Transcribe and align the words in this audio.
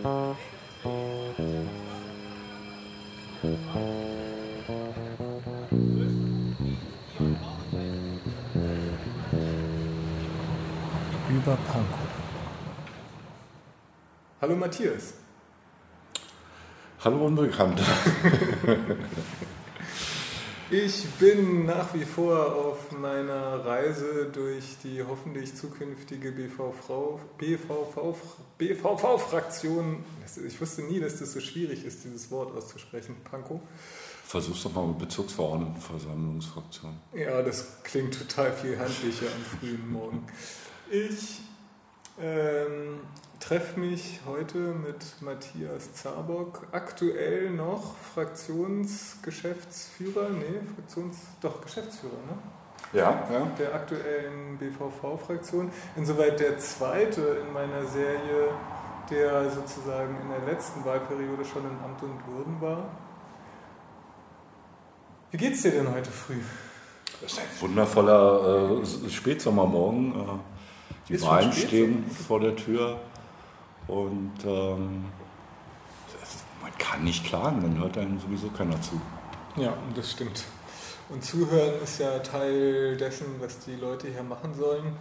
Über 0.00 0.36
Pankow. 11.66 11.98
Hallo 14.40 14.54
Matthias. 14.56 15.14
Hallo 17.04 17.26
Unbekannte. 17.26 17.82
Ich 20.70 21.06
bin 21.18 21.64
nach 21.64 21.94
wie 21.94 22.04
vor 22.04 22.54
auf 22.54 22.92
meiner 22.92 23.64
Reise 23.64 24.28
durch 24.30 24.76
die 24.84 25.02
hoffentlich 25.02 25.54
zukünftige 25.54 26.30
BVV-Fraktion. 28.58 30.04
Ich 30.46 30.60
wusste 30.60 30.82
nie, 30.82 31.00
dass 31.00 31.20
das 31.20 31.32
so 31.32 31.40
schwierig 31.40 31.86
ist, 31.86 32.04
dieses 32.04 32.30
Wort 32.30 32.54
auszusprechen. 32.54 33.16
Pankow. 33.24 33.62
Versuch's 34.26 34.62
doch 34.62 34.74
mal 34.74 34.88
mit 34.88 34.98
Bezirksverordnetenversammlungsfraktion. 34.98 36.98
Ja, 37.14 37.40
das 37.40 37.82
klingt 37.82 38.18
total 38.18 38.52
viel 38.52 38.78
handlicher 38.78 39.24
am 39.24 39.58
frühen 39.58 39.90
Morgen. 39.90 40.26
Ich 40.90 41.40
ähm, 42.20 43.00
treffe 43.40 43.80
mich 43.80 44.20
heute 44.26 44.58
mit 44.58 45.04
Matthias 45.20 45.92
Zabock, 45.94 46.68
aktuell 46.72 47.50
noch 47.50 47.94
Fraktionsgeschäftsführer, 48.14 50.30
nee, 50.30 50.60
Fraktions, 50.74 51.18
doch 51.40 51.60
Geschäftsführer, 51.60 52.16
ne? 52.26 52.38
Ja, 52.92 53.26
ja. 53.30 53.46
Der 53.58 53.74
aktuellen 53.74 54.56
BVV-Fraktion. 54.58 55.70
Insoweit 55.96 56.40
der 56.40 56.58
zweite 56.58 57.42
in 57.46 57.52
meiner 57.52 57.86
Serie, 57.86 58.48
der 59.10 59.50
sozusagen 59.50 60.16
in 60.22 60.30
der 60.30 60.40
letzten 60.52 60.82
Wahlperiode 60.84 61.44
schon 61.44 61.64
in 61.64 61.78
Amt 61.84 62.02
und 62.02 62.26
Würden 62.26 62.60
war. 62.60 62.88
Wie 65.30 65.36
geht's 65.36 65.62
dir 65.62 65.72
denn 65.72 65.92
heute 65.92 66.10
früh? 66.10 66.40
Es 67.24 67.32
ist 67.32 67.40
ein 67.40 67.46
wundervoller 67.60 68.80
äh, 68.80 69.10
Spätsommermorgen. 69.10 70.14
Äh, 70.14 70.38
die 71.08 71.20
Wahlen 71.22 71.52
stehen 71.52 72.04
vor 72.10 72.40
der 72.40 72.56
Tür 72.56 72.98
und 73.88 74.32
ähm, 74.44 75.06
man 76.62 76.78
kann 76.78 77.04
nicht 77.04 77.24
klagen, 77.24 77.62
dann 77.62 77.78
hört 77.78 77.98
einem 77.98 78.20
sowieso 78.20 78.48
keiner 78.50 78.80
zu. 78.80 79.00
Ja, 79.56 79.74
das 79.94 80.12
stimmt. 80.12 80.44
Und 81.08 81.24
zuhören 81.24 81.82
ist 81.82 81.98
ja 82.00 82.18
Teil 82.18 82.96
dessen, 82.96 83.26
was 83.40 83.58
die 83.60 83.76
Leute 83.76 84.08
hier 84.08 84.22
machen 84.22 84.54
sollen. 84.54 84.92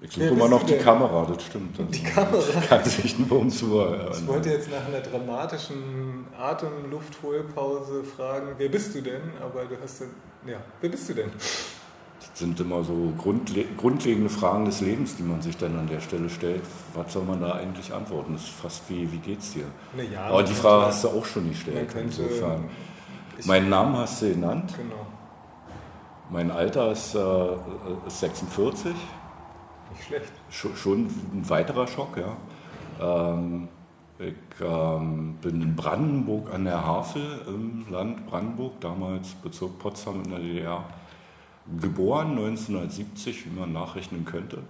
Ich 0.00 0.12
suche 0.12 0.26
immer 0.26 0.48
noch 0.48 0.64
die 0.64 0.72
denn? 0.72 0.82
Kamera, 0.82 1.24
das 1.24 1.44
stimmt. 1.44 1.78
Also, 1.78 1.90
Die 1.90 2.02
Kamera? 2.02 2.38
Ich 2.60 2.68
kann 2.68 2.84
sich 2.84 3.18
nur 3.18 3.38
um 3.38 3.50
zuhören. 3.50 4.12
Ich 4.12 4.26
wollte 4.26 4.50
jetzt 4.50 4.70
nach 4.70 4.84
einer 4.86 5.00
dramatischen 5.00 6.26
Atem-Luftholpause 6.38 8.04
fragen, 8.04 8.54
wer 8.58 8.68
bist 8.68 8.94
du 8.94 9.00
denn? 9.00 9.22
Aber 9.40 9.64
du 9.64 9.76
hast 9.82 10.02
dann, 10.02 10.10
ja, 10.46 10.58
wer 10.80 10.90
bist 10.90 11.08
du 11.08 11.14
denn? 11.14 11.30
Sind 12.36 12.60
immer 12.60 12.84
so 12.84 13.14
grundle 13.16 13.64
grundlegende 13.78 14.28
Fragen 14.28 14.66
des 14.66 14.82
Lebens, 14.82 15.16
die 15.16 15.22
man 15.22 15.40
sich 15.40 15.56
dann 15.56 15.74
an 15.78 15.86
der 15.88 16.00
Stelle 16.02 16.28
stellt. 16.28 16.60
Was 16.92 17.10
soll 17.14 17.22
man 17.24 17.40
da 17.40 17.52
eigentlich 17.52 17.90
antworten? 17.94 18.34
Das 18.34 18.42
ist 18.42 18.50
fast 18.50 18.82
wie, 18.90 19.10
wie 19.10 19.16
geht's 19.16 19.54
dir? 19.54 19.64
Ja, 20.12 20.26
Aber 20.26 20.42
die 20.42 20.52
Frage 20.52 20.84
hast 20.84 21.02
du 21.04 21.08
auch 21.08 21.24
schon 21.24 21.48
gestellt. 21.48 21.88
könnte- 21.90 22.20
Insofern. 22.24 22.64
Meinen 23.46 23.70
Namen 23.70 23.96
hast 23.96 24.20
du 24.20 24.28
genannt. 24.34 24.74
Genau, 24.76 25.06
Mein 26.28 26.50
Alter 26.50 26.92
ist, 26.92 27.14
äh, 27.14 27.54
ist 28.06 28.20
46. 28.20 28.92
nicht 29.94 30.04
schlecht. 30.06 30.32
Schon, 30.50 30.76
schon 30.76 30.98
ein 31.06 31.48
weiterer 31.48 31.86
Schock, 31.86 32.18
ja. 32.18 32.36
Ähm, 33.32 33.68
ich 34.18 34.34
ähm, 34.62 35.36
bin 35.40 35.62
in 35.62 35.74
Brandenburg 35.74 36.52
an 36.52 36.64
der 36.66 36.84
Havel 36.84 37.40
im 37.46 37.86
Land 37.90 38.26
Brandenburg, 38.26 38.78
damals 38.82 39.28
Bezirk 39.42 39.78
Potsdam 39.78 40.22
in 40.24 40.30
der 40.30 40.38
DDR, 40.40 40.84
geboren 41.80 42.30
1970, 42.30 43.46
wie 43.46 43.58
man 43.58 43.72
nachrechnen 43.72 44.24
könnte. 44.24 44.62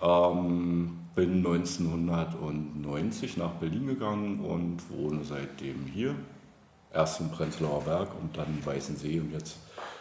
Ähm, 0.00 0.98
bin 1.14 1.38
1990 1.38 3.36
nach 3.36 3.52
Berlin 3.52 3.86
gegangen 3.86 4.40
und 4.40 4.78
wohne 4.90 5.24
seitdem 5.24 5.86
hier. 5.86 6.14
Erst 6.92 7.20
im 7.20 7.30
Prenzlauer 7.30 7.82
Berg 7.82 8.08
und 8.20 8.36
dann 8.36 8.46
in 8.46 8.64
Weißensee 8.64 9.20
und 9.20 9.32
jetzt 9.32 9.58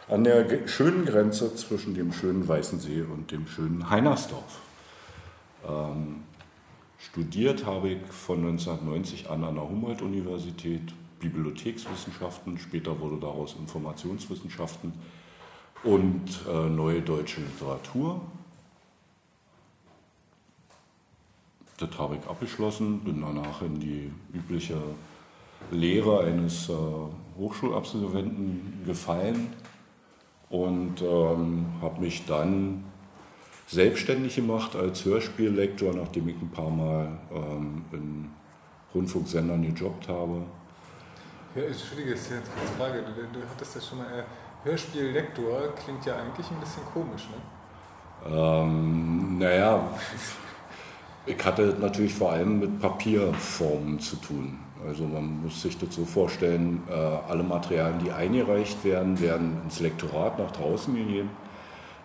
an 0.08 0.24
der 0.24 0.68
schönen 0.68 1.06
Grenze 1.06 1.54
zwischen 1.56 1.94
dem 1.94 2.14
schönen 2.14 2.48
Weißensee 2.48 3.02
und 3.02 3.32
dem 3.32 3.46
schönen 3.48 3.90
Heinersdorf. 3.90 4.62
Ähm, 5.68 6.24
studiert 6.98 7.66
habe 7.66 7.90
ich 7.90 8.06
von 8.08 8.38
1990 8.40 9.30
an 9.30 9.44
an 9.44 9.56
der 9.56 9.68
Humboldt-Universität 9.68 10.94
Bibliothekswissenschaften, 11.20 12.60
später 12.60 13.00
wurde 13.00 13.18
daraus 13.20 13.56
Informationswissenschaften 13.60 14.94
und 15.84 16.26
äh, 16.48 16.70
neue 16.70 17.02
deutsche 17.02 17.42
Literatur. 17.42 18.22
Das 21.78 21.90
habe 21.98 22.16
ich 22.16 22.28
abgeschlossen, 22.28 23.02
bin 23.02 23.22
danach 23.22 23.62
in 23.62 23.80
die 23.80 24.12
übliche 24.34 24.82
Lehre 25.72 26.22
eines 26.22 26.70
äh, 26.70 26.74
Hochschulabsolventen 27.38 28.84
gefallen 28.86 29.54
und 30.50 31.02
ähm, 31.02 31.68
habe 31.82 32.02
mich 32.02 32.26
dann 32.26 32.84
selbstständig 33.68 34.36
gemacht 34.36 34.76
als 34.76 35.04
Hörspiellektor, 35.06 35.94
nachdem 35.94 36.30
ich 36.30 36.42
ein 36.42 36.50
paar 36.50 36.70
Mal 36.70 37.20
ähm, 37.32 37.86
in 37.92 38.30
Rundfunksendern 38.96 39.62
gejobbt 39.62 40.08
habe. 40.08 40.42
Ja, 41.56 41.64
Entschuldige, 41.64 42.12
jetzt 42.12 42.32
eine 42.32 42.42
Frage. 42.78 43.04
Du, 43.04 43.40
du 43.40 43.46
hattest 43.50 43.76
das 43.76 43.88
schon 43.88 44.00
mal. 44.00 44.26
Hörspiel-Lektor 44.68 45.74
klingt 45.84 46.06
ja 46.06 46.18
eigentlich 46.18 46.50
ein 46.52 46.60
bisschen 46.60 46.84
komisch, 46.94 47.28
ne? 47.30 48.36
Ähm, 48.36 49.38
naja, 49.38 49.90
ich 51.26 51.46
hatte 51.46 51.76
natürlich 51.80 52.14
vor 52.14 52.32
allem 52.32 52.60
mit 52.60 52.80
Papierformen 52.80 54.00
zu 54.00 54.18
tun. 54.18 54.60
Also 54.86 55.06
man 55.06 55.42
muss 55.42 55.62
sich 55.62 55.78
das 55.78 55.96
so 55.96 56.06
vorstellen, 56.06 56.84
äh, 56.90 56.94
alle 56.94 57.44
Materialien, 57.44 58.00
die 58.04 58.12
eingereicht 58.12 58.84
werden, 58.84 59.20
werden 59.20 59.62
ins 59.64 59.80
Lektorat 59.80 60.38
nach 60.38 60.52
draußen 60.52 60.94
gegeben. 60.94 61.30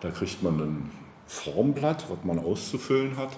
Da 0.00 0.10
kriegt 0.10 0.42
man 0.42 0.60
ein 0.60 0.90
Formblatt, 1.26 2.06
was 2.08 2.24
man 2.24 2.38
auszufüllen 2.38 3.16
hat, 3.16 3.30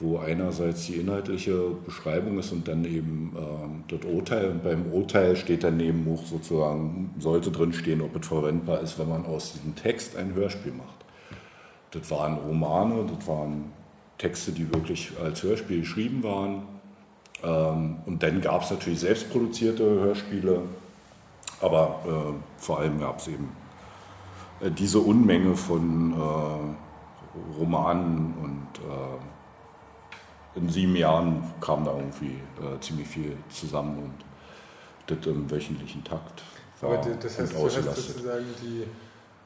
wo 0.00 0.18
einerseits 0.18 0.86
die 0.86 0.94
inhaltliche 0.94 1.72
Beschreibung 1.84 2.38
ist 2.38 2.52
und 2.52 2.66
dann 2.66 2.84
eben 2.86 3.36
ähm, 3.36 3.84
das 3.86 4.10
Urteil. 4.10 4.50
Und 4.50 4.64
beim 4.64 4.86
Urteil 4.92 5.36
steht 5.36 5.62
dann 5.62 5.76
neben 5.76 6.10
auch 6.12 6.24
sozusagen, 6.24 7.14
sollte 7.18 7.50
drin 7.50 7.74
stehen, 7.74 8.00
ob 8.00 8.16
es 8.16 8.26
verwendbar 8.26 8.80
ist, 8.80 8.98
wenn 8.98 9.10
man 9.10 9.26
aus 9.26 9.52
diesem 9.52 9.76
Text 9.76 10.16
ein 10.16 10.34
Hörspiel 10.34 10.72
macht. 10.72 11.04
Das 11.90 12.10
waren 12.10 12.38
Romane, 12.38 13.04
das 13.14 13.28
waren 13.28 13.72
Texte, 14.16 14.52
die 14.52 14.72
wirklich 14.72 15.12
als 15.22 15.42
Hörspiel 15.42 15.80
geschrieben 15.80 16.22
waren. 16.22 16.62
Ähm, 17.42 17.96
und 18.06 18.22
dann 18.22 18.40
gab 18.40 18.62
es 18.62 18.70
natürlich 18.70 19.00
selbstproduzierte 19.00 19.84
Hörspiele, 19.84 20.62
aber 21.60 22.00
äh, 22.06 22.62
vor 22.62 22.80
allem 22.80 23.00
gab 23.00 23.18
es 23.18 23.28
eben 23.28 23.50
äh, 24.60 24.70
diese 24.70 25.00
Unmenge 25.00 25.56
von 25.56 26.12
äh, 26.12 27.58
Romanen 27.58 28.34
und 28.42 28.78
äh, 28.78 29.29
in 30.54 30.68
sieben 30.68 30.96
Jahren 30.96 31.42
kam 31.60 31.84
da 31.84 31.96
irgendwie 31.96 32.38
äh, 32.60 32.80
ziemlich 32.80 33.06
viel 33.08 33.36
zusammen 33.48 33.98
und 33.98 34.14
das 35.18 35.26
im 35.26 35.50
wöchentlichen 35.50 36.02
Takt. 36.04 36.42
Aber 36.82 36.96
war 36.96 37.02
du- 37.04 37.16
das 37.16 37.38
heißt, 37.38 37.52
du 37.54 37.64
hast 37.66 37.74
sozusagen 37.84 38.44
die 38.62 38.84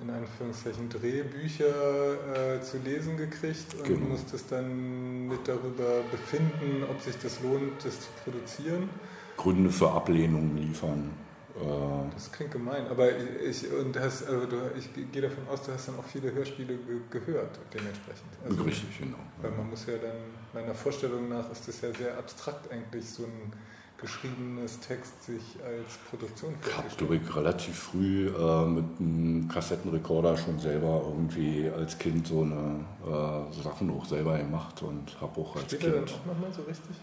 in 0.03 0.11
Anführungszeichen 0.11 0.89
Drehbücher 0.89 2.57
äh, 2.57 2.61
zu 2.61 2.79
lesen 2.79 3.17
gekriegt 3.17 3.75
und 3.79 3.85
Genau. 3.85 4.07
musstest 4.09 4.51
dann 4.51 5.29
mit 5.29 5.47
darüber 5.47 6.03
befinden, 6.11 6.85
ob 6.91 7.01
sich 7.01 7.17
das 7.23 7.41
lohnt, 7.43 7.85
das 7.85 8.01
zu 8.01 8.09
produzieren. 8.25 8.89
Gründe 9.37 9.71
für 9.71 9.91
Ablehnung 9.91 10.57
liefern. 10.57 11.11
Äh, 11.57 12.11
Das 12.15 12.33
klingt 12.33 12.51
gemein, 12.53 12.87
aber 12.89 13.09
ich, 13.17 13.71
und 13.73 13.99
hast, 13.99 14.27
also 14.27 14.47
du, 14.47 14.57
ich 14.77 14.89
gehe 15.13 15.23
davon 15.23 15.47
aus, 15.49 15.63
du 15.63 15.73
hast 15.73 15.89
dann 15.89 15.99
auch 15.99 16.05
viele 16.05 16.33
Hörspiele 16.33 16.77
ge 16.77 17.01
gehört 17.11 17.59
dementsprechend. 17.73 18.27
Also, 18.45 18.63
richtig, 18.63 18.99
genau. 18.99 19.19
Weil 19.41 19.53
man 19.53 19.71
muss 19.71 19.87
ja 19.87 19.95
dann, 19.99 20.17
meiner 20.53 20.75
Vorstellung 20.75 21.29
nach 21.29 21.51
ist 21.53 21.69
das 21.69 21.81
ja 21.81 21.93
sehr 21.93 22.19
abstrakt 22.19 22.71
eigentlich, 22.73 23.09
so 23.09 23.25
ein 23.25 23.53
geschriebenes 24.01 24.81
Text 24.81 25.23
sich 25.23 25.57
als 25.65 25.97
Produktion 26.11 26.55
Ich 26.61 26.67
habe, 26.73 26.83
vorzustellen. 26.83 27.09
glaube 27.11 27.25
ich, 27.31 27.37
relativ 27.37 27.79
früh 27.79 28.27
äh, 28.29 28.67
mit 28.67 28.85
einem 28.99 29.49
Kassettenrekorder 29.49 30.37
schon 30.37 30.59
selber 30.59 31.03
irgendwie 31.07 31.71
als 31.71 31.97
Kind 31.99 32.27
so 32.27 32.43
eine 32.43 32.85
äh, 33.07 33.63
Sachen 33.63 33.91
auch 33.91 34.05
selber 34.05 34.37
gemacht 34.37 34.83
und 34.83 35.19
habe 35.21 35.41
auch 35.41 35.55
als 35.57 35.67
Spielt 35.67 35.85
er 35.85 35.91
dann 35.93 36.05
Kind. 36.05 36.19
auch 36.21 36.27
nochmal 36.27 36.53
so 36.53 36.63
richtig? 36.63 36.97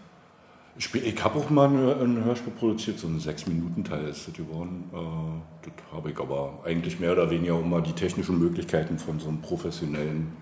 Ich, 0.78 1.22
habe 1.22 1.38
auch 1.38 1.50
mal 1.50 1.68
ein, 1.68 2.24
Hörspiel 2.24 2.52
produziert, 2.52 2.98
so 2.98 3.06
ein 3.06 3.20
Sechs-Minuten-Teil 3.20 4.08
ist 4.08 4.26
das 4.26 4.34
geworden. 4.34 4.90
Äh, 4.92 5.68
das 5.68 5.92
habe 5.92 6.10
ich 6.10 6.18
aber 6.18 6.60
eigentlich 6.64 6.98
mehr 6.98 7.12
oder 7.12 7.30
weniger, 7.30 7.56
um 7.56 7.68
mal 7.68 7.82
die 7.82 7.92
technischen 7.92 8.38
Möglichkeiten 8.38 8.98
von 8.98 9.20
so 9.20 9.28
einem 9.28 9.42
professionellen 9.42 10.34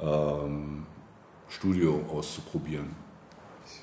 ähm, 0.00 0.86
Studio 1.48 2.04
auszuprobieren. 2.08 2.94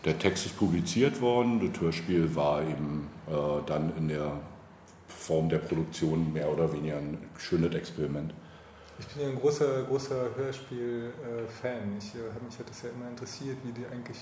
Der 0.05 0.17
Text 0.17 0.45
ist 0.45 0.57
publiziert 0.57 1.19
worden, 1.19 1.59
das 1.59 1.81
Hörspiel 1.81 2.33
war 2.35 2.61
eben 2.61 3.07
äh, 3.27 3.31
dann 3.65 3.91
in 3.97 4.07
der 4.07 4.39
Form 5.07 5.49
der 5.49 5.57
Produktion 5.57 6.31
mehr 6.31 6.49
oder 6.49 6.71
weniger 6.71 6.97
ein 6.97 7.17
schönes 7.37 7.75
Experiment. 7.75 8.33
Ich 8.97 9.07
bin 9.07 9.23
ja 9.23 9.29
ein 9.29 9.35
großer, 9.35 9.83
großer 9.83 10.35
Hörspiel-Fan. 10.37 11.97
Ich, 11.97 12.15
äh, 12.15 12.45
mich 12.45 12.57
hat 12.57 12.69
das 12.69 12.83
ja 12.83 12.89
immer 12.91 13.09
interessiert, 13.09 13.57
wie 13.63 13.73
die 13.73 13.85
eigentlich 13.87 14.19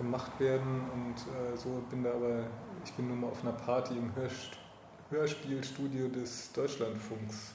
gemacht 0.00 0.32
werden 0.40 0.82
und 0.94 1.14
äh, 1.14 1.56
so 1.56 1.82
bin 1.90 2.02
da 2.02 2.10
aber, 2.10 2.44
ich 2.84 2.92
bin 2.94 3.08
nur 3.08 3.16
mal 3.16 3.28
auf 3.28 3.42
einer 3.42 3.52
Party 3.52 3.96
im 3.96 4.14
Hörst 4.14 4.58
Hörspielstudio 5.10 6.08
des 6.08 6.52
Deutschlandfunks. 6.52 7.52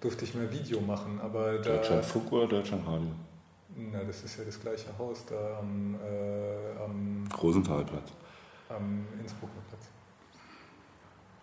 Durfte 0.00 0.24
ich 0.24 0.34
mal 0.34 0.50
Video 0.50 0.80
machen, 0.80 1.20
aber 1.20 1.58
da, 1.58 1.76
Deutschlandfunk 1.76 2.32
oder 2.32 2.46
Deutschlandradio? 2.48 3.12
Na, 3.76 4.02
das 4.02 4.24
ist 4.24 4.38
ja 4.38 4.44
das 4.44 4.58
gleiche 4.60 4.86
Haus 4.98 5.24
da 5.26 5.58
am, 5.58 5.94
äh, 5.94 6.82
am 6.82 7.28
Rosenthalplatz. 7.42 8.12
Am 8.68 9.06
Innsbrucker 9.20 9.52
Platz. 9.68 9.86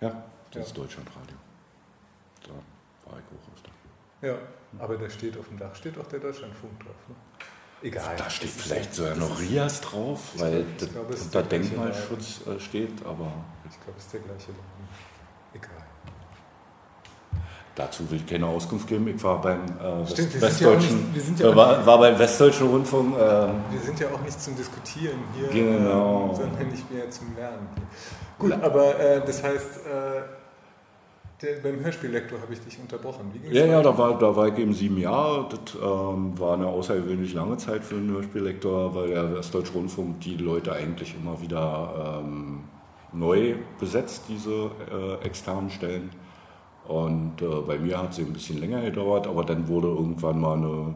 Ja, 0.01 0.24
das 0.50 0.56
ja. 0.56 0.62
ist 0.62 0.78
Deutschlandradio. 0.78 1.38
Da 2.42 2.50
war 3.10 3.19
ich 3.19 3.25
auch 3.25 3.54
öfter. 3.54 3.72
Ja, 4.22 4.38
aber 4.80 4.98
da 4.98 5.10
steht 5.10 5.38
auf 5.38 5.48
dem 5.48 5.60
Dach 5.60 5.75
steht 5.75 5.98
auch 5.98 6.07
der 6.07 6.19
Deutschlandfunk 6.19 6.80
drauf. 6.80 6.96
Ne? 7.07 7.16
Egal. 7.83 8.15
Da 8.18 8.30
steht 8.30 8.50
vielleicht 8.50 8.95
sogar 8.95 9.15
noch 9.15 9.41
Rias 9.41 9.81
drauf, 9.81 10.19
weil 10.38 10.65
ich 10.80 11.31
glaub, 11.31 11.50
Denkmalschutz 11.50 12.39
Laden. 12.45 12.57
Äh, 12.57 12.62
steht, 12.62 13.06
aber. 13.06 13.31
Ich 13.69 13.80
glaube, 13.83 13.97
es 13.97 14.06
ist 14.06 14.13
der 14.13 14.21
gleiche 14.21 14.51
Laden. 14.51 14.88
Egal. 15.53 15.83
Dazu 17.75 18.09
will 18.09 18.19
ich 18.19 18.25
keine 18.25 18.45
Auskunft 18.45 18.88
geben. 18.88 19.07
Ich 19.09 19.21
war 19.21 19.41
beim 19.41 19.65
äh, 19.65 20.07
Stimmt, 20.07 20.39
Westdeutschen, 20.39 21.13
ja 21.38 21.50
ja 21.50 21.56
war, 21.56 21.85
war, 21.85 21.97
beim 21.97 22.18
Westdeutschen 22.18 22.69
Rundfunk. 22.69 23.15
Äh, 23.15 23.19
wir 23.19 23.80
sind 23.83 24.00
ja 24.00 24.07
auch 24.13 24.21
nicht 24.21 24.39
zum 24.39 24.56
Diskutieren 24.56 25.19
hier, 25.36 25.50
genau. 25.50 26.31
äh, 26.31 26.36
sondern 26.36 26.68
nicht 26.69 26.89
mehr 26.89 27.09
zum 27.09 27.36
Lernen. 27.36 27.68
Gut, 28.39 28.53
aber 28.53 28.97
äh, 28.97 29.25
das 29.25 29.44
heißt, 29.44 29.77
äh, 29.86 30.43
der, 31.44 31.57
beim 31.62 31.84
Hörspiellektor 31.84 32.42
habe 32.42 32.54
ich 32.54 32.60
dich 32.62 32.80
unterbrochen. 32.80 33.31
ja, 33.51 33.66
ja, 33.66 33.81
da 33.81 33.98
war, 33.98 34.18
da 34.18 34.36
war 34.36 34.48
ich 34.48 34.57
eben 34.57 34.74
sieben 34.74 34.98
Jahre. 34.98 35.48
Das 35.50 35.75
ähm, 35.75 36.40
war 36.40 36.56
eine 36.56 36.68
außergewöhnlich 36.68 37.34
lange 37.34 37.57
Zeit 37.57 37.84
für 37.84 37.95
einen 37.95 38.12
Hörspiellektor, 38.12 38.95
weil 38.95 39.10
der 39.10 39.36
Westdeutsche 39.36 39.74
Rundfunk 39.74 40.22
die 40.22 40.38
Leute 40.38 40.74
eigentlich 40.74 41.16
immer 41.16 41.40
wieder 41.42 42.22
ähm, 42.24 42.63
neu 43.12 43.56
besetzt, 43.80 44.24
diese 44.30 44.72
äh, 44.92 45.25
externen 45.25 45.69
Stellen. 45.69 46.10
Und 46.88 47.42
äh, 47.42 47.46
bei 47.68 47.78
mir 47.78 48.00
hat 48.00 48.12
es 48.12 48.19
ein 48.19 48.34
bisschen 48.34 48.60
länger 48.60 48.81
gedauert, 48.81 49.28
aber 49.28 49.44
dann 49.44 49.68
wurde 49.68 49.88
irgendwann 49.88 50.42
mal 50.42 50.57
eine 50.57 50.96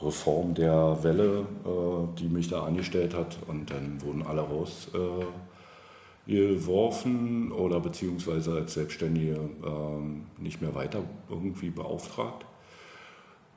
Reform 0.00 0.54
der 0.54 0.98
Welle, 1.02 1.46
äh, 1.64 2.18
die 2.18 2.28
mich 2.28 2.48
da 2.48 2.64
angestellt 2.64 3.14
hat. 3.14 3.38
Und 3.48 3.70
dann 3.70 4.00
wurden 4.02 4.22
alle 4.26 4.42
raus 4.42 4.88
äh, 4.94 5.24
geworfen 6.26 7.50
oder 7.52 7.80
beziehungsweise 7.80 8.52
als 8.52 8.74
Selbstständige 8.74 9.38
ähm, 9.64 10.22
nicht 10.38 10.60
mehr 10.60 10.74
weiter 10.74 11.02
irgendwie 11.28 11.70
beauftragt. 11.70 12.44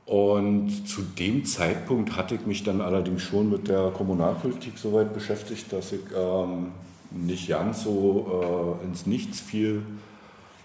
Und 0.06 0.88
zu 0.88 1.01
dem 1.01 1.45
Zeitpunkt 1.45 2.18
hatte 2.18 2.36
ich 2.36 2.45
mich 2.45 2.63
dann 2.63 2.81
allerdings 2.81 3.21
schon 3.21 3.50
mit 3.50 3.68
der 3.68 3.89
Kommunalpolitik 3.92 4.77
so 4.77 4.92
weit 4.94 5.13
beschäftigt, 5.13 5.71
dass 5.71 5.94
ich 5.94 6.01
ähm, 6.15 6.71
nicht 7.12 7.48
ganz 7.48 7.83
so 7.83 8.80
äh, 8.81 8.86
ins 8.86 9.06
Nichts 9.06 9.39
fiel. 9.39 9.83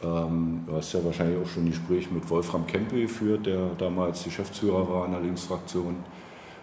Ähm, 0.03 0.65
du 0.67 0.75
hast 0.75 0.93
ja 0.93 1.05
wahrscheinlich 1.05 1.41
auch 1.41 1.49
schon 1.49 1.67
ein 1.67 1.71
Gespräch 1.71 2.11
mit 2.11 2.29
Wolfram 2.31 2.67
Kempe 2.67 3.01
geführt, 3.01 3.47
der 3.47 3.71
damals 3.79 4.25
Geschäftsführer 4.25 4.89
war 4.89 5.07
in 5.07 5.13
der 5.13 5.21
Linksfraktion. 5.21 5.97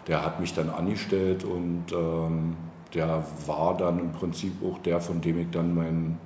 Der 0.07 0.25
hat 0.25 0.39
mich 0.39 0.53
dann 0.53 0.69
angestellt 0.69 1.45
und 1.45 1.85
ähm, 1.93 2.57
der 2.95 3.23
war 3.45 3.77
dann 3.77 3.99
im 3.99 4.11
Prinzip 4.11 4.53
auch 4.63 4.79
der, 4.79 5.01
von 5.01 5.21
dem 5.21 5.39
ich 5.39 5.49
dann 5.51 5.75
meinen 5.75 6.17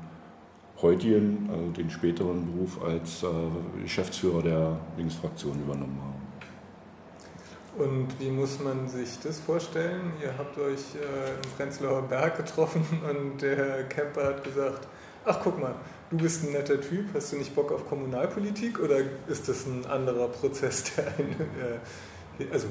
heutigen, 0.81 1.49
also 1.51 1.71
den 1.71 1.89
späteren 1.89 2.45
Beruf 2.45 2.81
als 2.83 3.23
äh, 3.23 3.27
Geschäftsführer 3.81 4.41
der 4.41 4.77
Linksfraktion 4.97 5.59
übernommen 5.61 5.99
habe. 6.01 6.19
Und 7.83 8.07
wie 8.19 8.29
muss 8.29 8.59
man 8.59 8.87
sich 8.87 9.19
das 9.23 9.39
vorstellen? 9.39 10.13
Ihr 10.21 10.33
habt 10.37 10.57
euch 10.57 10.95
äh, 10.95 11.31
im 11.43 11.51
Prenzlauer 11.57 12.01
Berg 12.03 12.37
getroffen 12.37 12.85
und 13.09 13.41
der 13.41 13.83
Camper 13.85 14.25
hat 14.25 14.43
gesagt, 14.43 14.87
ach 15.25 15.39
guck 15.43 15.59
mal, 15.59 15.75
du 16.09 16.17
bist 16.17 16.43
ein 16.43 16.51
netter 16.51 16.79
Typ, 16.81 17.05
hast 17.13 17.31
du 17.31 17.37
nicht 17.37 17.53
Bock 17.55 17.71
auf 17.71 17.87
Kommunalpolitik 17.87 18.79
oder 18.79 18.97
ist 19.27 19.47
das 19.47 19.65
ein 19.65 19.85
anderer 19.85 20.27
Prozess, 20.27 20.83
der 20.95 21.07
einen 21.07 21.31
äh, 21.31 21.79
also 22.51 22.67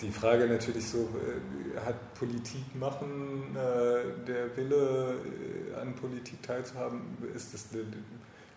die 0.00 0.10
Frage 0.10 0.46
natürlich 0.46 0.86
so, 0.86 0.98
äh, 0.98 1.80
hat 1.84 2.14
Politik 2.14 2.74
machen, 2.78 3.56
äh, 3.56 4.26
der 4.26 4.56
Wille 4.56 5.16
äh, 5.74 5.80
an 5.80 5.94
Politik 5.94 6.42
teilzuhaben, 6.42 7.00
ist 7.34 7.52
das 7.54 7.66
eine 7.72 7.84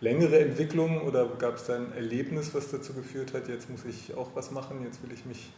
längere 0.00 0.38
Entwicklung 0.40 1.02
oder 1.02 1.26
gab 1.38 1.56
es 1.56 1.64
da 1.64 1.76
ein 1.76 1.92
Erlebnis, 1.94 2.54
was 2.54 2.70
dazu 2.70 2.92
geführt 2.92 3.34
hat, 3.34 3.48
jetzt 3.48 3.70
muss 3.70 3.84
ich 3.84 4.14
auch 4.14 4.30
was 4.34 4.50
machen, 4.50 4.82
jetzt 4.84 5.02
will 5.02 5.12
ich 5.12 5.24
mich 5.24 5.50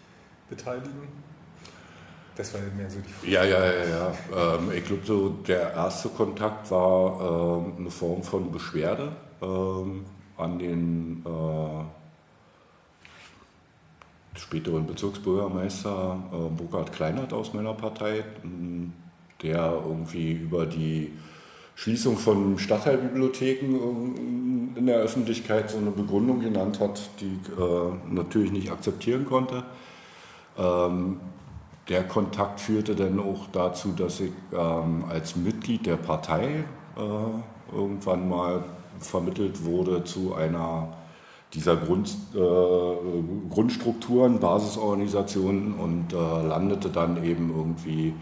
beteiligen? 0.49 1.09
Das 2.37 2.55
war 2.55 2.61
mehr 2.77 2.89
so 2.89 3.01
die 3.01 3.13
Frage. 3.13 3.33
Ja, 3.33 3.45
ja, 3.45 3.73
ja. 3.73 3.85
ja. 3.85 4.55
Ähm, 4.55 4.71
ich 4.73 4.85
glaube, 4.85 5.05
so 5.05 5.29
der 5.29 5.73
erste 5.73 6.09
Kontakt 6.09 6.71
war 6.71 7.65
ähm, 7.67 7.75
eine 7.79 7.91
Form 7.91 8.23
von 8.23 8.53
Beschwerde 8.53 9.17
ähm, 9.43 10.05
an 10.37 10.59
den 10.59 11.25
späteren 14.39 14.87
Bezirksbürgermeister 14.87 16.19
äh, 16.33 16.37
Burkhard 16.57 16.93
Kleinert 16.93 17.33
aus 17.33 17.53
meiner 17.55 17.75
Partei, 17.75 18.25
der 19.43 19.83
irgendwie 19.87 20.33
über 20.33 20.67
die 20.67 21.13
Schließung 21.75 22.17
von 22.17 22.59
Stadtteilbibliotheken 22.59 23.75
äh, 23.77 24.79
in 24.79 24.87
der 24.87 24.97
Öffentlichkeit 24.97 25.71
so 25.71 25.79
eine 25.79 25.91
Begründung 25.91 26.41
genannt 26.41 26.81
hat, 26.81 27.01
die 27.21 27.39
ich 27.41 27.59
äh, 27.59 28.13
natürlich 28.13 28.51
nicht 28.51 28.71
akzeptieren 28.71 29.27
konnte. 29.27 29.63
Ähm, 30.59 31.21
der 31.89 32.05
Kontakt 32.05 32.61
führte 32.61 32.95
dann 32.95 33.19
auch 33.21 33.47
dazu, 33.53 33.93
dass 33.93 34.21
ich 34.21 34.33
ähm, 34.53 35.05
als 35.09 35.37
Mitglied 35.37 35.87
der 35.87 35.97
Partei 35.97 36.65
äh, 36.97 37.75
irgendwann 37.75 38.29
mal 38.29 38.65
vermittelt 38.99 39.65
wurde 39.65 40.05
zu 40.05 40.35
einer 40.35 40.98
dieser 41.55 41.77
Grund, 41.77 42.15
äh, 42.35 43.49
Grundstrukturen, 43.51 44.39
Basisorganisationen 44.39 45.75
und 45.75 46.13
äh, 46.13 46.17
landete 46.17 46.91
dann 46.91 47.25
eben 47.25 47.51
irgendwie 47.57 48.15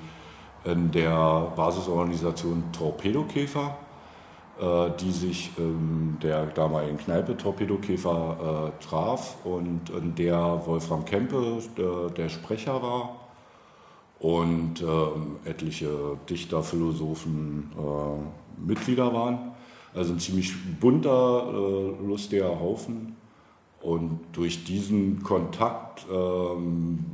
in 0.65 0.91
der 0.91 1.53
Basisorganisation 1.57 2.65
Torpedokäfer, 2.73 3.77
äh, 4.61 4.91
die 5.01 5.11
sich 5.11 5.51
in 5.59 6.19
der 6.23 6.47
damaligen 6.47 6.99
Kneipe 6.99 7.37
Torpedokäfer 7.37 8.73
äh, 8.79 8.85
traf 8.85 9.37
und 9.45 9.91
in 9.91 10.15
der 10.15 10.63
Wolfram 10.65 11.05
Kempe 11.05 11.59
der 12.17 12.29
Sprecher 12.29 12.81
war 12.81 13.27
und 14.19 14.83
ähm, 14.83 15.37
etliche 15.45 16.19
Dichter, 16.29 16.63
Philosophen 16.63 17.71
äh, 17.77 18.67
Mitglieder 18.67 19.13
waren. 19.13 19.53
Also 19.95 20.13
ein 20.13 20.19
ziemlich 20.19 20.53
bunter, 20.81 21.49
äh, 21.53 22.07
lustiger 22.07 22.59
Haufen. 22.61 23.16
Und 23.87 24.19
durch 24.33 24.65
diesen 24.65 25.23
Kontakt 25.23 26.05
ähm, 26.13 27.05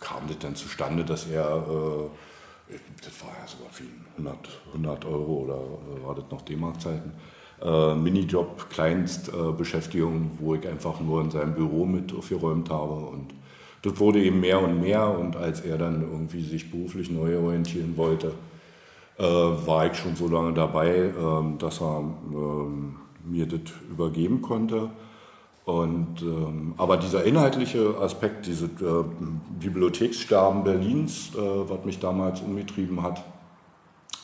kam 0.00 0.26
das 0.28 0.38
dann 0.38 0.54
zustande, 0.54 1.04
dass 1.04 1.28
er, 1.28 1.44
äh, 1.46 2.74
das 3.04 3.22
war 3.22 3.32
ja 3.38 3.46
sogar 3.46 3.70
viel, 3.70 3.88
100, 4.16 4.38
100 4.68 5.04
Euro 5.04 5.42
oder 5.42 5.56
äh, 5.56 6.06
war 6.06 6.14
das 6.14 6.24
noch 6.30 6.40
D-Mark-Zeiten, 6.40 7.12
äh, 7.60 7.94
Minijob, 7.94 8.70
Kleinstbeschäftigung, 8.70 10.30
wo 10.38 10.54
ich 10.54 10.66
einfach 10.66 11.00
nur 11.00 11.20
in 11.20 11.30
seinem 11.30 11.52
Büro 11.52 11.84
mit 11.84 12.14
aufgeräumt 12.14 12.70
habe. 12.70 12.94
Und 12.94 13.34
das 13.82 14.00
wurde 14.00 14.22
eben 14.22 14.40
mehr 14.40 14.62
und 14.64 14.80
mehr. 14.80 15.10
Und 15.10 15.36
als 15.36 15.60
er 15.60 15.76
dann 15.76 16.00
irgendwie 16.00 16.44
sich 16.44 16.70
beruflich 16.70 17.10
neu 17.10 17.36
orientieren 17.40 17.98
wollte, 17.98 18.32
äh, 19.18 19.22
war 19.22 19.84
ich 19.84 19.98
schon 19.98 20.16
so 20.16 20.28
lange 20.28 20.54
dabei, 20.54 21.12
ähm, 21.14 21.58
dass 21.58 21.82
er 21.82 21.98
ähm, 21.98 22.96
mir 23.22 23.44
das 23.44 23.60
übergeben 23.90 24.40
konnte. 24.40 24.88
Und, 25.64 26.22
ähm, 26.22 26.74
aber 26.76 26.96
dieser 26.96 27.22
inhaltliche 27.24 27.96
Aspekt, 28.00 28.46
dieses 28.46 28.68
äh, 28.80 29.04
Bibliothekssterben 29.60 30.64
Berlins, 30.64 31.30
äh, 31.36 31.38
was 31.38 31.84
mich 31.84 32.00
damals 32.00 32.40
umgetrieben 32.40 33.02
hat, 33.02 33.22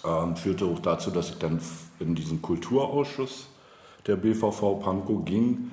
äh, 0.05 0.35
führte 0.37 0.65
auch 0.65 0.81
dazu, 0.81 1.11
dass 1.11 1.31
ich 1.31 1.39
dann 1.39 1.61
in 2.01 2.17
diesen 2.17 2.43
Kulturausschuss 2.43 3.49
der 4.07 4.17
BVV 4.17 4.81
Pankow 4.81 5.25
ging. 5.25 5.71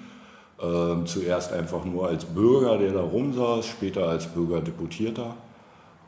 Äh, 0.59 1.03
zuerst 1.05 1.51
einfach 1.51 1.83
nur 1.83 2.07
als 2.07 2.25
Bürger, 2.25 2.77
der 2.77 2.93
da 2.93 3.01
rumsaß, 3.01 3.65
später 3.65 4.07
als 4.07 4.27
Bürgerdeputierter. 4.27 5.35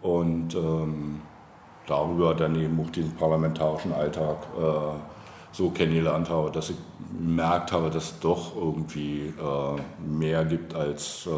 Und 0.02 0.56
ähm, 0.56 1.22
darüber 1.88 2.36
dann 2.36 2.56
eben 2.56 2.80
auch 2.80 2.92
diesen 2.92 3.16
parlamentarischen 3.16 3.92
Alltag 3.92 4.38
äh, 4.58 5.17
so 5.58 5.72
kennengelernt 5.72 6.30
habe, 6.30 6.52
dass 6.52 6.70
ich 6.70 6.76
gemerkt 7.18 7.72
habe, 7.72 7.90
dass 7.90 8.12
es 8.12 8.20
doch 8.20 8.56
irgendwie 8.56 9.34
äh, 9.40 10.08
mehr 10.08 10.46
gibt 10.46 10.76
als 10.76 11.26
äh, 11.26 11.30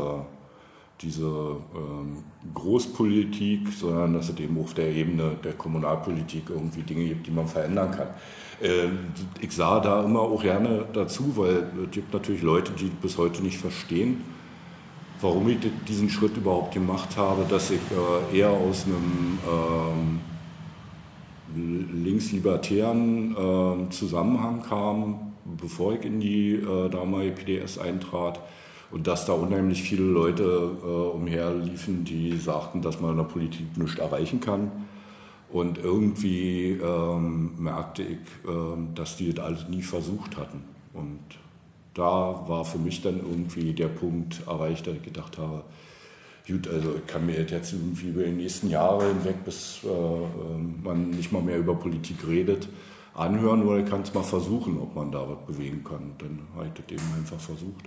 diese 1.01 1.23
ähm, 1.23 2.23
Großpolitik, 2.53 3.69
sondern 3.71 4.15
dass 4.15 4.27
es 4.27 4.37
eben 4.37 4.59
auf 4.59 4.73
der 4.73 4.89
Ebene 4.89 5.37
der 5.41 5.53
Kommunalpolitik 5.53 6.49
irgendwie 6.49 6.81
Dinge 6.81 7.05
gibt, 7.05 7.27
die 7.27 7.31
man 7.31 7.47
verändern 7.47 7.91
kann. 7.91 8.07
Äh, 8.61 8.89
ich 9.39 9.53
sah 9.53 9.79
da 9.79 10.03
immer 10.03 10.19
auch 10.19 10.41
gerne 10.41 10.85
dazu, 10.91 11.37
weil 11.37 11.67
es 11.85 11.91
gibt 11.91 12.13
natürlich 12.13 12.41
Leute, 12.41 12.73
die 12.73 12.87
bis 13.01 13.17
heute 13.17 13.41
nicht 13.41 13.57
verstehen, 13.57 14.25
warum 15.21 15.47
ich 15.47 15.59
diesen 15.87 16.09
Schritt 16.09 16.35
überhaupt 16.35 16.73
gemacht 16.73 17.15
habe, 17.15 17.45
dass 17.49 17.71
ich 17.71 17.79
äh, 18.33 18.37
eher 18.37 18.49
aus 18.49 18.83
einem 18.85 19.39
ähm, 19.47 20.19
linkslibertären 21.55 23.31
äh, 23.31 23.89
Zusammenhang 23.89 24.63
kam, 24.63 25.33
bevor 25.59 25.93
ich 25.93 26.03
in 26.03 26.19
die 26.19 26.53
äh, 26.53 26.89
damalige 26.89 27.31
PDS 27.43 27.77
eintrat 27.77 28.39
und 28.91 29.07
dass 29.07 29.25
da 29.25 29.33
unheimlich 29.33 29.81
viele 29.83 30.03
Leute 30.03 30.43
äh, 30.43 30.85
umherliefen, 30.85 32.05
die 32.05 32.37
sagten, 32.37 32.81
dass 32.81 32.99
man 32.99 33.11
in 33.11 33.17
der 33.17 33.23
Politik 33.23 33.77
nichts 33.77 33.99
erreichen 33.99 34.39
kann. 34.39 34.71
Und 35.51 35.79
irgendwie 35.79 36.79
ähm, 36.81 37.51
merkte 37.57 38.03
ich, 38.03 38.19
ähm, 38.47 38.89
dass 38.93 39.17
die 39.17 39.33
das 39.33 39.45
alles 39.45 39.67
nie 39.67 39.81
versucht 39.81 40.37
hatten. 40.37 40.63
Und 40.93 41.19
da 41.95 42.43
war 42.47 42.65
für 42.65 42.77
mich 42.77 43.01
dann 43.01 43.17
irgendwie 43.19 43.73
der 43.73 43.87
Punkt 43.87 44.43
erreicht, 44.47 44.85
dass 44.85 44.95
ich 44.95 45.03
gedacht 45.03 45.37
habe, 45.39 45.63
gut, 46.51 46.67
also 46.67 46.95
ich 46.95 47.07
kann 47.07 47.25
mir 47.25 47.41
jetzt 47.41 47.73
irgendwie 47.73 48.09
über 48.09 48.23
die 48.23 48.31
nächsten 48.31 48.69
Jahre 48.69 49.07
hinweg, 49.07 49.43
bis 49.45 49.81
äh, 49.83 49.87
ähm, 49.87 50.79
man 50.83 51.09
nicht 51.11 51.31
mal 51.31 51.41
mehr 51.41 51.57
über 51.57 51.75
Politik 51.75 52.27
redet, 52.27 52.67
anhören 53.13 53.63
oder 53.63 53.79
ich 53.79 53.89
kann 53.89 54.01
es 54.01 54.13
mal 54.13 54.23
versuchen, 54.23 54.79
ob 54.79 54.95
man 54.95 55.11
da 55.11 55.27
was 55.27 55.45
bewegen 55.45 55.83
kann. 55.83 56.13
Dann 56.17 56.39
habe 56.55 56.67
ich 56.67 56.73
das 56.73 56.91
eben 56.91 57.13
einfach 57.17 57.39
versucht. 57.39 57.85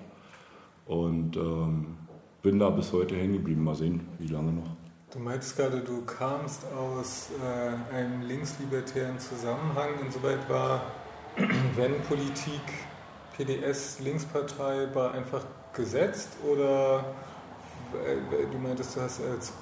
Und 0.87 1.37
ähm, 1.37 1.97
bin 2.42 2.59
da 2.59 2.71
bis 2.71 2.92
heute 2.92 3.16
hängen 3.16 3.35
geblieben. 3.35 3.64
Mal 3.64 3.75
sehen, 3.75 4.00
wie 4.19 4.26
lange 4.26 4.52
noch. 4.52 4.76
Du 5.12 5.19
meinst 5.19 5.57
gerade, 5.57 5.81
du 5.81 6.02
kamst 6.04 6.64
aus 6.75 7.28
äh, 7.40 7.95
einem 7.95 8.23
linkslibertären 8.23 9.19
Zusammenhang. 9.19 9.90
Insoweit 10.04 10.49
war, 10.49 10.83
wenn 11.76 12.00
Politik, 12.02 12.62
PDS, 13.37 14.00
Linkspartei, 14.00 14.88
war 14.95 15.12
einfach 15.12 15.45
gesetzt 15.73 16.31
oder 16.50 17.04
du 18.51 18.59
meintest, 18.59 18.97
du 18.97 19.01
hast 19.01 19.21
als 19.23 19.53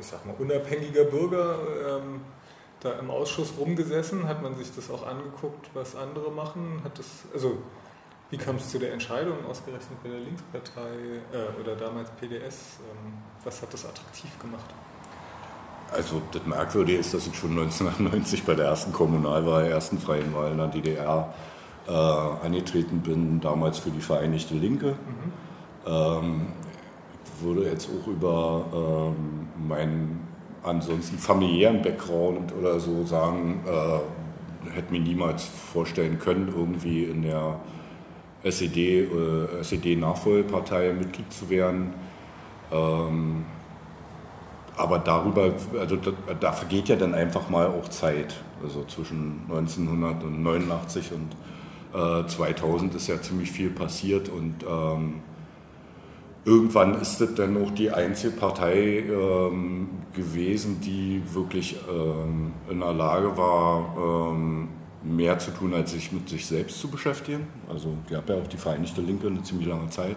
ich 0.00 0.06
sag 0.06 0.24
mal, 0.26 0.34
unabhängiger 0.38 1.04
Bürger 1.04 1.58
ähm, 1.88 2.20
da 2.80 2.92
im 2.92 3.10
Ausschuss 3.10 3.54
rumgesessen, 3.58 4.28
hat 4.28 4.42
man 4.42 4.56
sich 4.56 4.74
das 4.74 4.90
auch 4.90 5.06
angeguckt, 5.06 5.70
was 5.74 5.96
andere 5.96 6.30
machen? 6.30 6.80
Hat 6.84 6.98
das, 6.98 7.06
also 7.34 7.58
wie 8.30 8.36
kam 8.36 8.56
es 8.56 8.70
zu 8.70 8.78
der 8.78 8.92
Entscheidung, 8.92 9.44
ausgerechnet 9.46 10.02
bei 10.02 10.10
der 10.10 10.20
Linkspartei 10.20 10.90
äh, 11.32 11.60
oder 11.60 11.74
damals 11.74 12.10
PDS? 12.10 12.78
Ähm, 12.80 13.14
was 13.42 13.62
hat 13.62 13.72
das 13.72 13.84
attraktiv 13.84 14.38
gemacht? 14.38 14.66
Also 15.90 16.20
das 16.32 16.44
Merkwürdige 16.44 16.98
ist, 16.98 17.14
dass 17.14 17.26
ich 17.26 17.34
schon 17.34 17.50
1990 17.50 18.44
bei 18.44 18.54
der 18.54 18.66
ersten 18.66 18.92
Kommunalwahl, 18.92 19.64
der 19.64 19.72
ersten 19.72 19.98
freien 19.98 20.34
Wahl 20.34 20.52
in 20.52 20.58
der 20.58 20.68
DDR 20.68 21.34
äh, 21.88 21.92
angetreten 21.92 23.00
bin, 23.00 23.40
damals 23.40 23.78
für 23.78 23.90
die 23.90 24.02
Vereinigte 24.02 24.54
Linke. 24.54 24.92
Mhm. 24.92 25.32
Ähm, 25.86 26.46
würde 27.40 27.64
jetzt 27.64 27.88
auch 27.88 28.06
über 28.06 28.64
ähm, 28.72 29.68
meinen 29.68 30.28
ansonsten 30.62 31.18
familiären 31.18 31.82
Background 31.82 32.52
oder 32.58 32.78
so 32.80 33.04
sagen, 33.04 33.60
äh, 33.66 34.70
hätte 34.70 34.92
mir 34.92 35.00
niemals 35.00 35.44
vorstellen 35.44 36.18
können, 36.18 36.52
irgendwie 36.54 37.04
in 37.04 37.22
der 37.22 37.60
SED, 38.42 39.04
äh, 39.04 39.60
SED-Nachfolgepartei 39.62 40.92
Mitglied 40.92 41.32
zu 41.32 41.48
werden. 41.48 41.94
Ähm, 42.70 43.44
aber 44.76 44.98
darüber, 44.98 45.52
also 45.78 45.96
da, 45.96 46.12
da, 46.38 46.52
vergeht 46.52 46.88
ja 46.88 46.96
dann 46.96 47.14
einfach 47.14 47.50
mal 47.50 47.66
auch 47.66 47.88
Zeit. 47.88 48.34
Also 48.62 48.84
zwischen 48.84 49.42
1989 49.48 51.12
und 51.12 51.36
äh, 51.98 52.26
2000 52.26 52.94
ist 52.94 53.08
ja 53.08 53.20
ziemlich 53.20 53.50
viel 53.50 53.70
passiert 53.70 54.28
und 54.28 54.64
ähm, 54.68 55.14
irgendwann 56.44 57.00
ist 57.00 57.20
es 57.20 57.34
dann 57.34 57.62
auch 57.62 57.70
die 57.70 57.90
Einzelpartei 57.90 59.00
ähm, 59.00 59.88
gewesen, 60.14 60.80
die 60.80 61.22
wirklich 61.32 61.76
ähm, 61.90 62.52
in 62.70 62.80
der 62.80 62.92
Lage 62.92 63.36
war, 63.36 64.30
ähm, 64.32 64.68
mehr 65.02 65.38
zu 65.38 65.50
tun, 65.52 65.74
als 65.74 65.92
sich 65.92 66.12
mit 66.12 66.28
sich 66.28 66.46
selbst 66.46 66.80
zu 66.80 66.88
beschäftigen. 66.88 67.46
Also 67.68 67.94
ich 68.08 68.16
habe 68.16 68.32
ja 68.32 68.40
auch 68.40 68.46
die 68.46 68.56
Vereinigte 68.56 69.00
Linke 69.00 69.28
eine 69.28 69.42
ziemlich 69.42 69.68
lange 69.68 69.88
Zeit, 69.90 70.16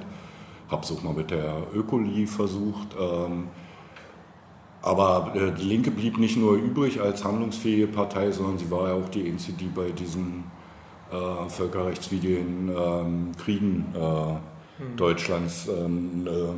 habe 0.70 0.84
es 0.84 0.92
auch 0.92 1.04
mal 1.04 1.14
mit 1.14 1.32
der 1.32 1.68
Ökoli 1.74 2.26
versucht. 2.26 2.96
Ähm, 3.00 3.48
aber 4.82 5.34
äh, 5.36 5.52
die 5.52 5.66
Linke 5.66 5.92
blieb 5.92 6.18
nicht 6.18 6.38
nur 6.38 6.56
übrig 6.56 7.00
als 7.00 7.24
handlungsfähige 7.24 7.88
Partei, 7.88 8.32
sondern 8.32 8.58
sie 8.58 8.72
war 8.72 8.88
ja 8.88 8.94
auch 8.96 9.10
die 9.10 9.30
einzige, 9.30 9.58
die 9.58 9.68
bei 9.68 9.92
diesen 9.92 10.46
äh, 11.12 11.50
völkerrechtswidrigen 11.50 12.72
ähm, 12.76 13.32
Kriegen 13.38 13.86
äh, 13.94 14.36
hm. 14.78 14.96
Deutschlands 14.96 15.68
ähm, 15.68 16.26
eine 16.26 16.54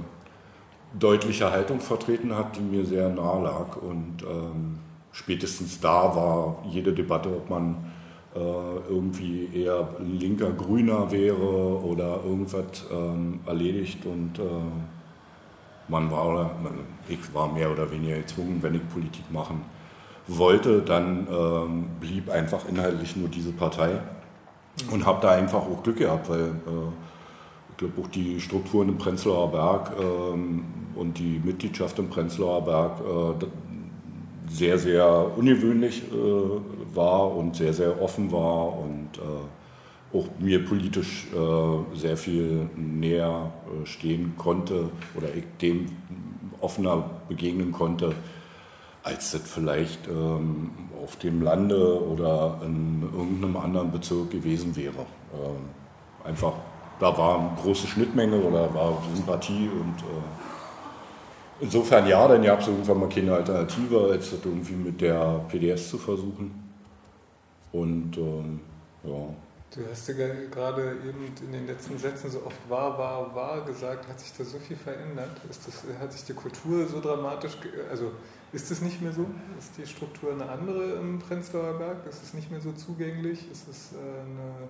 deutliche 0.98 1.51
Haltung 1.51 1.79
vertreten 1.79 2.36
hat, 2.36 2.55
die 2.55 2.62
mir 2.62 2.86
sehr 2.86 3.10
nahe 3.10 3.43
lag. 3.43 3.77
Und 3.77 4.24
ähm, 4.24 4.79
spätestens 5.12 5.79
da 5.79 6.15
war 6.15 6.63
jede 6.70 6.93
Debatte, 6.93 7.29
ob 7.29 7.50
man 7.50 7.91
äh, 8.36 8.39
irgendwie 8.89 9.50
eher 9.53 9.89
linker 10.00 10.51
Grüner 10.51 11.12
wäre 11.12 11.84
oder 11.84 12.20
irgendwas 12.24 12.86
ähm, 12.91 13.39
erledigt 13.46 14.05
und 14.05 14.39
äh, 14.39 14.41
man 15.88 16.10
war, 16.10 16.51
ich 17.08 17.34
war 17.34 17.51
mehr 17.51 17.70
oder 17.70 17.91
weniger 17.91 18.15
gezwungen, 18.15 18.60
wenn 18.62 18.75
ich 18.75 18.89
Politik 18.89 19.32
machen 19.32 19.62
wollte, 20.27 20.82
dann 20.82 21.27
ähm, 21.29 21.86
blieb 22.00 22.29
einfach 22.29 22.67
inhaltlich 22.67 23.15
nur 23.15 23.27
diese 23.27 23.51
Partei 23.51 24.00
und 24.89 25.05
habe 25.05 25.22
da 25.22 25.32
einfach 25.32 25.62
auch 25.62 25.84
Glück 25.84 25.98
gehabt, 25.98 26.29
weil 26.29 26.39
äh, 26.39 27.12
ich 27.74 27.77
glaube 27.77 28.01
auch 28.01 28.08
die 28.08 28.39
Strukturen 28.39 28.89
im 28.89 28.98
Prenzlauer 28.98 29.51
Berg 29.51 29.92
ähm, 30.00 30.63
und 30.96 31.18
die 31.18 31.42
Mitgliedschaft 31.44 31.98
im 31.98 32.08
Prenzlauer 32.08 32.63
Berg 32.63 33.00
äh, 33.00 33.46
sehr, 34.48 34.77
sehr 34.77 35.32
ungewöhnlich 35.36 36.03
äh, 36.03 36.96
war 36.96 37.36
und 37.36 37.56
sehr, 37.56 37.74
sehr 37.74 38.00
offen 38.00 38.32
war 38.32 38.77
und 38.77 39.10
äh, 39.18 40.18
auch 40.18 40.27
mir 40.39 40.63
politisch 40.63 41.27
äh, 41.34 41.98
sehr 41.98 42.15
viel 42.15 42.70
näher 42.75 43.51
äh, 43.65 43.88
stehen 43.88 44.34
konnte 44.38 44.92
oder 45.15 45.34
ich 45.34 45.46
dem 45.60 45.88
offener 46.62 47.10
begegnen 47.27 47.72
konnte, 47.72 48.13
als 49.01 49.32
das 49.32 49.42
vielleicht 49.42 50.08
ähm, 50.08 50.70
auf 51.03 51.15
dem 51.15 51.42
Lande 51.42 52.08
oder 52.08 52.62
in 52.63 53.01
irgendeinem 53.01 53.58
anderen 53.58 53.92
Bezirk 53.92 54.30
gewesen 54.30 54.75
wäre. 54.75 55.06
Ähm, 55.34 55.70
einfach, 56.24 56.53
da 57.00 57.17
war 57.17 57.39
eine 57.39 57.50
große 57.62 57.88
Schnittmenge 57.88 58.38
oder 58.38 58.73
war 58.73 59.01
Sympathie 59.13 59.69
und 59.69 60.00
äh, 60.01 60.43
Insofern 61.63 62.05
ja, 62.07 62.27
dann 62.27 62.43
gab 62.43 62.59
es 62.59 62.67
irgendwann 62.67 63.00
mal 63.00 63.09
keine 63.09 63.33
Alternative, 63.33 64.09
als 64.12 64.31
das 64.31 64.39
irgendwie 64.43 64.73
mit 64.73 65.00
der 65.00 65.45
PDS 65.47 65.89
zu 65.89 65.97
versuchen. 65.97 66.51
Und 67.71 68.17
ähm, 68.17 68.59
ja. 69.03 69.33
Du 69.73 69.81
hast 69.89 70.07
ja 70.09 70.13
gerade 70.51 70.97
eben 71.07 71.33
in 71.41 71.51
den 71.53 71.65
letzten 71.65 71.97
Sätzen 71.97 72.29
so 72.29 72.45
oft 72.45 72.59
war, 72.69 72.97
war, 72.97 73.33
war 73.33 73.65
gesagt. 73.65 74.09
Hat 74.09 74.19
sich 74.19 74.33
da 74.38 74.43
so 74.43 74.59
viel 74.59 74.75
verändert? 74.75 75.31
Ist 75.50 75.65
das, 75.65 75.83
hat 76.00 76.12
sich 76.12 76.25
die 76.25 76.33
Kultur 76.33 76.85
so 76.85 77.00
dramatisch, 77.00 77.57
also 77.89 78.12
ist 78.51 78.69
es 78.69 78.81
nicht 78.81 79.01
mehr 79.01 79.13
so? 79.13 79.25
Ist 79.57 79.77
die 79.77 79.88
Struktur 79.88 80.33
eine 80.33 80.50
andere 80.50 80.95
im 81.00 81.17
Prenzlauer 81.17 81.77
Berg? 81.79 82.05
Ist 82.07 82.21
es 82.23 82.33
nicht 82.33 82.51
mehr 82.51 82.62
so 82.62 82.73
zugänglich? 82.73 83.50
Ist 83.50 83.69
es 83.69 83.93
äh, 83.93 83.97
eine 83.97 84.67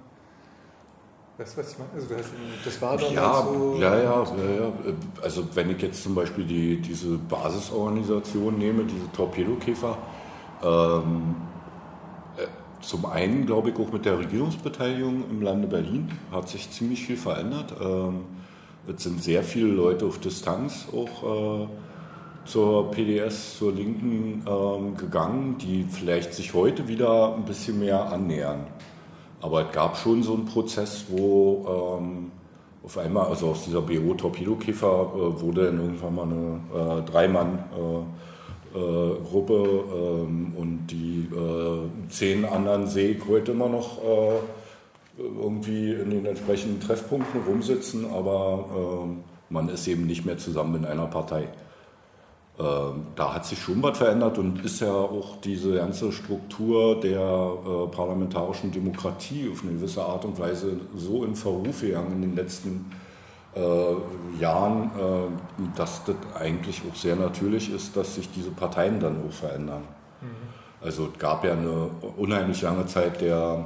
Weißt 1.44 1.58
du, 1.58 1.62
was 1.62 1.72
ich 1.74 1.78
meine? 1.78 1.92
Also 1.94 2.08
das, 2.16 2.26
das 2.64 2.82
war 2.82 2.98
doch 2.98 3.12
ja, 3.12 3.44
so. 3.44 3.76
Ja, 3.78 3.98
ja, 3.98 4.24
ja, 4.24 4.64
ja. 4.64 4.74
Also 5.22 5.44
wenn 5.54 5.72
ich 5.72 5.82
jetzt 5.82 6.02
zum 6.02 6.16
Beispiel 6.16 6.46
die, 6.46 6.78
diese 6.78 7.18
Basisorganisation 7.18 8.58
nehme, 8.58 8.86
diese 8.86 9.12
Torpedokäfer, 9.12 9.98
ähm, 10.64 11.36
äh, 12.38 12.48
zum 12.82 13.06
einen 13.08 13.46
glaube 13.46 13.72
ich 13.72 13.76
auch 13.76 13.92
mit 13.92 14.06
der 14.06 14.20
Regierungsbeteiligung 14.20 15.30
im 15.30 15.42
Lande 15.42 15.68
Berlin 15.68 16.18
hat 16.32 16.48
sich 16.48 16.72
ziemlich 16.72 17.06
viel 17.06 17.18
verändert. 17.18 17.74
Ähm, 17.82 18.22
es 18.88 19.04
sind 19.04 19.22
sehr 19.22 19.44
viele 19.44 19.68
Leute 19.68 20.06
auf 20.06 20.20
Distanz 20.20 20.88
auch 20.94 21.64
äh, 21.64 21.68
zur 22.46 22.90
PDS, 22.92 23.58
zur 23.58 23.74
Linken 23.74 24.46
ähm, 24.48 24.96
gegangen, 24.96 25.58
die 25.58 25.86
vielleicht 25.90 26.34
sich 26.34 26.54
heute 26.54 26.88
wieder 26.88 27.36
ein 27.36 27.44
bisschen 27.44 27.80
mehr 27.80 28.14
annähern. 28.14 28.68
Aber 29.44 29.68
es 29.68 29.72
gab 29.74 29.98
schon 29.98 30.24
so 30.24 30.34
einen 30.34 30.46
Prozess, 30.46 31.06
wo 31.10 32.00
ähm, 32.00 32.32
auf 32.82 32.98
einmal, 32.98 33.28
also 33.28 33.50
aus 33.50 33.66
dieser 33.66 33.82
BO 33.82 34.14
Torpedokäfer 34.14 35.12
äh, 35.14 35.42
wurde 35.42 35.66
dann 35.66 35.80
irgendwann 35.80 36.16
mal 36.16 36.24
eine 36.24 36.62
äh, 36.74 37.02
Dreimann-Gruppe 37.04 39.54
äh, 39.54 40.22
ähm, 40.22 40.54
und 40.58 40.88
die 40.88 41.28
äh, 41.32 41.90
zehn 42.10 42.46
anderen 42.46 42.88
heute 43.28 43.52
immer 43.52 43.68
noch 43.68 44.02
äh, 44.02 44.40
irgendwie 45.18 45.92
in 45.92 46.10
den 46.10 46.26
entsprechenden 46.26 46.80
Treffpunkten 46.80 47.42
rumsitzen, 47.46 48.10
aber 48.12 48.66
ähm, 48.76 49.24
Man 49.50 49.70
ist 49.70 49.88
eben 49.88 50.08
nicht 50.08 50.26
mehr 50.26 50.40
zusammen 50.40 50.78
in 50.78 50.86
einer 50.86 51.06
Partei. 51.06 51.48
Ähm, 52.60 53.08
da 53.16 53.34
hat 53.34 53.46
sich 53.48 53.60
schon 53.60 53.82
was 53.82 53.98
verändert 53.98 54.38
und 54.38 54.64
ist 54.64 54.80
ja 54.80 54.94
auch 54.94 55.38
diese 55.42 55.76
ganze 55.76 56.12
Struktur 56.12 57.00
der 57.00 57.20
äh, 57.20 57.88
parlamentarischen 57.88 58.72
Demokratie 58.72 59.50
auf 59.52 59.64
eine 59.64 59.74
gewisse 59.74 60.04
Art 60.04 60.24
und 60.24 60.38
Weise 60.38 60.78
so 60.96 61.24
in 61.24 61.36
Verruf 61.36 61.82
gegangen 61.82 62.12
in 62.12 62.22
den 62.22 62.36
letzten 62.36 62.92
äh, 63.56 64.40
Jahren, 64.40 64.84
äh, 64.84 65.78
dass 65.78 66.04
das 66.06 66.16
eigentlich 66.40 66.84
auch 66.88 66.96
sehr 66.96 67.16
natürlich 67.16 67.74
ist, 67.74 67.98
dass 67.98 68.14
sich 68.14 68.30
diese 68.32 68.52
Parteien 68.52 69.00
dann 69.00 69.24
auch 69.28 69.34
verändern. 69.34 69.82
Mhm. 70.22 70.28
Also 70.80 71.10
es 71.12 71.18
gab 71.18 71.44
ja 71.44 71.54
eine 71.54 71.90
unheimlich 72.18 72.62
lange 72.62 72.86
Zeit 72.86 73.20
der 73.22 73.66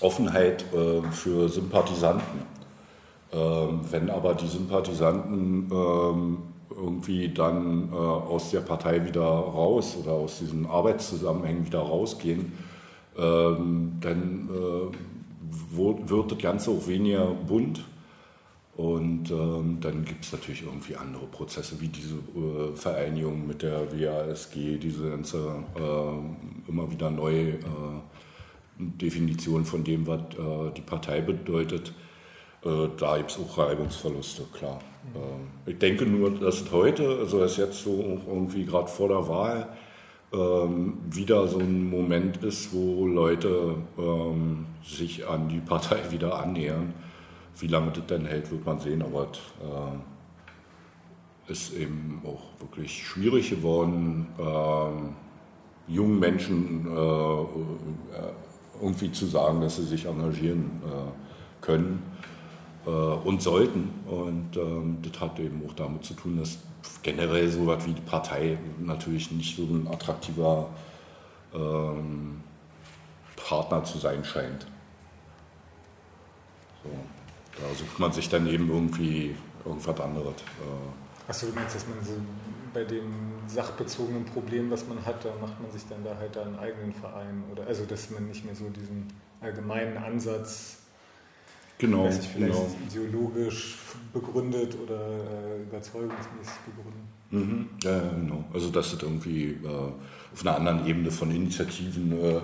Offenheit 0.00 0.64
äh, 0.72 1.02
für 1.10 1.50
Sympathisanten. 1.50 2.42
Ähm, 3.34 3.80
wenn 3.90 4.08
aber 4.08 4.34
die 4.34 4.46
Sympathisanten 4.46 5.70
ähm, 5.70 6.38
irgendwie 6.76 7.28
dann 7.28 7.92
äh, 7.92 7.96
aus 7.96 8.50
der 8.50 8.60
Partei 8.60 9.04
wieder 9.04 9.22
raus 9.22 9.96
oder 10.00 10.12
aus 10.12 10.38
diesen 10.38 10.66
Arbeitszusammenhängen 10.66 11.66
wieder 11.66 11.80
rausgehen, 11.80 12.52
ähm, 13.18 13.92
dann 14.00 14.48
äh, 14.50 15.76
wird 15.76 16.30
das 16.30 16.38
Ganze 16.38 16.70
auch 16.70 16.86
weniger 16.86 17.26
bunt. 17.26 17.84
Und 18.74 19.30
ähm, 19.30 19.78
dann 19.80 20.04
gibt 20.04 20.24
es 20.24 20.32
natürlich 20.32 20.62
irgendwie 20.62 20.96
andere 20.96 21.26
Prozesse, 21.26 21.78
wie 21.80 21.88
diese 21.88 22.14
äh, 22.14 22.74
Vereinigung 22.74 23.46
mit 23.46 23.60
der 23.62 23.92
WASG, 23.92 24.78
diese 24.78 25.10
ganze 25.10 25.62
äh, 25.76 26.70
immer 26.70 26.90
wieder 26.90 27.10
neue 27.10 27.50
äh, 27.50 27.58
Definition 28.78 29.66
von 29.66 29.84
dem, 29.84 30.06
was 30.06 30.20
äh, 30.20 30.72
die 30.76 30.80
Partei 30.80 31.20
bedeutet. 31.20 31.92
Da 32.64 33.16
gibt 33.16 33.32
es 33.32 33.40
auch 33.40 33.58
Reibungsverluste, 33.58 34.44
klar. 34.52 34.78
Mhm. 35.04 35.48
ich 35.66 35.78
denke 35.78 36.06
nur, 36.06 36.30
dass 36.30 36.70
heute, 36.70 37.18
also 37.18 37.40
dass 37.40 37.56
jetzt 37.56 37.82
so 37.82 38.20
irgendwie 38.26 38.64
gerade 38.64 38.88
vor 38.88 39.08
der 39.08 39.28
Wahl, 39.28 39.68
ähm, 40.32 40.98
wieder 41.10 41.46
so 41.46 41.58
ein 41.58 41.90
Moment 41.90 42.38
ist, 42.38 42.72
wo 42.72 43.06
Leute 43.06 43.74
ähm, 43.98 44.66
sich 44.82 45.26
an 45.26 45.48
die 45.48 45.60
Partei 45.60 45.98
wieder 46.10 46.40
annähern. 46.40 46.94
Wie 47.58 47.66
lange 47.66 47.90
das 47.90 48.06
denn 48.06 48.24
hält, 48.24 48.50
wird 48.50 48.64
man 48.64 48.78
sehen, 48.78 49.02
aber 49.02 49.28
es 51.46 51.48
äh, 51.48 51.52
ist 51.52 51.76
eben 51.76 52.22
auch 52.24 52.44
wirklich 52.60 53.06
schwierig 53.06 53.50
geworden, 53.50 54.28
ähm, 54.38 55.16
jungen 55.86 56.18
Menschen 56.18 56.86
äh, 56.86 57.44
irgendwie 58.80 59.12
zu 59.12 59.26
sagen, 59.26 59.60
dass 59.60 59.76
sie 59.76 59.84
sich 59.84 60.06
engagieren 60.06 60.80
können 61.60 62.02
äh, 62.86 62.90
und 62.90 63.42
sollten. 63.42 63.90
Und 64.06 64.56
ähm, 64.56 64.98
das 65.02 65.20
hat 65.20 65.38
eben 65.38 65.62
auch 65.68 65.74
damit 65.74 66.04
zu 66.04 66.14
tun, 66.14 66.38
dass 66.38 66.58
generell 67.02 67.48
so 67.48 67.66
was 67.66 67.86
wie 67.86 67.92
die 67.92 68.00
Partei 68.02 68.58
natürlich 68.80 69.30
nicht 69.30 69.56
so 69.56 69.62
ein 69.62 69.88
attraktiver 69.88 70.68
ähm, 71.54 72.40
Partner 73.36 73.84
zu 73.84 73.98
sein 73.98 74.24
scheint. 74.24 74.66
So, 76.82 76.90
da 77.60 77.74
sucht 77.74 77.98
man 77.98 78.12
sich 78.12 78.28
dann 78.28 78.46
eben 78.46 78.68
irgendwie 78.70 79.36
irgendwas 79.64 80.00
anderes. 80.00 80.34
Äh. 80.34 81.28
Achso, 81.30 81.46
du 81.46 81.52
meinst, 81.54 81.76
dass 81.76 81.86
man 81.86 82.04
so 82.04 82.14
bei 82.74 82.84
dem 82.84 83.32
sachbezogenen 83.46 84.24
Problem, 84.24 84.70
was 84.70 84.86
man 84.88 85.04
hat, 85.04 85.24
da 85.24 85.30
macht 85.40 85.60
man 85.60 85.70
sich 85.70 85.86
dann 85.88 86.02
da 86.04 86.16
halt 86.16 86.36
einen 86.36 86.58
eigenen 86.58 86.92
Verein 86.92 87.44
oder 87.52 87.66
also 87.66 87.84
dass 87.84 88.10
man 88.10 88.26
nicht 88.26 88.44
mehr 88.44 88.54
so 88.54 88.68
diesen 88.70 89.08
allgemeinen 89.40 89.98
Ansatz 89.98 90.81
Genau, 91.78 92.04
weiß 92.04 92.20
ich, 92.20 92.28
vielleicht 92.28 92.54
genau. 92.54 92.76
ideologisch 92.88 93.78
begründet 94.12 94.76
oder 94.84 95.00
äh, 95.00 95.62
überzeugungsmäßig 95.62 96.54
begründet. 96.66 97.02
Mhm. 97.30 97.68
Ja, 97.82 97.98
genau. 97.98 98.44
Also 98.52 98.70
dass 98.70 98.92
es 98.92 99.02
irgendwie 99.02 99.58
äh, 99.64 99.68
auf 100.32 100.46
einer 100.46 100.56
anderen 100.56 100.86
Ebene 100.86 101.10
von 101.10 101.30
Initiativen, 101.30 102.12
äh, 102.12 102.40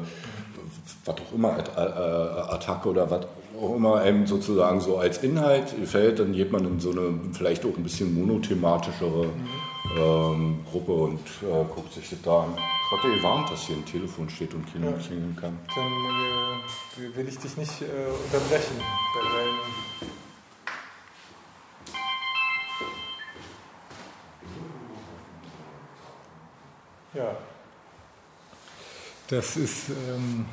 was 1.04 1.14
auch 1.14 1.34
immer, 1.34 1.58
äh, 1.58 2.54
Attacke 2.54 2.88
oder 2.88 3.10
was 3.10 3.26
auch 3.60 3.76
immer 3.76 3.97
einem 3.97 4.26
sozusagen 4.26 4.80
so 4.80 4.99
als 4.99 5.19
Inhalt 5.19 5.75
gefällt, 5.78 6.21
dann 6.21 6.32
geht 6.32 6.52
man 6.52 6.64
in 6.64 6.80
so 6.80 6.91
eine 6.91 7.19
vielleicht 7.32 7.64
auch 7.64 7.76
ein 7.76 7.82
bisschen 7.82 8.14
monothematischere 8.14 9.26
mhm. 9.26 9.47
Ähm, 9.99 10.65
Gruppe 10.71 10.93
und 10.93 11.21
äh, 11.43 11.65
guckt 11.75 11.93
sich 11.93 12.08
das 12.11 12.23
da 12.23 12.45
an. 12.45 12.54
Ich 12.56 12.99
hatte 12.99 13.15
gewarnt, 13.15 13.50
dass 13.50 13.63
hier 13.63 13.76
ein 13.76 13.84
Telefon 13.84 14.30
steht 14.30 14.54
und 14.54 14.65
Kinder 14.71 14.91
ja. 14.91 14.97
klingeln 14.97 15.37
kann. 15.37 15.58
Dann 15.75 17.04
äh, 17.04 17.17
will 17.17 17.28
ich 17.28 17.39
dich 17.39 17.56
nicht 17.56 17.82
äh, 17.82 17.84
unterbrechen 17.84 18.76
bei 19.15 19.21
deinen 19.21 20.08
Ja. 27.15 27.37
Das 29.28 29.56
ist 29.56 29.91
ähm, 29.91 30.47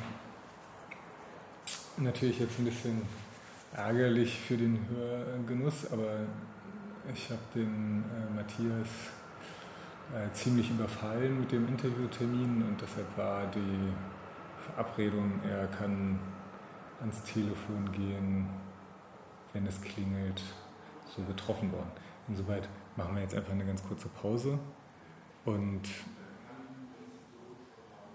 natürlich 1.96 2.40
jetzt 2.40 2.58
ein 2.58 2.64
bisschen 2.64 3.02
ärgerlich 3.72 4.38
für 4.38 4.56
den 4.56 4.86
Hörgenuss, 4.88 5.90
aber 5.92 6.26
ich 7.14 7.30
habe 7.30 7.40
den 7.54 8.04
äh, 8.04 8.34
Matthias 8.34 8.88
äh, 10.14 10.32
ziemlich 10.32 10.70
überfallen 10.70 11.40
mit 11.40 11.52
dem 11.52 11.66
Interviewtermin 11.68 12.62
und 12.62 12.80
deshalb 12.80 13.16
war 13.16 13.46
die 13.46 13.92
Verabredung, 14.64 15.40
er 15.44 15.66
kann 15.66 16.18
ans 17.00 17.22
Telefon 17.24 17.90
gehen, 17.92 18.48
wenn 19.52 19.66
es 19.66 19.80
klingelt, 19.80 20.42
so 21.14 21.22
getroffen 21.22 21.72
worden. 21.72 21.90
Insoweit 22.28 22.68
machen 22.96 23.14
wir 23.14 23.22
jetzt 23.22 23.34
einfach 23.34 23.52
eine 23.52 23.64
ganz 23.64 23.82
kurze 23.82 24.08
Pause 24.08 24.58
und 25.44 25.82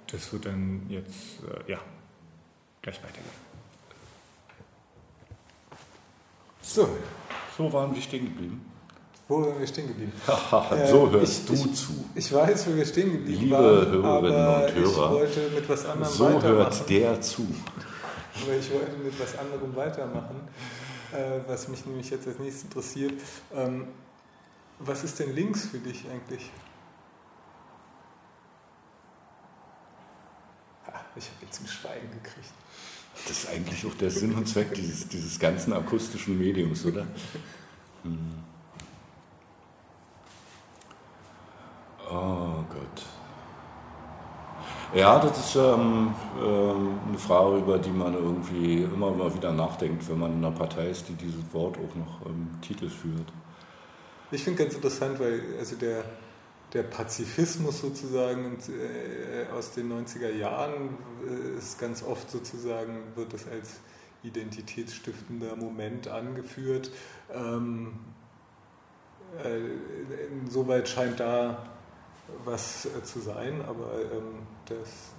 das 0.07 0.31
wird 0.33 0.45
dann 0.45 0.85
jetzt 0.89 1.43
äh, 1.43 1.71
ja, 1.71 1.79
gleich 2.81 3.01
weitergehen. 3.03 3.25
So, 6.61 6.87
so 7.57 7.71
waren 7.73 7.93
wir 7.93 8.01
stehen 8.01 8.25
geblieben. 8.25 8.70
Wo 9.31 9.41
waren 9.43 9.57
wir 9.61 9.67
stehen 9.67 9.87
geblieben? 9.87 10.11
so 10.27 11.07
äh, 11.07 11.11
hörst 11.11 11.39
ich, 11.39 11.45
du 11.45 11.53
ich, 11.53 11.73
zu. 11.73 12.05
Ich 12.15 12.33
weiß, 12.33 12.67
wo 12.67 12.75
wir 12.75 12.85
stehen 12.85 13.13
geblieben 13.13 13.39
Liebe 13.39 13.55
waren. 13.55 13.85
Liebe 13.85 14.03
Hörerinnen 14.03 14.47
und 14.47 14.75
Hörer, 14.75 14.83
ich 14.83 14.97
wollte 14.97 15.49
mit 15.55 15.69
was 15.69 15.85
anderem 15.85 16.11
so 16.11 16.41
hört 16.41 16.89
der 16.89 17.21
zu. 17.21 17.47
Aber 18.43 18.53
ich 18.59 18.69
wollte 18.73 18.97
mit 18.97 19.17
was 19.17 19.39
anderem 19.39 19.73
weitermachen, 19.73 20.35
äh, 21.13 21.39
was 21.47 21.69
mich 21.69 21.85
nämlich 21.85 22.09
jetzt 22.09 22.27
als 22.27 22.39
nächstes 22.39 22.65
interessiert. 22.65 23.13
Ähm, 23.55 23.87
was 24.79 25.05
ist 25.05 25.17
denn 25.17 25.33
links 25.33 25.63
für 25.63 25.77
dich 25.77 26.03
eigentlich? 26.11 26.51
Ich 31.15 31.25
habe 31.25 31.45
jetzt 31.45 31.61
ein 31.61 31.67
Schweigen 31.67 32.11
gekriegt. 32.11 32.51
Das 33.27 33.43
ist 33.43 33.49
eigentlich 33.49 33.85
auch 33.85 33.95
der 33.95 34.11
Sinn 34.11 34.35
und 34.35 34.45
Zweck 34.45 34.73
dieses, 34.73 35.07
dieses 35.07 35.39
ganzen 35.39 35.71
akustischen 35.71 36.37
Mediums, 36.37 36.85
oder? 36.85 37.07
Hm. 38.03 38.50
Oh 42.13 42.65
Gott. 42.69 43.05
Ja, 44.93 45.17
das 45.19 45.39
ist 45.39 45.55
ähm, 45.55 46.13
ähm, 46.43 46.99
eine 47.07 47.17
Frage, 47.17 47.59
über 47.59 47.77
die 47.77 47.91
man 47.91 48.13
irgendwie 48.13 48.83
immer 48.83 49.11
mal 49.11 49.33
wieder 49.33 49.53
nachdenkt, 49.53 50.09
wenn 50.09 50.19
man 50.19 50.33
in 50.33 50.43
einer 50.43 50.53
Partei 50.53 50.89
ist, 50.89 51.07
die 51.07 51.13
dieses 51.13 51.41
Wort 51.53 51.77
auch 51.77 51.95
noch 51.95 52.25
im 52.25 52.59
Titel 52.59 52.89
führt. 52.89 53.31
Ich 54.31 54.43
finde 54.43 54.63
ganz 54.63 54.75
interessant, 54.75 55.21
weil 55.21 55.41
also 55.57 55.77
der, 55.77 56.03
der 56.73 56.83
Pazifismus 56.83 57.79
sozusagen 57.79 58.57
äh, 58.57 59.49
aus 59.53 59.71
den 59.71 59.89
90er 59.89 60.33
Jahren 60.33 60.97
äh, 61.25 61.57
ist 61.57 61.79
ganz 61.79 62.03
oft 62.03 62.29
sozusagen, 62.29 63.03
wird 63.15 63.31
das 63.31 63.47
als 63.47 63.79
identitätsstiftender 64.23 65.55
Moment 65.55 66.09
angeführt. 66.09 66.91
Ähm, 67.33 67.93
äh, 69.41 69.59
insoweit 70.43 70.89
scheint 70.89 71.21
da 71.21 71.57
was 72.43 72.87
zu 73.03 73.19
sein, 73.19 73.61
aber 73.67 73.91
ähm, 74.13 74.47
das 74.65 75.11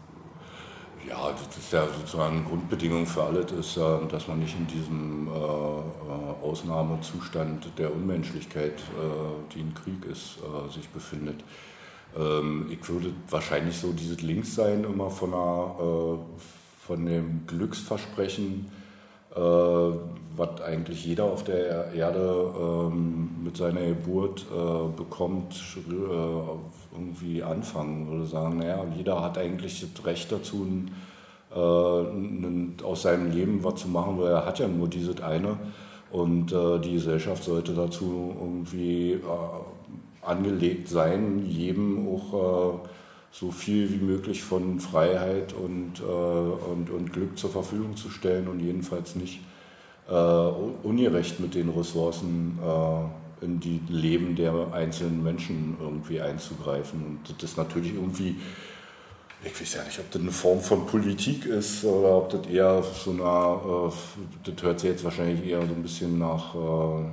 ja, 1.09 1.33
das 1.33 1.57
ist 1.57 1.73
ja 1.73 1.87
sozusagen 1.87 2.45
Grundbedingung 2.45 3.07
für 3.07 3.25
alles, 3.25 3.51
ist, 3.53 3.77
dass 3.77 4.29
man 4.29 4.39
nicht 4.39 4.57
in 4.57 4.67
diesem 4.67 5.29
äh, 5.29 5.31
äh, 5.31 6.45
Ausnahmezustand 6.45 7.73
der 7.79 7.93
Unmenschlichkeit, 7.93 8.75
äh, 8.75 9.55
die 9.55 9.61
ein 9.61 9.75
Krieg 9.75 10.05
ist, 10.11 10.39
sich 10.73 10.89
befindet. 10.91 11.43
Ähm, 12.17 12.69
ich 12.71 12.89
würde 12.89 13.13
wahrscheinlich 13.29 13.77
so 13.79 13.93
dieses 13.93 14.23
Linkssein 14.23 14.85
immer 14.85 15.11
von, 15.11 15.35
einer, 15.35 16.19
von 16.87 17.07
dem 17.07 17.47
Glücksversprechen, 17.47 18.71
was 19.35 20.61
eigentlich 20.61 21.07
jeder 21.07 21.25
auf 21.25 21.43
der 21.43 21.91
Erde 21.95 22.53
ähm, 22.55 23.31
mit 23.43 23.57
seiner 23.57 23.81
Geburt 23.81 24.45
bekommt, 24.95 25.55
irgendwie 26.93 27.43
anfangen 27.43 28.09
würde, 28.09 28.27
sagen, 28.27 28.59
naja, 28.59 28.85
jeder 28.97 29.23
hat 29.23 29.39
eigentlich 29.39 29.81
das 29.81 30.05
Recht 30.05 30.31
dazu, 30.31 30.65
ein, 30.65 30.91
äh, 31.55 31.59
ein, 31.59 32.77
aus 32.83 33.03
seinem 33.03 33.31
Leben 33.33 33.65
was 33.65 33.77
zu 33.81 33.89
machen, 33.89 34.19
weil 34.19 34.33
er 34.33 34.47
hat 34.47 34.59
ja 34.59 34.69
nur 34.69 34.89
dieses 34.89 35.21
eine. 35.21 35.57
Und 36.11 36.53
äh, 36.53 36.79
die 36.79 36.95
Gesellschaft 36.95 37.45
sollte 37.45 37.73
dazu 37.73 38.35
irgendwie 38.39 39.13
äh, 39.13 39.19
angelegt 40.21 40.89
sein, 40.89 41.45
jedem 41.47 42.07
auch 42.07 42.75
äh, 42.75 42.89
so 43.31 43.51
viel 43.51 43.91
wie 43.91 44.05
möglich 44.05 44.43
von 44.43 44.79
Freiheit 44.79 45.55
und, 45.55 46.01
äh, 46.01 46.05
und, 46.05 46.91
und 46.91 47.13
Glück 47.13 47.39
zur 47.39 47.51
Verfügung 47.51 47.97
zu 47.97 48.11
stellen 48.11 48.47
und 48.47 48.61
jedenfalls 48.61 49.17
nicht 49.17 49.41
äh, 50.09 50.15
ungerecht 50.15 51.41
mit 51.41 51.55
den 51.55 51.71
Ressourcen 51.71 52.59
äh, 52.63 53.22
in 53.43 53.61
die 53.61 53.81
Leben 53.89 54.37
der 54.37 54.73
einzelnen 54.73 55.23
Menschen 55.23 55.77
irgendwie 55.81 56.21
einzugreifen. 56.21 57.05
Und 57.05 57.43
das 57.43 57.51
ist 57.51 57.57
natürlich 57.57 57.95
irgendwie, 57.95 58.37
ich 59.45 59.61
weiß 59.61 59.75
ja 59.75 59.85
nicht, 59.85 59.99
ob 59.99 60.11
das 60.11 60.23
eine 60.23 60.31
Form 60.31 60.61
von 60.61 60.87
Politik 60.87 61.47
ist 61.47 61.85
oder 61.85 62.17
ob 62.19 62.31
das 62.31 62.47
eher 62.47 62.83
so 62.83 63.11
eine, 63.11 63.91
äh, 63.91 64.51
das 64.51 64.63
hört 64.63 64.81
sich 64.81 64.91
jetzt 64.91 65.05
wahrscheinlich 65.05 65.45
eher 65.45 65.61
so 65.61 65.75
ein 65.75 65.83
bisschen 65.83 66.19
nach 66.19 66.55
äh, 66.55 67.05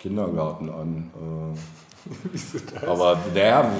Kindergarten 0.00 0.70
an. 0.70 1.10
Äh. 1.14 2.86
Aber 2.86 3.18
naja, 3.34 3.70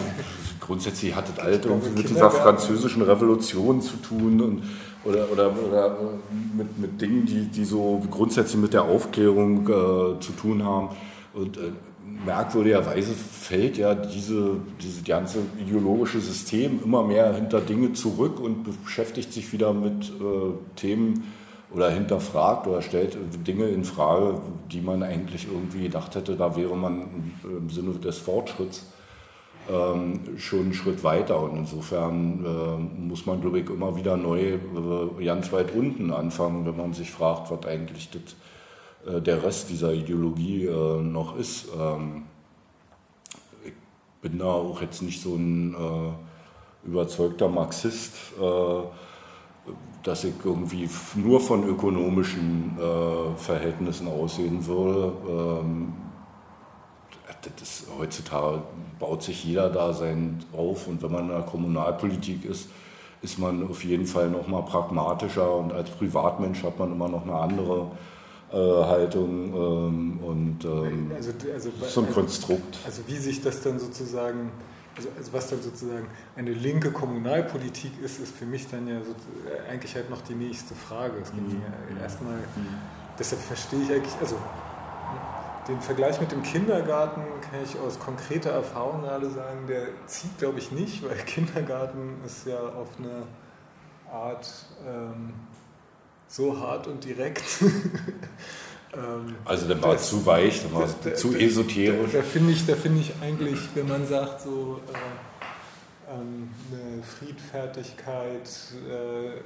grundsätzlich 0.61 1.15
hat 1.15 1.29
das 1.29 1.39
alles 1.39 1.65
irgendwie 1.65 1.91
mit 1.91 2.11
dieser 2.11 2.31
französischen 2.31 3.03
Revolution 3.03 3.81
zu 3.81 3.97
tun 3.97 4.41
und, 4.41 4.63
oder, 5.05 5.33
oder, 5.33 5.51
oder 5.51 5.97
mit, 6.55 6.79
mit 6.79 7.01
Dingen, 7.01 7.25
die, 7.25 7.47
die 7.47 7.65
so 7.65 8.03
grundsätzlich 8.11 8.61
mit 8.61 8.75
der 8.75 8.83
Aufklärung 8.83 9.63
äh, 9.63 10.21
zu 10.21 10.33
tun 10.39 10.63
haben. 10.63 10.91
Und 11.33 11.57
äh, 11.57 11.73
merkwürdigerweise 12.25 13.13
fällt 13.13 13.79
ja 13.79 13.95
diese, 13.95 14.57
dieses 14.83 15.05
ganze 15.05 15.39
ideologische 15.61 16.21
System 16.21 16.81
immer 16.85 17.05
mehr 17.05 17.35
hinter 17.35 17.61
Dinge 17.61 17.93
zurück 17.93 18.41
und 18.41 18.65
beschäftigt 18.85 19.33
sich 19.33 19.53
wieder 19.53 19.73
mit 19.73 20.11
äh, 20.11 20.53
Themen, 20.77 21.25
oder 21.73 21.91
hinterfragt 21.91 22.67
oder 22.67 22.83
stellt 22.83 23.17
Dinge 23.47 23.69
in 23.69 23.85
Frage, 23.85 24.41
die 24.71 24.81
man 24.81 25.03
eigentlich 25.03 25.47
irgendwie 25.47 25.85
gedacht 25.85 26.15
hätte, 26.15 26.37
da 26.37 26.57
wäre 26.57 26.77
man 26.77 27.33
im 27.45 27.71
Sinne 27.71 27.93
des 27.95 28.19
Fortschritts 28.19 28.87
ähm, 29.71 30.21
schon 30.37 30.61
einen 30.61 30.75
Schritt 30.75 31.05
weiter. 31.05 31.41
Und 31.41 31.57
insofern 31.57 32.45
äh, 32.45 33.01
muss 33.01 33.27
man, 33.27 33.41
glaube 33.41 33.61
ich, 33.61 33.71
immer 33.71 33.97
wieder 33.97 34.17
neu 34.17 34.55
äh, 35.21 35.25
ganz 35.25 35.53
weit 35.53 35.73
unten 35.75 36.11
anfangen, 36.11 36.67
wenn 36.67 36.77
man 36.77 36.93
sich 36.93 37.11
fragt, 37.11 37.51
was 37.51 37.65
eigentlich 37.67 38.11
das, 38.11 38.35
äh, 39.07 39.21
der 39.21 39.43
Rest 39.43 39.71
dieser 39.71 39.93
Ideologie 39.93 40.67
äh, 40.67 41.03
noch 41.03 41.37
ist. 41.37 41.69
Ähm, 41.79 42.25
ich 43.65 43.73
bin 44.23 44.39
da 44.39 44.47
auch 44.47 44.81
jetzt 44.83 45.03
nicht 45.03 45.21
so 45.23 45.35
ein 45.35 45.75
äh, 45.75 46.89
überzeugter 46.89 47.49
Marxist 47.49 48.15
äh, 48.41 48.83
dass 50.03 50.25
ich 50.25 50.33
irgendwie 50.43 50.89
nur 51.15 51.41
von 51.41 51.69
ökonomischen 51.69 52.73
Verhältnissen 53.37 54.09
aussehen 54.09 54.67
würde. 54.67 55.13
Ähm, 55.29 55.93
ist, 57.61 57.87
heutzutage 57.99 58.63
baut 58.99 59.23
sich 59.23 59.45
jeder 59.45 59.69
da 59.69 59.93
sein 59.93 60.43
auf 60.57 60.87
und 60.87 61.03
wenn 61.03 61.13
man 61.13 61.23
in 61.25 61.29
der 61.29 61.43
Kommunalpolitik 61.43 62.45
ist, 62.45 62.69
ist 63.23 63.39
man 63.39 63.69
auf 63.69 63.85
jeden 63.85 64.07
Fall 64.07 64.31
noch 64.31 64.47
mal 64.47 64.63
pragmatischer 64.63 65.55
und 65.55 65.73
als 65.73 65.91
Privatmensch 65.91 66.63
hat 66.63 66.79
man 66.79 66.93
immer 66.93 67.09
noch 67.09 67.23
eine 67.23 67.35
andere 67.35 67.91
äh, 68.53 68.57
Haltung 68.57 69.55
ähm, 69.55 70.21
und 70.23 70.65
ähm, 70.65 71.13
also, 71.15 71.31
also, 71.53 71.71
so 71.71 72.01
ein 72.01 72.07
also, 72.07 72.21
Konstrukt. 72.21 72.79
Also 72.85 73.03
wie 73.07 73.17
sich 73.17 73.43
das 73.43 73.61
dann 73.63 73.79
sozusagen 73.79 74.51
also, 74.97 75.09
also, 75.17 75.33
was 75.33 75.49
dann 75.49 75.63
sozusagen 75.63 76.09
eine 76.37 76.53
linke 76.53 76.91
Kommunalpolitik 76.91 77.93
ist, 78.03 78.19
ist 78.19 78.37
für 78.37 78.47
mich 78.47 78.69
dann 78.69 78.89
ja 78.89 79.01
so, 79.03 79.13
äh, 79.49 79.71
eigentlich 79.71 79.95
halt 79.95 80.11
noch 80.11 80.21
die 80.23 80.35
nächste 80.35 80.75
Frage. 80.75 81.15
Es 81.23 81.33
geht 81.33 81.43
mhm. 81.43 81.63
ja 81.97 82.03
erstmal, 82.03 82.35
mhm. 82.35 82.75
deshalb 83.19 83.41
verstehe 83.41 83.83
ich 83.83 83.93
eigentlich, 83.93 84.15
also 84.21 84.37
den 85.69 85.81
Vergleich 85.81 86.21
mit 86.21 86.33
dem 86.33 86.43
Kindergarten 86.43 87.23
kann 87.41 87.63
ich 87.63 87.79
aus 87.79 87.99
konkreter 87.99 88.51
Erfahrung 88.51 89.03
gerade 89.03 89.31
sagen, 89.31 89.67
der 89.69 89.89
zieht 90.07 90.37
glaube 90.39 90.59
ich 90.59 90.73
nicht, 90.73 91.03
weil 91.05 91.17
Kindergarten 91.27 92.17
ist 92.27 92.47
ja 92.47 92.59
auf 92.59 92.89
eine 92.99 93.23
Art 94.13 94.49
ähm, 94.87 95.35
so 96.31 96.59
hart 96.59 96.87
und 96.87 97.05
direkt. 97.05 97.45
Ähm, 98.93 99.37
also 99.45 99.69
der 99.69 99.81
war 99.81 99.93
das, 99.93 100.09
zu 100.09 100.27
weich, 100.27 100.63
der 100.63 100.73
war 100.73 100.89
da, 101.05 101.15
zu 101.15 101.33
esoterisch. 101.37 102.11
Da, 102.13 102.23
finde 102.23 102.53
ich, 102.53 102.63
find 102.63 103.01
ich 103.01 103.13
eigentlich, 103.23 103.61
wenn 103.77 103.87
man 103.87 104.05
sagt, 104.05 104.41
so 104.41 104.81
äh, 104.93 106.13
ähm, 106.13 106.51
eine 106.73 107.01
Friedfertigkeit, 107.05 108.51
äh, 108.89 109.29
äh, 109.29 109.41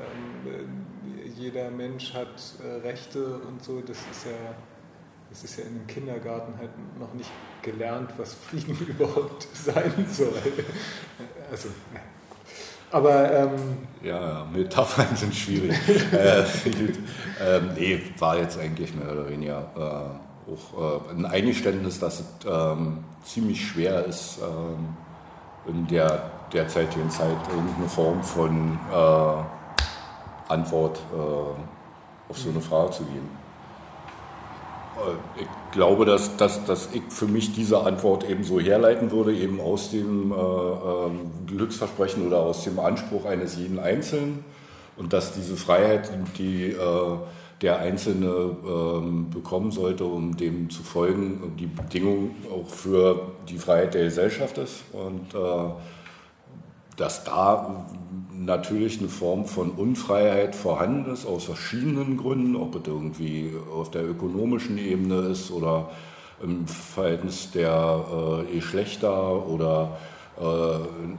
jeder 1.36 1.70
Mensch 1.70 2.14
hat 2.14 2.54
äh, 2.62 2.86
Rechte 2.86 3.36
und 3.36 3.62
so, 3.62 3.82
das 3.82 3.98
ist 3.98 4.24
ja 4.24 4.54
das 5.34 5.42
ist 5.42 5.58
ja 5.58 5.64
in 5.64 5.74
dem 5.74 5.86
Kindergarten 5.88 6.56
halt 6.58 6.70
noch 6.98 7.12
nicht 7.12 7.30
gelernt, 7.60 8.12
was 8.16 8.34
Frieden 8.34 8.78
überhaupt 8.88 9.48
sein 9.52 10.06
soll. 10.08 10.40
Also, 11.50 11.70
aber. 12.94 13.32
Ähm, 13.32 13.50
ja, 14.02 14.46
Metaphern 14.52 15.06
sind 15.16 15.34
schwierig. 15.34 15.72
äh, 16.12 16.42
ähm, 17.44 17.70
nee, 17.76 18.00
war 18.18 18.38
jetzt 18.38 18.58
eigentlich 18.58 18.94
mehr 18.94 19.10
oder 19.12 19.28
weniger 19.28 19.66
äh, 19.76 20.52
auch 20.52 21.10
äh, 21.10 21.14
ein 21.14 21.26
Eingeständnis, 21.26 21.98
dass 21.98 22.20
es 22.20 22.26
ähm, 22.46 23.04
ziemlich 23.24 23.66
schwer 23.66 24.04
ist, 24.04 24.38
ähm, 24.42 24.96
in 25.66 25.86
der 25.86 26.30
derzeitigen 26.52 27.10
Zeit 27.10 27.36
irgendeine 27.48 27.88
Form 27.88 28.22
von 28.22 28.78
äh, 28.92 30.52
Antwort 30.52 30.98
äh, 31.12 32.30
auf 32.30 32.38
so 32.38 32.50
eine 32.50 32.60
Frage 32.60 32.90
zu 32.90 33.04
geben. 33.04 33.43
Äh, 34.96 35.42
ich 35.42 35.48
glaube, 35.72 36.04
dass, 36.04 36.36
dass, 36.36 36.64
dass 36.64 36.90
ich 36.92 37.02
für 37.08 37.26
mich 37.26 37.54
diese 37.54 37.80
Antwort 37.80 38.28
eben 38.28 38.44
so 38.44 38.60
herleiten 38.60 39.10
würde, 39.10 39.34
eben 39.34 39.60
aus 39.60 39.90
dem 39.90 40.32
äh, 40.32 40.34
ähm, 40.34 41.30
Glücksversprechen 41.46 42.26
oder 42.26 42.40
aus 42.40 42.64
dem 42.64 42.78
Anspruch 42.78 43.24
eines 43.24 43.56
jeden 43.56 43.78
Einzelnen. 43.78 44.44
Und 44.96 45.12
dass 45.12 45.32
diese 45.32 45.56
Freiheit, 45.56 46.10
die 46.38 46.70
äh, 46.70 47.16
der 47.62 47.78
Einzelne 47.78 48.26
äh, 48.26 49.32
bekommen 49.32 49.70
sollte, 49.70 50.04
um 50.04 50.36
dem 50.36 50.70
zu 50.70 50.82
folgen, 50.82 51.54
die 51.58 51.66
Bedingung 51.66 52.36
auch 52.52 52.68
für 52.68 53.32
die 53.48 53.58
Freiheit 53.58 53.94
der 53.94 54.04
Gesellschaft 54.04 54.58
ist. 54.58 54.84
Und 54.92 55.34
äh, 55.34 55.70
dass 56.96 57.24
da 57.24 57.86
natürlich 58.38 58.98
eine 58.98 59.08
Form 59.08 59.46
von 59.46 59.70
Unfreiheit 59.70 60.54
vorhanden 60.54 61.12
ist, 61.12 61.26
aus 61.26 61.44
verschiedenen 61.44 62.16
Gründen, 62.16 62.56
ob 62.56 62.74
es 62.74 62.86
irgendwie 62.86 63.52
auf 63.74 63.90
der 63.90 64.08
ökonomischen 64.08 64.78
Ebene 64.78 65.20
ist 65.28 65.50
oder 65.50 65.90
im 66.42 66.66
Verhältnis 66.66 67.50
der 67.52 68.44
äh, 68.50 68.54
Geschlechter 68.54 69.46
oder 69.46 69.96
äh, 70.40 70.44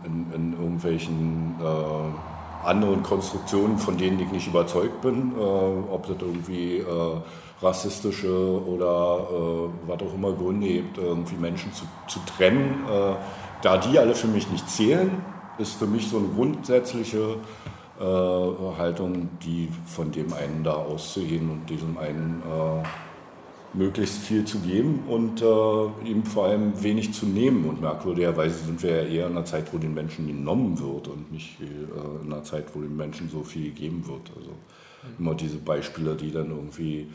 in, 0.05 0.25
in, 0.33 0.53
irgendwelchen 0.53 1.55
äh, 1.61 2.67
anderen 2.67 3.01
Konstruktionen, 3.03 3.77
von 3.77 3.97
denen 3.97 4.19
ich 4.19 4.31
nicht 4.31 4.47
überzeugt 4.47 5.01
bin, 5.01 5.33
äh, 5.37 5.39
ob 5.39 6.07
das 6.07 6.17
irgendwie 6.19 6.77
äh, 6.77 6.83
rassistische 7.61 8.61
oder 8.65 9.27
äh, 9.31 9.89
was 9.89 10.01
auch 10.01 10.13
immer 10.13 10.33
Gründe 10.33 10.67
gibt, 10.67 10.97
irgendwie 10.97 11.35
Menschen 11.35 11.71
zu, 11.73 11.85
zu 12.07 12.19
trennen, 12.37 12.83
da 13.61 13.77
die 13.77 13.97
alle 13.97 14.13
für 14.13 14.27
mich 14.27 14.49
nicht 14.51 14.69
zählen 14.69 15.23
ist 15.57 15.73
für 15.73 15.87
mich 15.87 16.07
so 16.07 16.17
eine 16.17 16.27
grundsätzliche 16.27 17.37
äh, 17.99 18.03
Haltung, 18.03 19.29
die 19.43 19.69
von 19.85 20.11
dem 20.11 20.33
einen 20.33 20.63
da 20.63 20.73
auszugehen 20.73 21.49
und 21.49 21.69
diesem 21.69 21.97
einen 21.97 22.41
äh, 22.41 22.87
möglichst 23.77 24.19
viel 24.19 24.45
zu 24.45 24.59
geben 24.59 25.03
und 25.07 25.41
äh, 25.41 26.09
ihm 26.09 26.23
vor 26.23 26.45
allem 26.45 26.81
wenig 26.81 27.13
zu 27.13 27.25
nehmen. 27.25 27.65
Und 27.65 27.81
merkwürdigerweise 27.81 28.65
sind 28.65 28.81
wir 28.83 29.03
ja 29.03 29.03
eher 29.03 29.25
in 29.27 29.33
einer 29.33 29.45
Zeit, 29.45 29.73
wo 29.73 29.77
den 29.77 29.93
Menschen 29.93 30.27
genommen 30.27 30.79
wird 30.79 31.07
und 31.07 31.31
nicht 31.31 31.59
äh, 31.61 32.25
in 32.25 32.31
einer 32.31 32.43
Zeit, 32.43 32.65
wo 32.73 32.81
den 32.81 32.95
Menschen 32.95 33.29
so 33.29 33.43
viel 33.43 33.65
gegeben 33.65 34.05
wird. 34.07 34.31
Also 34.35 34.51
immer 35.19 35.35
diese 35.35 35.57
Beispiele, 35.57 36.15
die 36.15 36.31
dann 36.31 36.49
irgendwie 36.49 37.07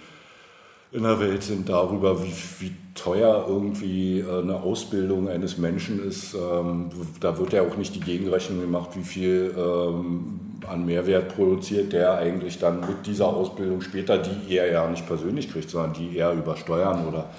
in 0.92 1.04
der 1.04 1.20
Welt 1.20 1.42
sind 1.42 1.68
darüber, 1.68 2.22
wie, 2.22 2.32
wie 2.58 2.72
teuer 2.94 3.44
irgendwie 3.48 4.20
äh, 4.20 4.42
eine 4.42 4.56
Ausbildung 4.56 5.28
eines 5.28 5.56
Menschen 5.56 6.06
ist. 6.06 6.34
Ähm, 6.34 6.90
da 7.20 7.38
wird 7.38 7.52
ja 7.52 7.62
auch 7.62 7.76
nicht 7.76 7.94
die 7.94 8.00
Gegenrechnung 8.00 8.60
gemacht, 8.60 8.90
wie 8.94 9.04
viel 9.04 9.54
ähm, 9.56 10.40
an 10.66 10.84
Mehrwert 10.84 11.34
produziert 11.34 11.92
der 11.92 12.14
eigentlich 12.14 12.58
dann 12.58 12.80
mit 12.80 13.06
dieser 13.06 13.28
Ausbildung 13.28 13.80
später, 13.80 14.18
die 14.18 14.56
er 14.56 14.70
ja 14.70 14.88
nicht 14.88 15.06
persönlich 15.06 15.50
kriegt, 15.50 15.70
sondern 15.70 15.92
die 15.94 16.18
er 16.18 16.32
über 16.32 16.56
Steuern 16.56 17.06
oder 17.06 17.30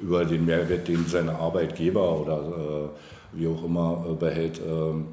über 0.00 0.24
den 0.24 0.46
Mehrwert, 0.46 0.88
den 0.88 1.06
seine 1.06 1.34
Arbeitgeber 1.34 2.20
oder 2.20 2.38
äh, 2.38 3.38
wie 3.38 3.48
auch 3.48 3.64
immer 3.64 4.06
äh, 4.08 4.14
behält 4.14 4.60
ähm, 4.66 5.08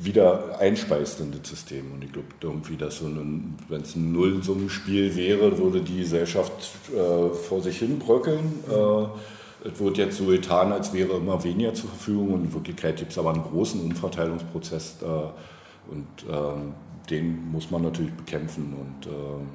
wieder 0.00 0.58
einspeist 0.58 1.20
in 1.20 1.32
das 1.32 1.48
System. 1.48 1.92
Und 1.92 2.04
ich 2.04 2.12
glaube 2.12 2.28
irgendwie, 2.40 2.76
dass 2.76 2.98
so 2.98 3.06
wenn 3.06 3.80
es 3.80 3.94
ein 3.94 4.12
Nullsummenspiel 4.12 5.14
wäre, 5.16 5.58
würde 5.58 5.80
die 5.80 5.98
Gesellschaft 5.98 6.70
äh, 6.92 7.34
vor 7.34 7.62
sich 7.62 7.78
hin 7.78 7.98
bröckeln. 7.98 8.64
Äh, 8.68 9.68
es 9.68 9.80
wird 9.80 9.96
jetzt 9.96 10.18
so 10.18 10.26
getan, 10.26 10.72
als 10.72 10.92
wäre 10.92 11.16
immer 11.16 11.42
weniger 11.42 11.72
zur 11.72 11.88
Verfügung 11.90 12.34
und 12.34 12.44
in 12.44 12.52
Wirklichkeit 12.52 12.96
gibt 12.96 13.12
es 13.12 13.18
aber 13.18 13.32
einen 13.32 13.42
großen 13.42 13.80
Umverteilungsprozess 13.80 14.96
äh, 15.02 15.90
und 15.90 16.06
ähm, 16.30 16.74
den 17.08 17.50
muss 17.50 17.70
man 17.70 17.82
natürlich 17.82 18.12
bekämpfen 18.12 18.74
und 18.74 19.06
ähm, 19.06 19.48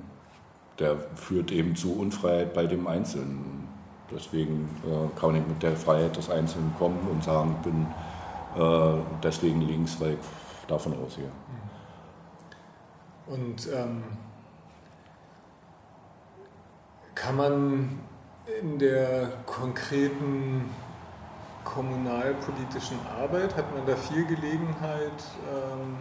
der 0.79 0.97
führt 1.15 1.51
eben 1.51 1.75
zu 1.75 1.93
Unfreiheit 1.93 2.53
bei 2.53 2.65
dem 2.65 2.87
Einzelnen. 2.87 3.67
Deswegen 4.11 4.69
äh, 4.85 5.19
kann 5.19 5.33
man 5.33 5.47
mit 5.47 5.61
der 5.61 5.75
Freiheit 5.75 6.15
des 6.17 6.29
Einzelnen 6.29 6.73
kommen 6.79 6.99
und 7.11 7.23
sagen, 7.23 7.55
ich 7.59 7.71
bin 7.71 7.85
deswegen 9.23 9.61
links, 9.61 9.99
weil 9.99 10.13
ich 10.13 10.67
davon 10.67 10.93
ausgehe. 11.03 11.31
Und 13.27 13.67
ähm, 13.71 14.03
kann 17.13 17.35
man 17.35 17.99
in 18.61 18.79
der 18.79 19.29
konkreten 19.45 20.69
kommunalpolitischen 21.63 22.97
Arbeit, 23.19 23.55
hat 23.55 23.73
man 23.75 23.85
da 23.85 23.95
viel 23.95 24.25
Gelegenheit, 24.25 25.23
ähm, 25.53 25.97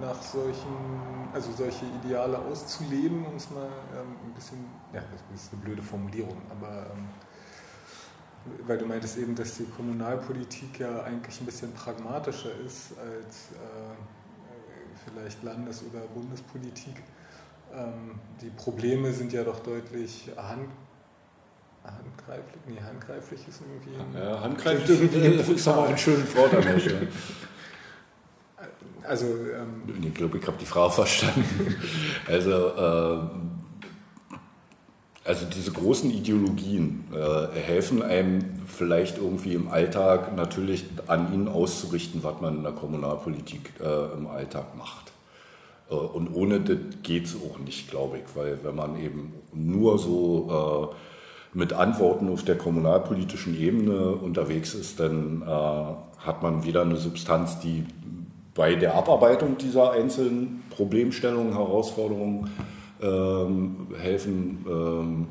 nach 0.00 0.20
solchen, 0.22 1.28
also 1.32 1.52
solche 1.52 1.84
Ideale 1.86 2.38
auszuleben, 2.38 3.26
um 3.26 3.36
es 3.36 3.50
mal 3.50 3.68
ähm, 3.94 4.16
ein 4.24 4.32
bisschen, 4.34 4.58
ja, 4.92 5.00
das 5.00 5.42
ist 5.42 5.52
eine 5.52 5.62
blöde 5.62 5.82
Formulierung, 5.82 6.40
aber 6.50 6.86
ähm, 6.92 7.08
weil 8.66 8.78
du 8.78 8.86
meintest 8.86 9.18
eben, 9.18 9.34
dass 9.34 9.56
die 9.56 9.64
Kommunalpolitik 9.64 10.80
ja 10.80 11.02
eigentlich 11.02 11.40
ein 11.40 11.46
bisschen 11.46 11.72
pragmatischer 11.72 12.50
ist 12.64 12.98
als 12.98 13.52
äh, 13.52 13.94
vielleicht 15.04 15.42
Landes- 15.42 15.82
oder 15.90 16.00
Bundespolitik. 16.14 17.02
Ähm, 17.74 18.18
die 18.40 18.50
Probleme 18.50 19.12
sind 19.12 19.32
ja 19.32 19.44
doch 19.44 19.60
deutlich 19.60 20.30
hand, 20.36 20.68
handgreiflich, 21.84 22.62
nee, 22.66 22.80
handgreiflich 22.80 23.40
ist 23.48 23.60
irgendwie. 23.62 24.18
Ja, 24.18 24.40
handgreiflich 24.40 25.00
irgendwie 25.00 25.54
ist 25.54 25.68
aber 25.68 25.88
ein 25.88 25.98
schönes 25.98 26.34
Wort 26.36 26.54
an 26.54 26.62
der 26.62 26.78
Stelle. 26.78 27.08
Also, 29.04 29.26
ähm, 29.26 29.82
ich 30.02 30.14
glaube, 30.14 30.38
ich 30.38 30.46
habe 30.46 30.56
die 30.58 30.66
Frage 30.66 30.92
verstanden. 30.92 31.76
also, 32.26 32.68
äh, 32.68 33.18
also 35.24 35.46
diese 35.46 35.70
großen 35.70 36.10
Ideologien 36.10 37.04
äh, 37.12 37.56
helfen 37.58 38.02
einem 38.02 38.44
vielleicht 38.66 39.18
irgendwie 39.18 39.54
im 39.54 39.68
Alltag 39.68 40.34
natürlich 40.34 40.84
an 41.06 41.32
ihnen 41.32 41.48
auszurichten, 41.48 42.24
was 42.24 42.40
man 42.40 42.56
in 42.56 42.62
der 42.64 42.72
Kommunalpolitik 42.72 43.72
äh, 43.80 44.16
im 44.16 44.26
Alltag 44.26 44.76
macht. 44.76 45.12
Äh, 45.90 45.94
und 45.94 46.34
ohne 46.34 46.60
das 46.60 46.78
geht 47.04 47.26
es 47.26 47.36
auch 47.36 47.58
nicht, 47.58 47.88
glaube 47.88 48.18
ich, 48.18 48.24
weil 48.34 48.58
wenn 48.64 48.74
man 48.74 48.98
eben 48.98 49.32
nur 49.52 49.98
so 49.98 50.90
äh, 50.92 51.56
mit 51.56 51.72
Antworten 51.72 52.28
auf 52.28 52.44
der 52.44 52.56
kommunalpolitischen 52.56 53.60
Ebene 53.60 54.12
unterwegs 54.12 54.74
ist, 54.74 54.98
dann 54.98 55.42
äh, 55.42 55.46
hat 55.46 56.42
man 56.42 56.64
wieder 56.64 56.82
eine 56.82 56.96
Substanz, 56.96 57.60
die 57.60 57.84
bei 58.54 58.74
der 58.74 58.94
Abarbeitung 58.94 59.56
dieser 59.56 59.92
einzelnen 59.92 60.64
Problemstellungen, 60.70 61.52
Herausforderungen 61.52 62.50
ähm, 63.02 63.88
helfen, 63.98 64.64
ähm, 64.68 65.26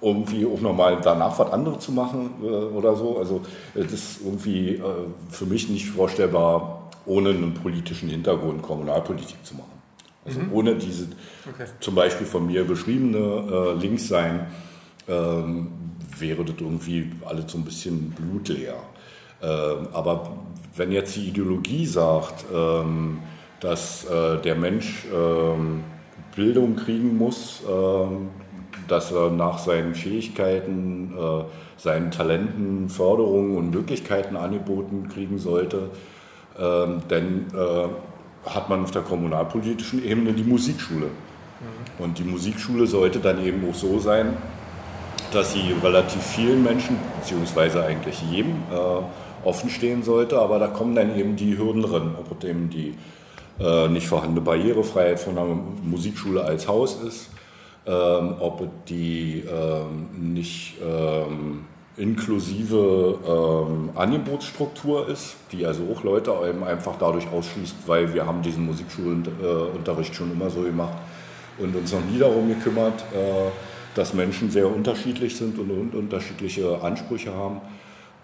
irgendwie 0.00 0.46
auch 0.46 0.60
nochmal 0.60 1.00
danach 1.02 1.38
was 1.38 1.50
anderes 1.50 1.84
zu 1.84 1.92
machen 1.92 2.30
äh, 2.42 2.46
oder 2.46 2.94
so. 2.94 3.18
Also 3.18 3.40
das 3.74 3.92
ist 3.92 4.20
irgendwie 4.22 4.74
äh, 4.74 4.82
für 5.30 5.46
mich 5.46 5.68
nicht 5.68 5.88
vorstellbar, 5.88 6.90
ohne 7.06 7.30
einen 7.30 7.54
politischen 7.54 8.08
Hintergrund 8.08 8.62
Kommunalpolitik 8.62 9.44
zu 9.44 9.54
machen. 9.54 9.72
Also 10.24 10.40
mhm. 10.40 10.52
ohne 10.52 10.76
diese 10.76 11.08
okay. 11.48 11.66
zum 11.80 11.94
Beispiel 11.94 12.26
von 12.26 12.46
mir 12.46 12.64
beschriebene 12.64 13.18
äh, 13.18 13.72
Linkssein 13.80 14.46
ähm, 15.06 15.68
wäre 16.18 16.44
das 16.44 16.56
irgendwie 16.58 17.10
alles 17.24 17.52
so 17.52 17.58
ein 17.58 17.64
bisschen 17.64 18.10
blutleer. 18.10 18.76
Ähm, 19.42 19.88
aber 19.92 20.32
wenn 20.76 20.92
jetzt 20.92 21.16
die 21.16 21.28
Ideologie 21.28 21.86
sagt, 21.86 22.44
ähm, 22.54 23.18
dass 23.60 24.04
äh, 24.04 24.40
der 24.40 24.54
Mensch 24.54 25.06
ähm, 25.14 25.84
Bildung 26.34 26.76
kriegen 26.76 27.16
muss, 27.16 27.62
ähm, 27.68 28.28
dass 28.88 29.12
er 29.12 29.30
nach 29.30 29.58
seinen 29.58 29.94
Fähigkeiten, 29.94 31.14
äh, 31.16 31.44
seinen 31.76 32.10
Talenten 32.10 32.88
Förderungen 32.88 33.56
und 33.56 33.70
Möglichkeiten 33.70 34.36
angeboten 34.36 35.08
kriegen 35.08 35.38
sollte, 35.38 35.90
ähm, 36.58 37.02
dann 37.08 37.46
äh, 37.54 38.50
hat 38.50 38.68
man 38.68 38.84
auf 38.84 38.90
der 38.90 39.02
kommunalpolitischen 39.02 40.04
Ebene 40.04 40.32
die 40.32 40.44
Musikschule. 40.44 41.06
Mhm. 41.06 42.04
Und 42.04 42.18
die 42.18 42.24
Musikschule 42.24 42.86
sollte 42.86 43.20
dann 43.20 43.44
eben 43.44 43.68
auch 43.68 43.74
so 43.74 43.98
sein, 43.98 44.36
dass 45.32 45.52
sie 45.52 45.74
relativ 45.82 46.22
vielen 46.22 46.62
Menschen, 46.62 46.96
beziehungsweise 47.20 47.84
eigentlich 47.84 48.22
jedem, 48.30 48.52
äh, 48.72 49.46
offen 49.46 49.68
stehen 49.68 50.02
sollte, 50.02 50.38
aber 50.38 50.58
da 50.58 50.68
kommen 50.68 50.94
dann 50.94 51.18
eben 51.18 51.36
die 51.36 51.58
Hürden 51.58 51.82
drin, 51.82 52.14
ob 52.30 52.42
eben 52.44 52.70
die 52.70 52.94
äh, 53.58 53.88
nicht 53.88 54.06
vorhandene 54.06 54.40
Barrierefreiheit 54.40 55.20
von 55.20 55.38
einer 55.38 55.56
Musikschule 55.82 56.44
als 56.44 56.66
Haus 56.66 57.00
ist, 57.02 57.30
ähm, 57.86 58.34
ob 58.40 58.86
die 58.86 59.44
ähm, 59.48 60.34
nicht 60.34 60.74
ähm, 60.82 61.64
inklusive 61.96 63.18
ähm, 63.26 63.90
Angebotsstruktur 63.94 65.08
ist, 65.08 65.36
die 65.52 65.64
also 65.64 65.84
auch 65.92 66.02
Leute 66.02 66.32
eben 66.48 66.64
einfach 66.64 66.96
dadurch 66.98 67.28
ausschließt, 67.30 67.76
weil 67.86 68.12
wir 68.12 68.26
haben 68.26 68.42
diesen 68.42 68.66
Musikschulunterricht 68.66 70.14
schon 70.14 70.32
immer 70.32 70.50
so 70.50 70.62
gemacht 70.62 70.98
und 71.58 71.76
uns 71.76 71.92
noch 71.92 72.04
nie 72.04 72.18
darum 72.18 72.48
gekümmert, 72.48 73.00
äh, 73.12 73.50
dass 73.94 74.12
Menschen 74.12 74.50
sehr 74.50 74.66
unterschiedlich 74.66 75.36
sind 75.36 75.58
und 75.58 75.94
unterschiedliche 75.94 76.82
Ansprüche 76.82 77.32
haben. 77.32 77.60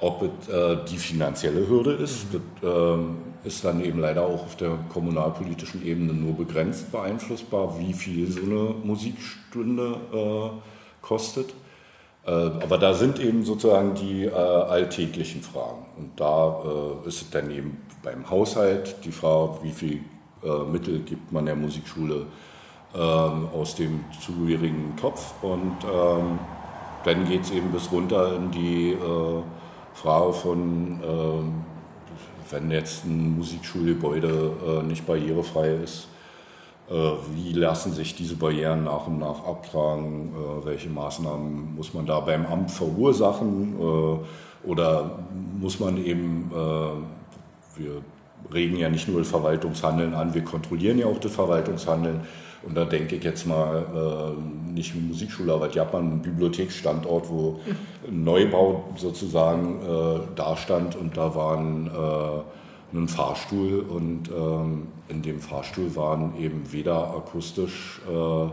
Ob 0.01 0.23
es 0.23 0.49
äh, 0.49 0.79
die 0.91 0.97
finanzielle 0.97 1.69
Hürde 1.69 1.93
ist, 1.93 2.33
mhm. 2.33 2.41
das 2.61 2.71
äh, 2.71 3.49
ist 3.49 3.65
dann 3.65 3.85
eben 3.85 3.99
leider 3.99 4.23
auch 4.23 4.45
auf 4.45 4.57
der 4.57 4.79
kommunalpolitischen 4.93 5.85
Ebene 5.85 6.13
nur 6.13 6.35
begrenzt 6.37 6.91
beeinflussbar, 6.91 7.79
wie 7.79 7.93
viel 7.93 8.31
so 8.31 8.41
eine 8.41 8.75
Musikstunde 8.83 9.97
äh, 10.13 11.05
kostet. 11.07 11.55
Äh, 12.27 12.31
aber 12.31 12.79
da 12.79 12.95
sind 12.95 13.19
eben 13.19 13.45
sozusagen 13.45 13.95
die 13.95 14.25
äh, 14.25 14.33
alltäglichen 14.33 15.43
Fragen. 15.43 15.87
Und 15.97 16.21
da 16.21 16.61
äh, 17.05 17.09
ist 17.09 17.23
es 17.23 17.31
dann 17.31 17.51
eben 17.51 17.79
beim 18.03 18.29
Haushalt 18.29 18.97
die 19.05 19.13
Frage, 19.13 19.59
wie 19.63 19.73
viel 19.73 20.01
Mittel 20.73 21.01
gibt 21.01 21.33
man 21.33 21.45
der 21.45 21.55
Musikschule 21.55 22.25
ähm, 22.95 23.49
aus 23.53 23.75
dem 23.75 24.07
zugehörigen 24.25 24.97
Topf. 24.99 25.35
Und 25.43 25.77
ähm, 25.85 26.39
dann 27.05 27.29
geht 27.29 27.43
es 27.43 27.51
eben 27.51 27.71
bis 27.71 27.93
runter 27.93 28.37
in 28.37 28.51
die 28.51 28.97
Frage 29.95 30.33
von, 30.33 31.01
ähm, 31.03 31.65
wenn 32.51 32.71
jetzt 32.71 33.05
ein 33.05 33.37
Musikschulgebäude 33.37 34.83
nicht 34.87 35.07
barrierefrei 35.07 35.75
ist, 35.85 36.09
äh, 36.91 36.95
wie 37.35 37.53
lassen 37.53 37.93
sich 37.93 38.17
diese 38.17 38.35
Barrieren 38.35 38.85
nach 38.85 39.07
und 39.07 39.21
nach 39.21 39.47
abtragen? 39.47 40.33
Äh, 40.35 40.67
welche 40.67 40.91
Maßnahmen 40.91 41.77
muss 41.77 41.95
man 41.95 42.05
da 42.05 42.19
beim 42.19 42.45
Amt 42.47 42.73
verursachen? 42.73 43.77
Äh, 43.81 44.69
oder 44.69 45.19
muss 45.59 45.81
man 45.81 45.97
eben, 45.97 46.51
wir 46.51 48.03
regen 48.53 48.77
ja 48.77 48.91
nicht 48.91 49.09
nur 49.09 49.21
das 49.21 49.31
Verwaltungshandeln 49.31 50.13
an, 50.13 50.35
wir 50.35 50.45
kontrollieren 50.45 50.99
ja 50.99 51.07
auch 51.07 51.19
das 51.19 51.33
Verwaltungshandeln. 51.33 52.21
Und 52.63 52.77
da 52.77 52.85
denke 52.85 53.17
ich 53.17 53.25
jetzt 53.25 53.47
mal 53.47 54.37
nicht 54.73 54.95
wie 54.95 55.01
Musikschule, 55.01 55.55
aber 55.55 55.69
die 55.69 55.81
hat 55.81 55.93
man 55.93 56.03
einen 56.03 56.23
Bibliotheksstandort, 56.23 57.31
wo 57.31 57.61
ein 58.07 58.23
Neubau 58.23 58.85
sozusagen 58.97 59.81
dastand 60.37 60.95
und 60.95 61.17
da 61.17 61.35
waren 61.35 61.91
einen 62.93 63.09
Fahrstuhl. 63.09 63.81
Und 63.81 64.29
ähm, 64.29 64.89
in 65.09 65.23
dem 65.23 65.41
Fahrstuhl 65.41 65.95
waren 65.97 66.37
eben 66.39 66.73
weder 66.73 67.15
akustisch 67.15 68.01
äh, 68.09 68.49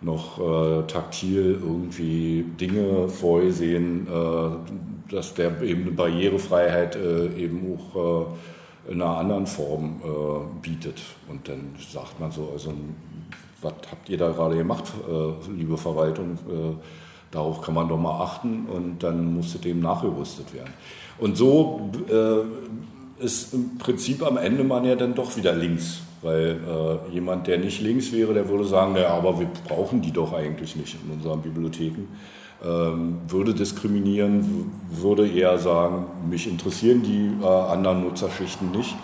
noch 0.00 0.38
äh, 0.38 0.86
taktil 0.86 1.58
irgendwie 1.60 2.44
Dinge 2.60 3.08
vorgesehen, 3.08 4.06
äh, 4.06 5.12
dass 5.12 5.34
der 5.34 5.60
eben 5.62 5.82
eine 5.82 5.90
Barrierefreiheit 5.92 6.96
äh, 6.96 7.28
eben 7.36 7.76
auch 7.76 8.22
äh, 8.22 8.26
in 8.88 9.02
einer 9.02 9.16
anderen 9.18 9.46
Form 9.46 10.00
äh, 10.02 10.62
bietet. 10.62 11.00
Und 11.28 11.48
dann 11.48 11.74
sagt 11.92 12.18
man 12.20 12.30
so, 12.30 12.50
also 12.52 12.72
was 13.60 13.74
habt 13.90 14.08
ihr 14.08 14.18
da 14.18 14.30
gerade 14.30 14.56
gemacht, 14.56 14.84
liebe 15.52 15.76
Verwaltung? 15.76 16.38
darauf 17.32 17.60
kann 17.60 17.74
man 17.74 17.88
doch 17.88 17.98
mal 17.98 18.22
achten 18.22 18.66
und 18.66 19.02
dann 19.02 19.34
musste 19.34 19.58
dem 19.58 19.80
nachgerüstet 19.80 20.54
werden. 20.54 20.72
Und 21.18 21.36
so 21.36 21.90
ist 23.18 23.54
im 23.54 23.78
Prinzip 23.78 24.22
am 24.24 24.36
Ende 24.36 24.64
man 24.64 24.84
ja 24.84 24.94
dann 24.94 25.14
doch 25.14 25.36
wieder 25.36 25.54
links. 25.54 26.02
Weil 26.22 26.58
äh, 26.66 27.14
jemand, 27.14 27.46
der 27.46 27.58
nicht 27.58 27.80
links 27.80 28.12
wäre, 28.12 28.34
der 28.34 28.48
würde 28.48 28.64
sagen, 28.64 28.94
naja, 28.94 29.10
aber 29.10 29.38
wir 29.38 29.48
brauchen 29.68 30.02
die 30.02 30.10
doch 30.10 30.32
eigentlich 30.32 30.74
nicht 30.74 30.96
in 31.04 31.12
unseren 31.12 31.40
Bibliotheken. 31.42 32.08
Ähm, 32.64 33.20
würde 33.28 33.54
diskriminieren, 33.54 34.72
würde 34.90 35.28
eher 35.28 35.58
sagen, 35.58 36.06
mich 36.28 36.48
interessieren 36.48 37.02
die 37.04 37.30
äh, 37.40 37.46
anderen 37.46 38.02
Nutzerschichten 38.02 38.72
nicht. 38.72 38.96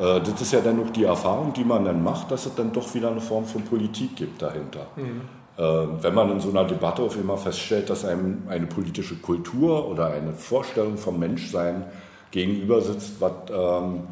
Äh, 0.00 0.20
das 0.20 0.40
ist 0.40 0.52
ja 0.52 0.60
dann 0.60 0.76
noch 0.76 0.90
die 0.90 1.04
Erfahrung, 1.04 1.52
die 1.52 1.64
man 1.64 1.84
dann 1.84 2.04
macht, 2.04 2.30
dass 2.30 2.46
es 2.46 2.54
dann 2.54 2.72
doch 2.72 2.94
wieder 2.94 3.10
eine 3.10 3.20
Form 3.20 3.44
von 3.44 3.62
Politik 3.62 4.14
gibt 4.14 4.40
dahinter. 4.40 4.86
Mhm. 4.94 5.22
Äh, 5.56 5.62
wenn 6.00 6.14
man 6.14 6.30
in 6.30 6.40
so 6.40 6.50
einer 6.50 6.64
Debatte 6.64 7.02
auf 7.02 7.16
einmal 7.16 7.38
feststellt, 7.38 7.90
dass 7.90 8.04
einem 8.04 8.44
eine 8.48 8.66
politische 8.66 9.16
Kultur 9.16 9.88
oder 9.88 10.06
eine 10.06 10.32
Vorstellung 10.32 10.96
vom 10.96 11.18
Menschsein 11.18 11.84
gegenüber 12.30 12.80
sitzt, 12.80 13.20
was 13.20 13.32
ähm, 13.52 14.04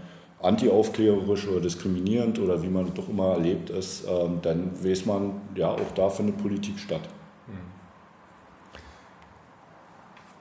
antiaufklärerisch 0.42 1.48
oder 1.48 1.60
diskriminierend 1.60 2.38
oder 2.38 2.62
wie 2.62 2.68
man 2.68 2.86
es 2.86 2.94
doch 2.94 3.08
immer 3.08 3.34
erlebt 3.34 3.70
ist, 3.70 4.04
ähm, 4.08 4.38
dann 4.42 4.72
weiß 4.82 5.06
man, 5.06 5.40
ja, 5.54 5.70
auch 5.70 5.94
da 5.94 6.08
findet 6.08 6.38
Politik 6.38 6.78
statt. 6.78 7.02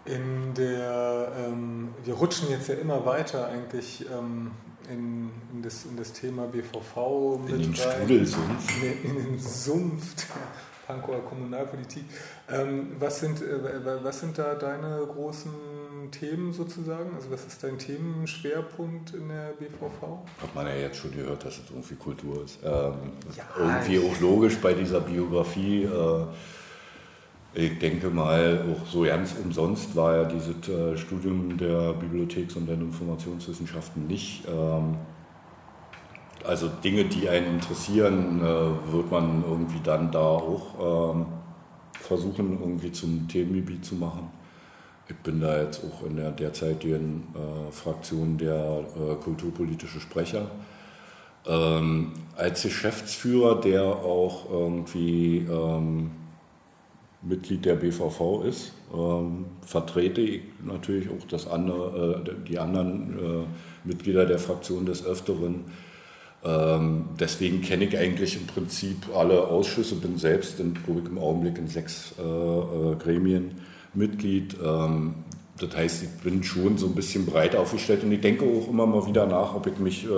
In 0.10 0.54
der, 0.56 1.32
ähm, 1.38 1.90
wir 2.04 2.16
rutschen 2.16 2.50
jetzt 2.50 2.68
ja 2.68 2.76
immer 2.76 3.06
weiter 3.06 3.48
eigentlich 3.48 4.06
ähm, 4.12 4.52
in, 4.90 5.30
in, 5.54 5.62
das, 5.62 5.86
in 5.86 5.98
das 5.98 6.14
Thema 6.14 6.48
BVV 6.48 7.40
mit 7.46 7.54
in 7.54 7.62
den. 7.62 7.76
Strudelsumpf. 7.76 8.84
In, 8.84 9.10
in 9.10 9.24
den 9.24 9.40
Sumpf 9.40 10.16
der 10.16 10.42
Pankower 10.88 11.24
Kommunalpolitik. 11.24 12.04
Ähm, 12.50 12.96
was, 12.98 13.20
sind, 13.20 13.42
äh, 13.42 14.04
was 14.04 14.22
sind 14.22 14.38
da 14.40 14.56
deine 14.56 15.06
großen 15.06 15.52
Themen 16.12 16.52
sozusagen? 16.54 17.14
Also 17.16 17.30
was 17.30 17.46
ist 17.46 17.64
dein 17.64 17.78
Themenschwerpunkt 17.78 19.14
in 19.14 19.30
der 19.30 19.54
BVV? 19.60 20.26
Hat 20.42 20.56
man 20.56 20.66
ja 20.66 20.76
jetzt 20.76 20.98
schon 20.98 21.12
gehört, 21.12 21.46
dass 21.46 21.60
es 21.60 21.70
irgendwie 21.70 21.96
Kultur 21.96 22.44
ist. 22.44 22.60
Ähm, 22.64 22.94
ja, 23.38 23.44
irgendwie 23.58 24.00
auch 24.00 24.20
logisch 24.20 24.58
bei 24.58 24.74
dieser 24.74 25.02
Biografie. 25.02 25.84
Äh, 25.84 26.26
ich 27.54 27.80
denke 27.80 28.10
mal, 28.10 28.64
auch 28.72 28.86
so 28.86 29.04
ganz 29.04 29.36
umsonst 29.44 29.96
war 29.96 30.16
ja 30.16 30.24
dieses 30.26 30.68
äh, 30.68 30.96
Studium 30.98 31.58
der 31.58 31.94
Bibliotheks- 31.94 32.56
und 32.56 32.68
der 32.68 32.76
Informationswissenschaften 32.76 34.06
nicht. 34.06 34.44
Ähm, 34.48 34.98
also 36.46 36.68
Dinge, 36.68 37.06
die 37.06 37.28
einen 37.28 37.56
interessieren, 37.56 38.40
äh, 38.42 38.94
wird 38.94 39.12
man 39.12 39.44
irgendwie 39.44 39.80
dann 39.84 40.12
da 40.12 40.20
auch 40.20 41.16
ähm, 41.16 41.26
versuchen, 41.94 42.60
irgendwie 42.60 42.92
zum 42.92 43.28
Themengebiet 43.28 43.84
zu 43.84 43.96
machen. 43.96 44.30
Ich 45.08 45.16
bin 45.18 45.42
da 45.42 45.60
jetzt 45.64 45.84
auch 45.84 46.06
in 46.06 46.18
der 46.18 46.32
derzeitigen 46.32 47.28
äh, 47.34 47.72
Fraktion 47.72 48.38
der 48.38 48.84
kulturpolitische 49.24 50.00
Sprecher. 50.00 50.52
Ähm, 51.48 52.14
als 52.38 52.62
Geschäftsführer, 52.62 53.60
der 53.60 53.84
auch 53.84 54.52
irgendwie 54.52 55.48
Mitglied 57.22 57.66
der 57.66 57.76
BVV 57.76 58.44
ist, 58.48 58.72
ähm, 58.94 59.46
vertrete 59.62 60.22
ich 60.22 60.42
natürlich 60.64 61.10
auch 61.10 61.28
das 61.28 61.48
andere, 61.48 62.24
äh, 62.26 62.48
die 62.48 62.60
anderen 62.60 63.20
äh, 63.20 63.88
Mitglieder 63.88 64.26
der 64.26 64.40
Fraktion 64.40 64.86
des 64.86 65.06
Öfteren. 65.06 65.66
Ähm, 66.44 67.10
deswegen 67.20 67.62
kenne 67.62 67.86
ich 67.86 67.98
eigentlich 67.98 68.38
im 68.38 68.48
Prinzip 68.48 69.14
alle 69.14 69.48
Ausschüsse, 69.48 69.96
bin 69.96 70.18
selbst 70.18 70.60
in, 70.62 70.74
ich, 70.76 71.10
im 71.10 71.18
Augenblick 71.18 71.58
in 71.58 71.68
sechs 71.68 72.14
äh, 72.18 72.24
äh, 72.24 72.96
Gremien 72.96 73.60
Mitglied. 73.94 74.56
Ähm, 74.64 75.16
das 75.60 75.76
heißt, 75.76 76.04
ich 76.04 76.10
bin 76.24 76.42
schon 76.44 76.78
so 76.78 76.88
ein 76.88 76.96
bisschen 76.96 77.26
breit 77.26 77.54
aufgestellt 77.56 78.04
und 78.04 78.14
ich 78.14 78.22
denke 78.22 78.46
auch 78.46 78.70
immer 78.70 78.86
mal 78.86 79.06
wieder 79.06 79.26
nach, 79.26 79.54
ob 79.56 79.68
ich 79.68 79.78
mich 79.78 80.06
äh, 80.06 80.10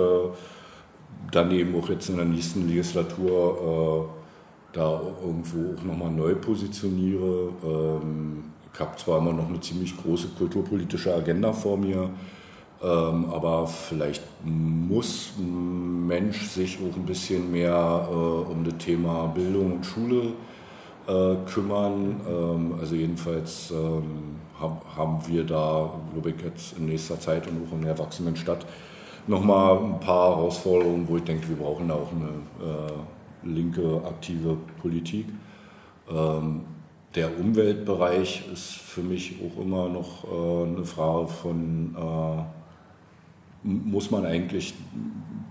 dann 1.32 1.50
eben 1.50 1.74
auch 1.74 1.88
jetzt 1.88 2.08
in 2.08 2.16
der 2.16 2.26
nächsten 2.26 2.68
Legislatur 2.68 4.08
äh, 4.14 4.21
da 4.72 5.00
irgendwo 5.22 5.74
auch 5.74 5.84
nochmal 5.84 6.10
neu 6.10 6.34
positioniere. 6.34 7.50
Ähm, 7.64 8.44
ich 8.72 8.80
habe 8.80 8.96
zwar 8.96 9.18
immer 9.18 9.32
noch 9.32 9.48
eine 9.48 9.60
ziemlich 9.60 9.94
große 9.96 10.28
kulturpolitische 10.38 11.14
Agenda 11.14 11.52
vor 11.52 11.76
mir, 11.76 12.08
ähm, 12.82 13.26
aber 13.30 13.66
vielleicht 13.66 14.22
muss 14.44 15.32
ein 15.38 16.06
Mensch 16.06 16.48
sich 16.48 16.78
auch 16.78 16.96
ein 16.96 17.04
bisschen 17.04 17.52
mehr 17.52 18.08
äh, 18.10 18.14
um 18.14 18.64
das 18.64 18.78
Thema 18.78 19.26
Bildung 19.26 19.72
und 19.72 19.86
Schule 19.86 20.32
äh, 21.06 21.36
kümmern. 21.52 22.20
Ähm, 22.26 22.74
also 22.80 22.94
jedenfalls 22.94 23.72
haben 24.96 25.18
wir 25.26 25.42
da, 25.42 25.90
glaube 26.12 26.30
ich, 26.30 26.36
jetzt 26.44 26.78
in 26.78 26.86
nächster 26.86 27.18
Zeit 27.18 27.48
und 27.48 27.66
auch 27.66 27.72
in 27.72 27.82
der 27.82 27.90
Erwachsenenstadt 27.92 28.64
nochmal 29.26 29.78
ein 29.78 30.00
paar 30.00 30.36
Herausforderungen, 30.36 31.06
wo 31.08 31.16
ich 31.16 31.24
denke, 31.24 31.48
wir 31.48 31.56
brauchen 31.56 31.88
da 31.88 31.94
auch 31.94 32.10
eine 32.12 32.28
äh, 32.64 32.92
linke 33.44 34.02
aktive 34.04 34.56
Politik. 34.80 35.26
Ähm, 36.10 36.62
der 37.14 37.38
Umweltbereich 37.38 38.44
ist 38.52 38.72
für 38.72 39.02
mich 39.02 39.36
auch 39.44 39.60
immer 39.60 39.88
noch 39.88 40.24
äh, 40.24 40.66
eine 40.66 40.84
Frage 40.84 41.28
von, 41.28 41.94
äh, 41.96 42.42
muss 43.62 44.10
man 44.10 44.24
eigentlich 44.24 44.74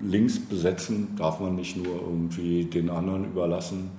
links 0.01 0.39
besetzen, 0.39 1.15
darf 1.17 1.39
man 1.39 1.55
nicht 1.55 1.77
nur 1.77 2.01
irgendwie 2.01 2.65
den 2.65 2.89
anderen 2.89 3.25
überlassen. 3.25 3.91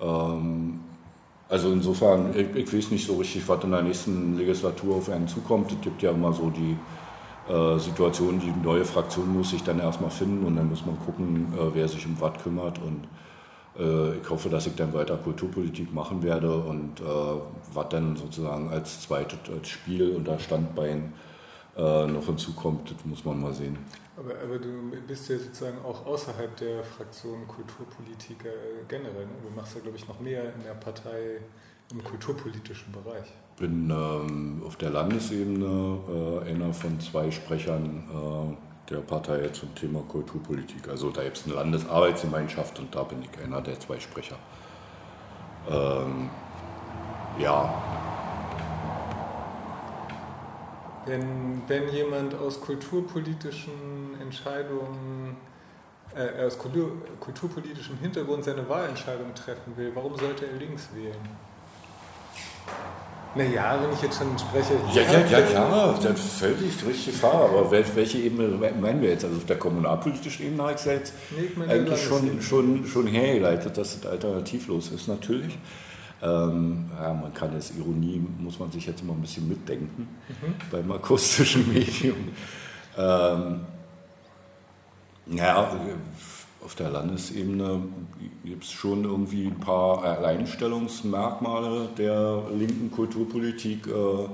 Ähm, 0.00 0.80
also 1.48 1.72
insofern, 1.72 2.32
ich, 2.34 2.54
ich, 2.54 2.72
weiß 2.72 2.90
nicht 2.90 3.06
so 3.06 3.16
richtig, 3.16 3.46
was 3.48 3.62
in 3.64 3.70
der 3.70 3.82
nächsten 3.82 4.38
Legislatur 4.38 4.96
auf 4.96 5.10
einen 5.10 5.28
zukommt. 5.28 5.72
Es 5.72 5.80
gibt 5.80 6.02
ja 6.02 6.10
immer 6.10 6.32
so 6.32 6.50
die 6.50 6.76
Situation, 7.78 8.40
die 8.40 8.52
neue 8.62 8.84
Fraktion 8.84 9.32
muss 9.32 9.50
sich 9.50 9.62
dann 9.62 9.78
erstmal 9.78 10.10
finden 10.10 10.46
und 10.46 10.56
dann 10.56 10.68
muss 10.68 10.86
man 10.86 10.98
gucken, 10.98 11.52
äh, 11.52 11.74
wer 11.74 11.88
sich 11.88 12.06
um 12.06 12.18
was 12.20 12.42
kümmert. 12.42 12.78
Und 12.78 13.06
äh, 13.78 14.16
ich 14.18 14.30
hoffe, 14.30 14.48
dass 14.48 14.66
ich 14.66 14.74
dann 14.76 14.92
weiter 14.94 15.16
Kulturpolitik 15.16 15.92
machen 15.92 16.22
werde 16.22 16.56
und 16.56 17.00
äh, 17.00 17.04
was 17.04 17.88
dann 17.90 18.16
sozusagen 18.16 18.70
als 18.70 19.02
zweites 19.02 19.38
als 19.52 19.68
Spiel 19.68 20.16
und 20.16 20.28
als 20.28 20.42
Standbein 20.42 21.12
äh, 21.76 22.06
noch 22.06 22.26
hinzukommt, 22.26 22.90
das 22.90 23.04
muss 23.04 23.24
man 23.24 23.40
mal 23.40 23.52
sehen. 23.52 23.76
Aber, 24.16 24.30
aber, 24.42 24.58
du 24.58 24.92
bist 25.06 25.28
ja 25.28 25.36
sozusagen 25.36 25.78
auch 25.84 26.06
außerhalb 26.06 26.56
der 26.56 26.84
Fraktion 26.84 27.48
Kulturpolitiker 27.48 28.50
generell. 28.86 29.26
Ne? 29.26 29.32
Du 29.42 29.50
machst 29.54 29.74
ja, 29.74 29.80
glaube 29.80 29.96
ich, 29.96 30.06
noch 30.06 30.20
mehr 30.20 30.54
in 30.54 30.62
der 30.62 30.74
Partei 30.74 31.40
im 31.90 32.02
kulturpolitischen 32.02 32.92
Bereich 32.92 33.26
bin 33.56 33.90
ähm, 33.90 34.62
auf 34.66 34.76
der 34.76 34.90
Landesebene 34.90 36.42
äh, 36.46 36.50
einer 36.50 36.72
von 36.72 36.98
zwei 37.00 37.30
Sprechern 37.30 38.04
äh, 38.10 38.90
der 38.90 38.98
Partei 38.98 39.48
zum 39.48 39.74
Thema 39.74 40.00
Kulturpolitik. 40.08 40.88
Also 40.88 41.10
da 41.10 41.22
gibt 41.22 41.38
es 41.38 41.46
eine 41.46 41.54
Landesarbeitsgemeinschaft 41.54 42.78
und 42.78 42.94
da 42.94 43.04
bin 43.04 43.22
ich 43.22 43.44
einer 43.44 43.60
der 43.60 43.78
zwei 43.80 43.98
Sprecher. 44.00 44.36
Ähm, 45.70 46.28
ja. 47.38 47.72
Wenn, 51.06 51.62
wenn 51.68 51.88
jemand 51.90 52.34
aus 52.34 52.60
kulturpolitischen 52.60 54.20
Entscheidungen, 54.20 55.36
äh, 56.14 56.44
aus 56.46 56.58
Kultur, 56.58 56.92
kulturpolitischem 57.20 57.98
Hintergrund 57.98 58.44
seine 58.44 58.68
Wahlentscheidung 58.68 59.34
treffen 59.34 59.76
will, 59.76 59.92
warum 59.94 60.16
sollte 60.16 60.46
er 60.46 60.56
links 60.56 60.88
wählen? 60.94 61.53
Naja, 63.34 63.78
wenn 63.82 63.92
ich 63.92 64.02
jetzt 64.02 64.18
schon 64.18 64.38
spreche. 64.38 64.74
Ja, 64.94 65.02
ja, 65.02 65.26
ja, 65.26 65.50
ja, 65.50 65.92
das 65.92 66.20
ist 66.20 66.38
völlig 66.38 66.86
richtig 66.86 67.16
Fahr. 67.16 67.50
Aber 67.50 67.70
welche 67.70 68.18
Ebene 68.18 68.48
meinen 68.80 69.02
wir 69.02 69.10
jetzt? 69.10 69.24
Also 69.24 69.36
auf 69.38 69.46
der 69.46 69.58
kommunalpolitischen 69.58 70.46
Ebene 70.46 70.62
habe 70.62 70.74
ich 70.78 70.84
jetzt 70.84 71.14
nee, 71.36 71.64
eigentlich 71.68 72.02
schon, 72.02 72.40
schon, 72.40 72.86
schon 72.86 73.06
hergeleitet, 73.06 73.76
dass 73.76 73.96
es 73.96 74.06
alternativlos 74.06 74.90
ist, 74.90 75.08
natürlich. 75.08 75.58
Ähm, 76.22 76.90
ja, 76.98 77.12
man 77.12 77.34
kann 77.34 77.54
es, 77.56 77.76
Ironie 77.76 78.24
muss 78.38 78.58
man 78.58 78.70
sich 78.70 78.86
jetzt 78.86 79.02
immer 79.02 79.12
ein 79.12 79.20
bisschen 79.20 79.48
mitdenken 79.48 80.08
mhm. 80.28 80.54
beim 80.70 80.92
akustischen 80.92 81.68
Medium. 81.72 82.16
Ähm, 82.96 83.60
ja, 85.26 85.76
auf 86.64 86.74
der 86.74 86.90
Landesebene 86.90 87.82
gibt 88.44 88.64
es 88.64 88.70
schon 88.70 89.04
irgendwie 89.04 89.46
ein 89.46 89.60
paar 89.60 90.02
Alleinstellungsmerkmale 90.02 91.90
der 91.98 92.42
linken 92.56 92.90
Kulturpolitik 92.90 93.86
äh, 93.86 94.28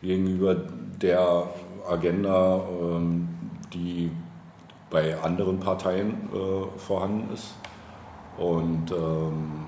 gegenüber 0.00 0.54
der 0.54 1.50
Agenda, 1.86 2.62
ähm, 2.80 3.28
die 3.74 4.10
bei 4.88 5.20
anderen 5.20 5.60
Parteien 5.60 6.30
äh, 6.32 6.78
vorhanden 6.78 7.34
ist. 7.34 7.54
Und 8.38 8.90
ähm, 8.90 9.66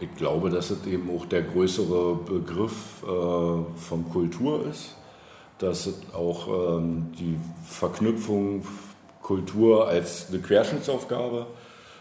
ich 0.00 0.14
glaube, 0.16 0.50
dass 0.50 0.70
es 0.70 0.86
eben 0.86 1.08
auch 1.16 1.24
der 1.24 1.42
größere 1.42 2.16
Begriff 2.16 3.02
äh, 3.02 3.06
von 3.06 4.08
Kultur 4.12 4.66
ist, 4.66 4.96
dass 5.58 5.86
es 5.86 6.14
auch 6.14 6.78
ähm, 6.78 7.12
die 7.18 7.38
Verknüpfung 7.64 8.62
Kultur 9.26 9.88
als 9.88 10.26
eine 10.28 10.38
Querschnittsaufgabe 10.38 11.46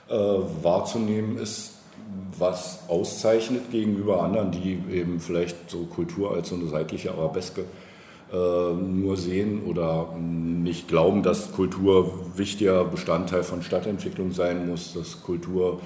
äh, 0.09 0.13
wahrzunehmen 0.13 1.39
ist, 1.39 1.71
was 2.37 2.81
auszeichnet 2.87 3.71
gegenüber 3.71 4.21
anderen, 4.21 4.51
die 4.51 4.79
eben 4.91 5.19
vielleicht 5.19 5.71
so 5.71 5.85
Kultur 5.85 6.35
als 6.35 6.49
so 6.49 6.55
eine 6.55 6.67
seitliche 6.67 7.11
Arabeske 7.11 7.61
äh, 8.31 8.35
nur 8.35 9.17
sehen 9.17 9.63
oder 9.65 10.13
nicht 10.19 10.87
glauben, 10.87 11.23
dass 11.23 11.51
Kultur 11.51 12.13
wichtiger 12.35 12.85
Bestandteil 12.85 13.41
von 13.41 13.63
Stadtentwicklung 13.63 14.31
sein 14.31 14.69
muss, 14.69 14.93
dass 14.93 15.23
Kultur 15.23 15.79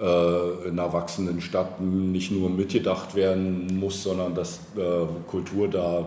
äh, 0.00 0.68
in 0.68 0.78
einer 0.78 0.92
wachsenden 0.92 1.40
Stadt 1.40 1.80
nicht 1.80 2.30
nur 2.30 2.50
mitgedacht 2.50 3.16
werden 3.16 3.80
muss, 3.80 4.04
sondern 4.04 4.36
dass 4.36 4.60
äh, 4.76 5.06
Kultur 5.28 5.66
da 5.66 6.06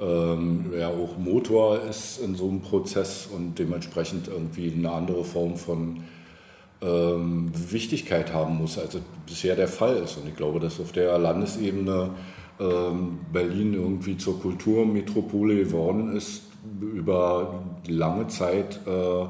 ähm, 0.00 0.72
ja 0.78 0.88
auch 0.88 1.16
Motor 1.18 1.80
ist 1.82 2.18
in 2.18 2.34
so 2.34 2.48
einem 2.48 2.60
Prozess 2.60 3.28
und 3.32 3.58
dementsprechend 3.58 4.28
irgendwie 4.28 4.72
eine 4.72 4.92
andere 4.92 5.24
Form 5.24 5.56
von 5.56 6.04
ähm, 6.82 7.50
Wichtigkeit 7.70 8.32
haben 8.32 8.58
muss, 8.58 8.78
als 8.78 8.94
es 8.94 9.02
bisher 9.26 9.56
der 9.56 9.68
Fall 9.68 9.96
ist. 9.96 10.16
Und 10.16 10.28
ich 10.28 10.36
glaube, 10.36 10.60
dass 10.60 10.80
auf 10.80 10.92
der 10.92 11.18
Landesebene 11.18 12.10
ähm, 12.60 13.18
Berlin 13.32 13.74
irgendwie 13.74 14.16
zur 14.16 14.40
Kulturmetropole 14.40 15.56
geworden 15.56 16.14
ist, 16.16 16.42
über 16.80 17.62
lange 17.86 18.26
Zeit 18.28 18.80
äh, 18.86 19.26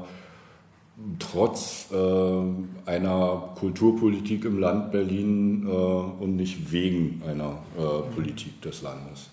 trotz 1.19 1.87
äh, 1.91 2.89
einer 2.89 3.53
Kulturpolitik 3.55 4.45
im 4.45 4.59
Land 4.59 4.91
Berlin 4.91 5.67
äh, 5.67 5.71
und 5.71 6.35
nicht 6.35 6.71
wegen 6.71 7.21
einer 7.27 7.59
äh, 7.77 8.13
Politik 8.15 8.61
des 8.61 8.81
Landes. 8.81 9.29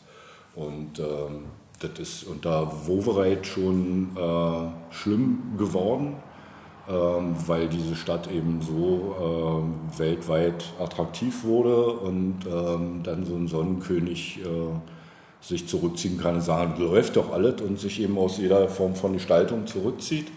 Und 0.55 0.99
ähm, 1.01 1.47
das 1.81 1.99
ist 1.99 2.25
unter 2.25 2.87
Wovereit 2.87 3.47
schon 3.47 4.17
äh, 4.17 4.95
schlimm 4.95 5.57
geworden, 5.59 6.17
ähm, 6.89 7.35
weil 7.47 7.69
diese 7.69 7.97
Stadt 7.97 8.31
eben 8.31 8.61
so 8.63 9.65
äh, 9.97 9.99
weltweit 9.99 10.65
attraktiv 10.79 11.45
wurde 11.45 11.87
und 11.87 12.47
ähm, 12.47 13.03
dann 13.03 13.25
so 13.25 13.35
ein 13.35 13.49
Sonnenkönig 13.49 14.41
äh, 14.41 14.47
sich 15.41 15.67
zurückziehen 15.67 16.19
kann 16.19 16.37
und 16.37 16.41
sagen, 16.41 16.81
läuft 16.81 17.17
doch 17.17 17.33
alles 17.33 17.61
und 17.61 17.79
sich 17.79 18.01
eben 18.01 18.17
aus 18.17 18.39
jeder 18.39 18.69
Form 18.69 18.95
von 18.95 19.15
Gestaltung 19.15 19.67
zurückzieht. 19.67 20.29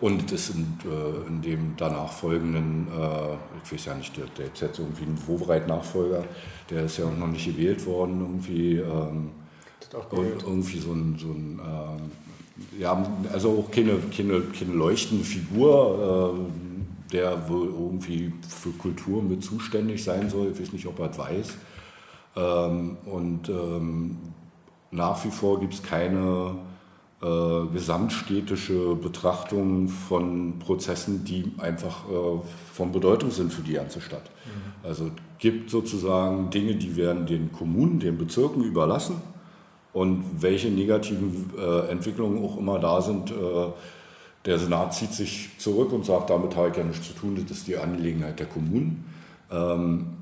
Und 0.00 0.30
das 0.32 0.48
sind 0.48 0.80
äh, 0.84 1.28
in 1.28 1.40
dem 1.40 1.74
danach 1.76 2.12
folgenden, 2.12 2.88
äh, 2.88 3.34
ich 3.64 3.72
weiß 3.72 3.86
ja 3.86 3.94
nicht, 3.94 4.14
der, 4.16 4.26
der 4.36 4.52
ist 4.52 4.60
jetzt 4.60 4.78
irgendwie 4.78 5.04
ein 5.04 5.16
Wovereit-Nachfolger, 5.26 6.24
der 6.68 6.84
ist 6.84 6.98
ja 6.98 7.06
noch 7.08 7.28
nicht 7.28 7.46
gewählt 7.46 7.86
worden, 7.86 8.20
irgendwie. 8.20 8.78
Ähm, 8.78 9.30
und 10.10 10.42
irgendwie 10.42 10.78
so 10.78 10.92
ein, 10.92 11.16
so 11.18 11.28
ein 11.28 11.60
äh, 11.60 12.80
ja, 12.80 13.06
also 13.32 13.64
auch 13.64 13.70
keine, 13.70 13.98
keine, 14.16 14.40
keine 14.40 14.72
leuchtende 14.72 15.24
Figur, 15.24 16.36
äh, 16.38 17.12
der 17.12 17.48
wohl 17.48 17.66
irgendwie 17.66 18.32
für 18.48 18.70
Kultur 18.70 19.22
mit 19.22 19.42
zuständig 19.42 20.02
sein 20.02 20.30
soll. 20.30 20.52
Ich 20.52 20.60
weiß 20.60 20.72
nicht, 20.72 20.86
ob 20.86 20.98
er 21.00 21.10
es 21.10 21.18
weiß. 21.18 21.56
Ähm, 22.36 22.96
und 23.06 23.48
ähm, 23.48 24.16
nach 24.90 25.24
wie 25.24 25.30
vor 25.30 25.60
gibt 25.60 25.74
es 25.74 25.82
keine 25.82 26.56
äh, 27.22 27.66
gesamtstädtische 27.72 28.94
Betrachtung 28.96 29.88
von 29.88 30.58
Prozessen, 30.58 31.24
die 31.24 31.52
einfach 31.58 32.08
äh, 32.08 32.40
von 32.72 32.92
Bedeutung 32.92 33.30
sind 33.30 33.52
für 33.52 33.62
die 33.62 33.74
ganze 33.74 34.00
Stadt. 34.00 34.30
Mhm. 34.44 34.88
Also 34.88 35.06
es 35.06 35.12
gibt 35.38 35.70
sozusagen 35.70 36.50
Dinge, 36.50 36.76
die 36.76 36.96
werden 36.96 37.26
den 37.26 37.52
Kommunen, 37.52 38.00
den 38.00 38.18
Bezirken 38.18 38.62
überlassen 38.64 39.33
und 39.94 40.42
welche 40.42 40.68
negativen 40.68 41.50
äh, 41.56 41.90
Entwicklungen 41.90 42.44
auch 42.44 42.58
immer 42.58 42.78
da 42.78 43.00
sind, 43.00 43.30
äh, 43.30 43.34
der 44.44 44.58
Senat 44.58 44.92
zieht 44.92 45.12
sich 45.12 45.50
zurück 45.58 45.92
und 45.92 46.04
sagt, 46.04 46.28
damit 46.28 46.54
habe 46.54 46.68
ich 46.68 46.76
ja 46.76 46.84
nichts 46.84 47.06
zu 47.06 47.14
tun, 47.14 47.36
das 47.48 47.58
ist 47.58 47.66
die 47.66 47.78
Angelegenheit 47.78 48.38
der 48.38 48.46
Kommunen. 48.46 49.10
Ähm, 49.50 50.18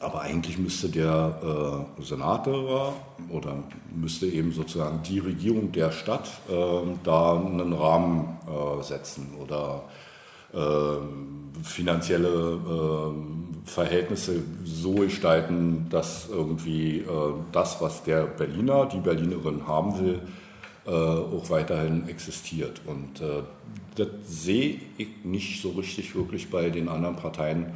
aber 0.00 0.22
eigentlich 0.22 0.58
müsste 0.58 0.88
der 0.88 1.86
äh, 1.98 2.02
Senator 2.02 2.94
oder 3.30 3.62
müsste 3.94 4.26
eben 4.26 4.52
sozusagen 4.52 5.02
die 5.02 5.18
Regierung 5.18 5.70
der 5.70 5.92
Stadt 5.92 6.28
äh, 6.48 6.54
da 7.04 7.38
einen 7.38 7.72
Rahmen 7.72 8.38
äh, 8.46 8.82
setzen 8.82 9.34
oder 9.40 9.84
ähm, 10.54 11.52
finanzielle 11.62 12.28
ähm, 12.28 13.43
Verhältnisse 13.64 14.42
so 14.64 14.94
gestalten, 14.94 15.86
dass 15.90 16.28
irgendwie 16.28 16.98
äh, 16.98 17.04
das, 17.52 17.80
was 17.80 18.04
der 18.04 18.24
Berliner, 18.24 18.86
die 18.86 18.98
Berlinerin 18.98 19.66
haben 19.66 19.98
will, 19.98 20.20
äh, 20.86 20.90
auch 20.90 21.48
weiterhin 21.48 22.08
existiert. 22.08 22.82
Und 22.86 23.20
äh, 23.20 23.42
das 23.96 24.08
sehe 24.26 24.80
ich 24.98 25.08
nicht 25.24 25.62
so 25.62 25.70
richtig 25.70 26.14
wirklich 26.14 26.50
bei 26.50 26.68
den 26.68 26.88
anderen 26.88 27.16
Parteien, 27.16 27.72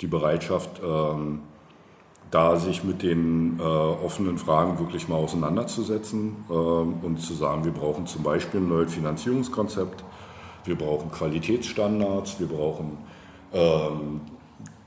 die 0.00 0.06
Bereitschaft, 0.06 0.80
ähm, 0.84 1.40
da 2.30 2.56
sich 2.56 2.82
mit 2.82 3.02
den 3.02 3.58
äh, 3.58 3.62
offenen 3.62 4.38
Fragen 4.38 4.78
wirklich 4.78 5.08
mal 5.08 5.16
auseinanderzusetzen 5.16 6.44
äh, 6.48 6.52
und 6.52 7.20
zu 7.20 7.34
sagen, 7.34 7.64
wir 7.64 7.72
brauchen 7.72 8.06
zum 8.06 8.22
Beispiel 8.22 8.60
ein 8.60 8.68
neues 8.68 8.94
Finanzierungskonzept, 8.94 10.02
wir 10.64 10.76
brauchen 10.76 11.10
Qualitätsstandards, 11.10 12.40
wir 12.40 12.46
brauchen 12.46 12.96
ähm, 13.52 14.20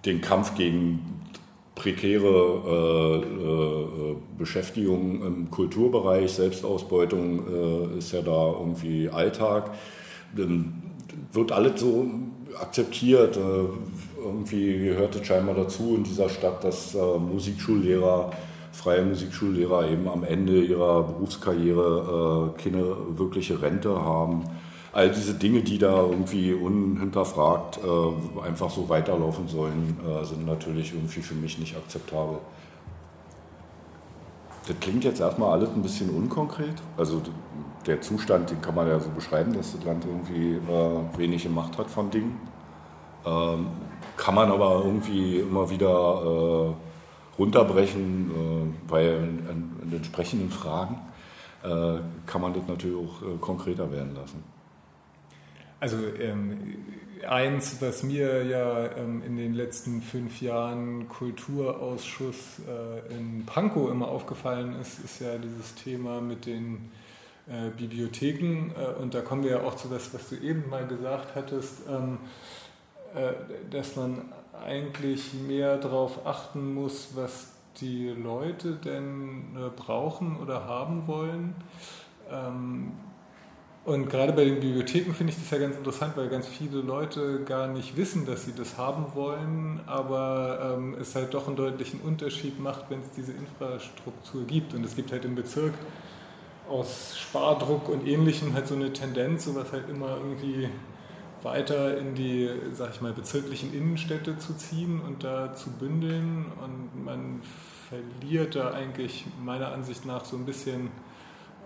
den 0.05 0.21
Kampf 0.21 0.55
gegen 0.55 0.99
prekäre 1.75 2.25
äh, 2.67 4.11
äh, 4.11 4.15
Beschäftigung 4.37 5.21
im 5.25 5.51
Kulturbereich, 5.51 6.31
Selbstausbeutung 6.31 7.93
äh, 7.95 7.97
ist 7.97 8.13
ja 8.13 8.21
da 8.21 8.53
irgendwie 8.53 9.09
Alltag. 9.09 9.71
Ähm, 10.37 10.73
wird 11.33 11.51
alles 11.51 11.81
so 11.81 12.05
akzeptiert. 12.59 13.37
Äh, 13.37 13.41
irgendwie 14.23 14.79
gehört 14.79 15.15
es 15.15 15.27
scheinbar 15.27 15.55
dazu 15.55 15.95
in 15.95 16.03
dieser 16.03 16.29
Stadt, 16.29 16.63
dass 16.63 16.95
äh, 16.95 16.97
Musikschullehrer, 17.19 18.31
freie 18.71 19.03
Musikschullehrer 19.03 19.89
eben 19.91 20.07
am 20.07 20.23
Ende 20.23 20.63
ihrer 20.63 21.03
Berufskarriere 21.03 22.53
äh, 22.57 22.61
keine 22.61 22.95
wirkliche 23.17 23.61
Rente 23.61 24.01
haben 24.01 24.45
all 24.95 25.11
diese 25.11 25.33
Dinge, 25.33 25.61
die 25.61 25.77
da 25.77 26.03
irgendwie 26.03 26.53
unhinterfragt 26.53 27.79
äh, 27.83 28.47
einfach 28.47 28.69
so 28.69 28.87
weiterlaufen 28.87 29.45
sollen, 29.49 29.99
äh, 29.99 30.23
sind 30.23 30.45
natürlich 30.45 30.93
irgendwie 30.93 31.21
für 31.21 31.35
mich 31.35 31.59
nicht 31.59 31.75
akzeptabel. 31.75 32.37
Das 34.65 34.79
klingt 34.79 35.03
jetzt 35.03 35.19
erstmal 35.19 35.51
alles 35.51 35.69
ein 35.75 35.81
bisschen 35.81 36.09
unkonkret. 36.09 36.81
Also 36.95 37.21
der 37.85 37.99
Zustand, 37.99 38.49
den 38.49 38.61
kann 38.61 38.73
man 38.73 38.87
ja 38.87 38.97
so 38.97 39.09
beschreiben, 39.09 39.51
dass 39.51 39.73
das 39.73 39.83
Land 39.83 40.05
irgendwie 40.05 40.55
äh, 40.55 41.17
wenige 41.19 41.49
Macht 41.49 41.77
hat 41.77 41.89
von 41.89 42.09
Dingen. 42.09 42.39
Ähm, 43.25 43.67
kann 44.15 44.33
man 44.33 44.49
aber 44.49 44.81
irgendwie 44.85 45.39
immer 45.39 45.69
wieder 45.69 45.89
äh, 45.89 47.37
runterbrechen, 47.37 48.31
äh, 48.31 48.89
weil 48.89 49.07
in, 49.17 49.75
in, 49.83 49.93
entsprechenden 49.93 50.49
Fragen 50.49 51.01
äh, 51.63 51.97
kann 52.25 52.41
man 52.41 52.53
das 52.53 52.63
natürlich 52.65 52.97
auch 52.97 53.41
konkreter 53.41 53.91
werden 53.91 54.15
lassen. 54.15 54.54
Also 55.85 55.97
ähm, 56.19 56.77
eins, 57.29 57.79
was 57.79 58.01
mir 58.01 58.43
ja 58.43 58.87
ähm, 58.97 59.21
in 59.23 59.37
den 59.37 59.53
letzten 59.53 60.01
fünf 60.01 60.41
Jahren 60.41 61.07
Kulturausschuss 61.09 62.59
äh, 62.67 63.13
in 63.13 63.45
Pankow 63.45 63.91
immer 63.91 64.07
aufgefallen 64.07 64.79
ist, 64.81 64.97
ist 65.05 65.21
ja 65.21 65.37
dieses 65.37 65.75
Thema 65.75 66.21
mit 66.21 66.47
den 66.47 66.89
äh, 67.47 67.69
Bibliotheken. 67.69 68.71
Äh, 68.75 68.99
und 68.99 69.13
da 69.13 69.21
kommen 69.21 69.43
wir 69.43 69.51
ja 69.51 69.59
auch 69.61 69.75
zu 69.75 69.87
das, 69.87 70.11
was 70.11 70.27
du 70.27 70.37
eben 70.37 70.67
mal 70.71 70.87
gesagt 70.87 71.35
hattest, 71.35 71.81
ähm, 71.87 72.17
äh, 73.13 73.33
dass 73.69 73.95
man 73.95 74.23
eigentlich 74.65 75.35
mehr 75.35 75.77
darauf 75.77 76.25
achten 76.25 76.73
muss, 76.73 77.09
was 77.13 77.51
die 77.79 78.09
Leute 78.09 78.71
denn 78.71 79.55
äh, 79.55 79.69
brauchen 79.69 80.37
oder 80.37 80.65
haben 80.65 81.05
wollen. 81.05 81.53
Ähm, 82.31 82.93
und 83.85 84.09
gerade 84.09 84.33
bei 84.33 84.45
den 84.45 84.59
Bibliotheken 84.59 85.13
finde 85.13 85.31
ich 85.31 85.39
das 85.39 85.51
ja 85.51 85.59
ganz 85.59 85.77
interessant, 85.77 86.17
weil 86.17 86.27
ganz 86.27 86.47
viele 86.47 86.81
Leute 86.81 87.43
gar 87.43 87.67
nicht 87.67 87.95
wissen, 87.95 88.25
dass 88.25 88.45
sie 88.45 88.53
das 88.53 88.79
haben 88.79 89.13
wollen, 89.13 89.79
aber 89.85 90.75
ähm, 90.75 90.95
es 90.99 91.13
halt 91.13 91.35
doch 91.35 91.47
einen 91.47 91.55
deutlichen 91.55 92.01
Unterschied 92.01 92.59
macht, 92.59 92.89
wenn 92.89 93.01
es 93.01 93.11
diese 93.11 93.33
Infrastruktur 93.33 94.43
gibt. 94.45 94.73
Und 94.73 94.83
es 94.83 94.95
gibt 94.95 95.11
halt 95.11 95.23
im 95.23 95.35
Bezirk 95.35 95.73
aus 96.67 97.15
Spardruck 97.15 97.87
und 97.89 98.07
Ähnlichem 98.07 98.55
halt 98.55 98.67
so 98.67 98.73
eine 98.73 98.91
Tendenz, 98.91 99.45
sowas 99.45 99.71
halt 99.71 99.87
immer 99.87 100.17
irgendwie 100.17 100.67
weiter 101.43 101.95
in 101.99 102.15
die, 102.15 102.49
sag 102.73 102.89
ich 102.95 103.01
mal, 103.01 103.13
bezirklichen 103.13 103.71
Innenstädte 103.71 104.39
zu 104.39 104.55
ziehen 104.55 104.99
und 104.99 105.23
da 105.23 105.53
zu 105.53 105.69
bündeln. 105.69 106.47
Und 106.63 107.05
man 107.05 107.41
verliert 107.87 108.55
da 108.55 108.71
eigentlich 108.71 109.25
meiner 109.43 109.71
Ansicht 109.71 110.07
nach 110.07 110.25
so 110.25 110.37
ein 110.37 110.45
bisschen 110.45 110.89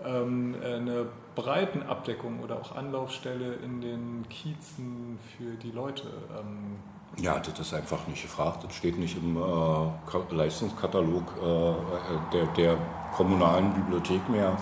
ähm, 0.04 0.54
eine 0.62 1.06
breiten 1.34 1.82
Abdeckung 1.82 2.40
oder 2.40 2.56
auch 2.56 2.76
Anlaufstelle 2.76 3.54
in 3.54 3.80
den 3.80 4.28
Kiezen 4.28 5.18
für 5.36 5.56
die 5.56 5.70
Leute? 5.70 6.08
Ähm 6.38 6.76
ja, 7.18 7.38
das 7.38 7.58
ist 7.58 7.74
einfach 7.74 8.06
nicht 8.06 8.22
gefragt. 8.22 8.64
Das 8.64 8.74
steht 8.74 8.98
nicht 8.98 9.16
im 9.16 9.36
äh, 9.36 10.34
Leistungskatalog 10.34 11.24
äh, 11.42 12.32
der, 12.32 12.46
der, 12.56 12.78
kommunalen 13.16 13.74
Bibliothek 13.74 14.28
mehr 14.28 14.56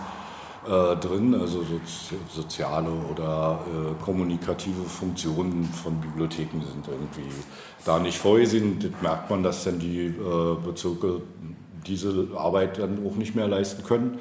äh, 0.67 0.97
drin. 0.97 1.35
Also 1.35 1.63
so, 1.63 1.81
soziale 2.31 2.89
oder 2.89 3.61
äh, 3.67 4.03
kommunikative 4.03 4.83
Funktionen 4.85 5.65
von 5.65 6.01
Bibliotheken 6.01 6.63
sind 6.63 6.89
irgendwie 6.89 7.31
da 7.85 7.99
nicht 7.99 8.17
vorgesehen. 8.17 8.79
Das 8.81 9.03
merkt 9.03 9.29
man, 9.29 9.43
dass 9.43 9.65
dann 9.65 9.79
die 9.79 10.07
äh, 10.07 10.57
Bezirke 10.65 11.21
diese 11.87 12.29
Arbeit 12.37 12.79
dann 12.79 13.07
auch 13.07 13.17
nicht 13.17 13.35
mehr 13.35 13.47
leisten 13.47 13.85
können 13.85 14.19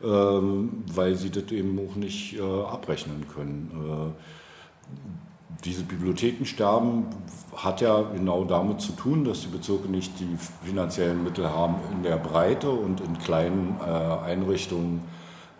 weil 0.00 1.16
sie 1.16 1.30
das 1.30 1.50
eben 1.50 1.78
auch 1.78 1.96
nicht 1.96 2.38
äh, 2.38 2.42
abrechnen 2.42 3.26
können. 3.34 3.70
Äh, 3.74 5.64
diese 5.64 5.82
Bibliothekensterben 5.82 7.06
hat 7.56 7.80
ja 7.80 8.02
genau 8.02 8.44
damit 8.44 8.80
zu 8.80 8.92
tun, 8.92 9.24
dass 9.24 9.40
die 9.40 9.48
Bezirke 9.48 9.88
nicht 9.88 10.20
die 10.20 10.36
finanziellen 10.64 11.24
Mittel 11.24 11.50
haben, 11.50 11.76
in 11.92 12.04
der 12.04 12.16
Breite 12.16 12.70
und 12.70 13.00
in 13.00 13.18
kleinen 13.18 13.76
äh, 13.80 13.84
Einrichtungen 14.24 15.02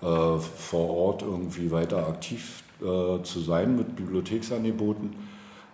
vor 0.01 0.91
Ort 0.91 1.23
irgendwie 1.23 1.73
weiter 1.73 2.07
aktiv 2.07 2.63
zu 2.79 3.41
sein 3.41 3.75
mit 3.75 3.97
Bibliotheksangeboten. 3.97 5.17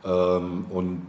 Ähm, 0.03 0.65
und 0.71 1.03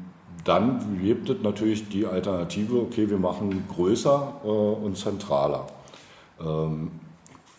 dann 0.44 1.00
gibt 1.02 1.30
es 1.30 1.38
natürlich 1.42 1.88
die 1.88 2.06
Alternative, 2.06 2.82
okay, 2.82 3.10
wir 3.10 3.18
machen 3.18 3.64
größer 3.74 4.44
und 4.44 4.98
zentraler. 4.98 5.68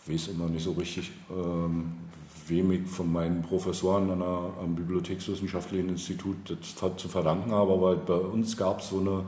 Weiß 0.07 0.29
immer 0.29 0.47
nicht 0.47 0.63
so 0.63 0.71
richtig, 0.71 1.11
ähm, 1.29 1.93
wem 2.47 2.71
ich 2.71 2.87
von 2.87 3.11
meinen 3.11 3.41
Professoren 3.41 4.09
an 4.09 4.19
der, 4.19 4.51
am 4.63 4.75
Bibliothekswissenschaftlichen 4.75 5.89
Institut 5.89 6.37
das 6.49 6.97
zu 6.97 7.07
verdanken 7.09 7.51
habe, 7.51 7.73
aber 7.73 7.95
bei 7.95 8.13
uns 8.13 8.55
gab 8.55 8.79
es 8.79 8.89
so 8.89 8.99
eine 8.99 9.23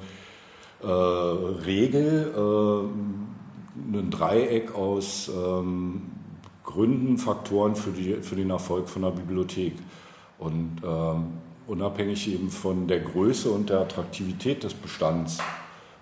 äh, 0.82 1.66
Regel, 1.66 2.34
äh, 2.36 3.98
ein 3.98 4.10
Dreieck 4.10 4.74
aus 4.76 5.30
ähm, 5.30 6.04
Gründen, 6.64 7.18
Faktoren 7.18 7.76
für, 7.76 7.92
die, 7.92 8.16
für 8.22 8.36
den 8.36 8.50
Erfolg 8.50 8.88
von 8.88 9.02
der 9.02 9.12
Bibliothek. 9.12 9.74
Und 10.38 10.82
ähm, 10.86 11.34
unabhängig 11.68 12.32
eben 12.32 12.50
von 12.50 12.88
der 12.88 13.00
Größe 13.00 13.50
und 13.50 13.70
der 13.70 13.82
Attraktivität 13.82 14.64
des 14.64 14.74
Bestands 14.74 15.40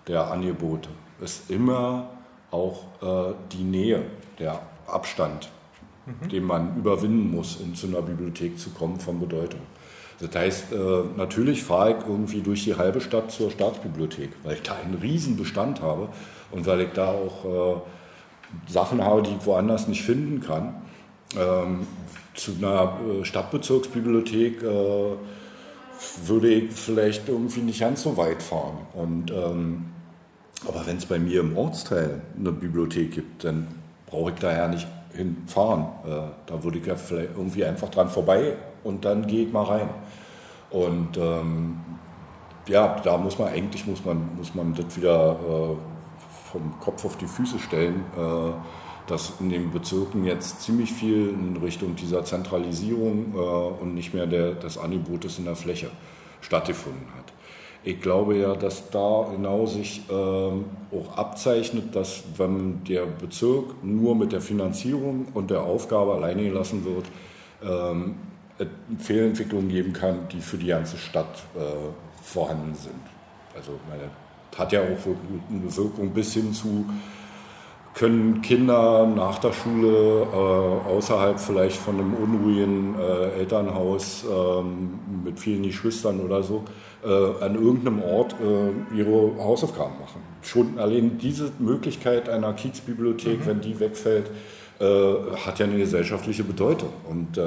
der 0.08 0.32
Angebote 0.32 0.90
ist 1.22 1.50
immer 1.50 2.10
auch 2.52 2.84
äh, 3.02 3.34
die 3.52 3.64
Nähe, 3.64 4.04
der 4.39 4.62
Abstand, 4.88 5.50
mhm. 6.06 6.30
den 6.30 6.43
man 6.43 6.78
überwinden 6.78 7.32
muss, 7.32 7.58
um 7.58 7.76
zu 7.76 7.88
einer 7.88 8.02
Bibliothek 8.02 8.58
zu 8.60 8.70
kommen, 8.72 9.00
von 9.00 9.20
Bedeutung. 9.20 9.62
Das 10.20 10.34
heißt, 10.36 10.74
äh, 10.74 10.78
natürlich 11.16 11.64
fahre 11.64 11.91
ich 11.91 12.08
irgendwie 12.08 12.41
durch 12.41 12.64
die 12.64 12.76
halbe 12.76 13.02
Stadt 13.02 13.32
zur 13.32 13.52
Staatsbibliothek, 13.52 14.30
weil 14.43 14.56
ich 14.56 14.64
da 14.64 14.76
einen 14.76 14.95
riesen 14.95 15.38
Bestand 15.38 15.82
habe 15.82 16.10
und 16.52 16.66
weil 16.66 16.82
ich 16.82 16.89
da 16.93 17.12
auch 17.12 17.45
äh, 17.45 18.72
Sachen 18.72 19.04
habe, 19.04 19.22
die 19.22 19.36
ich 19.39 19.45
woanders 19.45 19.88
nicht 19.88 20.02
finden 20.02 20.41
kann. 20.41 20.76
Ähm, 21.38 21.86
zu 22.34 22.54
einer 22.58 22.98
äh, 23.02 23.26
Stadtbezirksbibliothek 23.26 24.64
würde 26.26 26.50
ich 26.50 26.72
vielleicht 26.74 27.28
irgendwie 27.28 27.62
nicht 27.62 27.80
ganz 27.80 28.04
so 28.04 28.18
weit 28.18 28.41
fahren. 28.43 28.78
Und, 28.93 29.32
ähm, 29.32 29.86
aber 30.66 30.86
wenn 30.86 30.97
es 30.97 31.05
bei 31.05 31.20
mir 31.20 31.41
im 31.41 31.58
Ortsteil 31.58 32.22
eine 32.38 32.51
Bibliothek 32.51 33.12
gibt, 33.12 33.43
dann 33.43 33.68
brauche 34.08 34.32
ich 34.32 34.38
da 34.38 34.55
ja 34.55 34.68
nicht 34.68 34.88
hinfahren. 35.14 35.86
da 36.45 36.64
würde 36.64 36.78
ich 36.78 36.86
ja 36.86 36.95
vielleicht 36.95 37.32
irgendwie 37.36 37.66
einfach 37.66 37.89
dran 37.89 38.10
vorbei 38.10 38.53
und 38.84 39.03
dann 39.03 39.28
gehe 39.28 39.45
ich 39.45 39.53
mal 39.53 39.64
rein. 39.64 39.89
Und 40.70 41.18
ähm, 41.18 41.78
ja, 42.68 42.99
da 43.03 43.18
muss 43.18 43.39
man 43.39 43.49
eigentlich 43.49 43.86
muss 43.86 44.03
man, 44.03 44.36
muss 44.36 44.53
man 44.53 44.74
das 44.74 44.95
wieder 44.97 45.32
äh, 45.32 45.76
vom 46.51 46.80
Kopf 46.80 47.05
auf 47.05 47.18
die 47.18 47.28
Füße 47.28 47.60
stellen, 47.60 48.03
äh, 48.18 48.51
dass 49.08 49.34
in 49.39 49.49
den 49.49 49.72
Bezirken 49.72 50.26
jetzt 50.26 50.62
ziemlich 50.62 50.91
viel 50.91 51.30
in 51.30 51.58
Richtung 51.58 51.95
dieser 51.95 52.26
Zentralisierung 52.26 53.34
äh, 53.34 53.38
und 53.82 53.93
nicht 53.93 54.14
mehr 54.14 54.28
der, 54.28 54.51
des 54.53 54.78
Angebotes 54.78 55.39
in 55.39 55.45
der 55.45 55.55
Fläche 55.55 55.89
stattgefunden 56.41 57.08
hat. 57.18 57.27
Ich 57.88 58.02
glaube 58.02 58.36
ja, 58.36 58.54
dass 58.54 58.90
da 58.90 59.30
genau 59.32 59.66
sich 59.66 60.02
ähm, 60.10 60.66
auch 60.92 61.18
abzeichnet, 61.18 61.96
dass 61.96 62.22
wenn 62.36 62.84
der 62.84 63.06
Bezirk 63.06 63.82
nur 63.82 64.14
mit 64.14 64.34
der 64.34 64.42
Finanzierung 64.42 65.28
und 65.34 65.52
der 65.52 65.64
Aufgabe 65.64 66.16
alleine 66.16 66.44
gelassen 66.44 66.84
wird, 66.84 67.06
ähm, 67.64 68.16
Fehlentwicklungen 69.00 69.70
geben 69.70 69.94
kann, 69.94 70.28
die 70.34 70.42
für 70.42 70.58
die 70.58 70.68
ganze 70.68 70.98
Stadt 70.98 71.44
äh, 71.56 71.60
vorhanden 72.22 72.76
sind. 72.76 73.00
Also 73.56 73.72
meine, 73.88 74.10
hat 74.58 74.74
ja 74.74 74.82
auch 74.82 75.06
eine 75.50 75.78
Wirkung 75.78 76.10
bis 76.10 76.34
hin 76.34 76.52
zu, 76.52 76.84
können 77.94 78.42
Kinder 78.42 79.08
nach 79.08 79.40
der 79.40 79.54
Schule 79.54 80.24
äh, 80.24 80.90
außerhalb 80.90 81.40
vielleicht 81.40 81.78
von 81.78 81.96
einem 81.96 82.16
unruhigen 82.16 82.96
äh, 83.00 83.40
Elternhaus 83.40 84.26
ähm, 84.30 85.00
mit 85.24 85.40
vielen 85.40 85.64
Geschwistern 85.64 86.20
oder 86.20 86.44
so 86.44 86.66
an 87.10 87.55
irgendeinem 87.55 88.01
Ort 88.01 88.34
äh, 88.34 88.95
ihre 88.97 89.38
Hausaufgaben 89.38 89.93
machen. 89.99 90.22
Schon 90.41 90.80
allein 90.80 91.18
diese 91.18 91.51
Möglichkeit 91.60 92.30
einer 92.30 92.53
Kiezbibliothek, 92.53 93.41
mhm. 93.41 93.45
wenn 93.45 93.62
die 93.62 93.80
wegfällt, 93.80 94.30
äh, 94.80 94.86
hat 95.45 95.60
ja 95.60 95.66
eine 95.66 95.78
gesellschaftliche 95.78 96.43
Bedeutung. 96.43 96.89
Und 97.10 97.38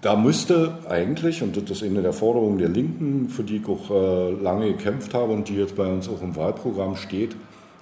da 0.00 0.14
müsste 0.14 0.78
eigentlich, 0.88 1.42
und 1.42 1.56
das 1.56 1.70
ist 1.70 1.82
eine 1.82 2.02
der 2.02 2.12
Forderungen 2.12 2.58
der 2.58 2.68
Linken, 2.68 3.28
für 3.28 3.42
die 3.42 3.56
ich 3.56 3.68
auch 3.68 3.90
äh, 3.90 4.30
lange 4.42 4.72
gekämpft 4.72 5.12
habe 5.14 5.32
und 5.32 5.48
die 5.48 5.56
jetzt 5.56 5.76
bei 5.76 5.86
uns 5.86 6.08
auch 6.08 6.22
im 6.22 6.36
Wahlprogramm 6.36 6.96
steht, 6.96 7.34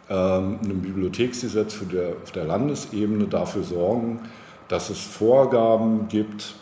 ähm, 0.08 0.58
ein 0.62 0.80
Bibliotheksgesetz 0.80 1.78
der, 1.92 2.14
auf 2.22 2.32
der 2.32 2.44
Landesebene 2.44 3.26
dafür 3.26 3.64
sorgen, 3.64 4.20
dass 4.68 4.88
es 4.88 4.98
Vorgaben 4.98 6.08
gibt, 6.08 6.54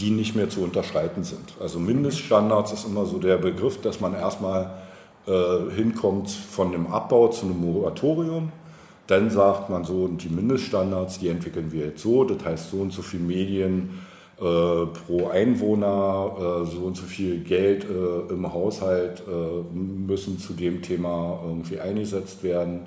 die 0.00 0.10
nicht 0.10 0.34
mehr 0.34 0.48
zu 0.48 0.62
unterschreiten 0.62 1.24
sind. 1.24 1.54
Also 1.60 1.78
Mindeststandards 1.78 2.72
ist 2.72 2.86
immer 2.86 3.06
so 3.06 3.18
der 3.18 3.36
Begriff, 3.36 3.80
dass 3.80 4.00
man 4.00 4.14
erstmal 4.14 4.70
äh, 5.26 5.74
hinkommt 5.74 6.30
von 6.30 6.68
einem 6.68 6.86
Abbau 6.86 7.28
zu 7.28 7.46
einem 7.46 7.60
Moratorium. 7.60 8.52
Dann 9.06 9.30
sagt 9.30 9.68
man 9.70 9.84
so, 9.84 10.04
und 10.04 10.22
die 10.22 10.28
Mindeststandards, 10.28 11.18
die 11.18 11.28
entwickeln 11.28 11.72
wir 11.72 11.86
jetzt 11.86 12.02
so, 12.02 12.24
das 12.24 12.44
heißt 12.44 12.70
so 12.70 12.78
und 12.78 12.92
so 12.92 13.02
viele 13.02 13.24
Medien 13.24 13.90
äh, 14.40 14.86
pro 14.86 15.28
Einwohner 15.28 16.32
äh, 16.38 16.66
so 16.66 16.84
und 16.84 16.96
so 16.96 17.02
viel 17.02 17.40
Geld 17.40 17.84
äh, 17.84 18.32
im 18.32 18.50
Haushalt 18.50 19.22
müssen 19.74 20.38
zu 20.38 20.54
dem 20.54 20.80
Thema 20.80 21.40
irgendwie 21.44 21.78
eingesetzt 21.78 22.42
werden. 22.42 22.86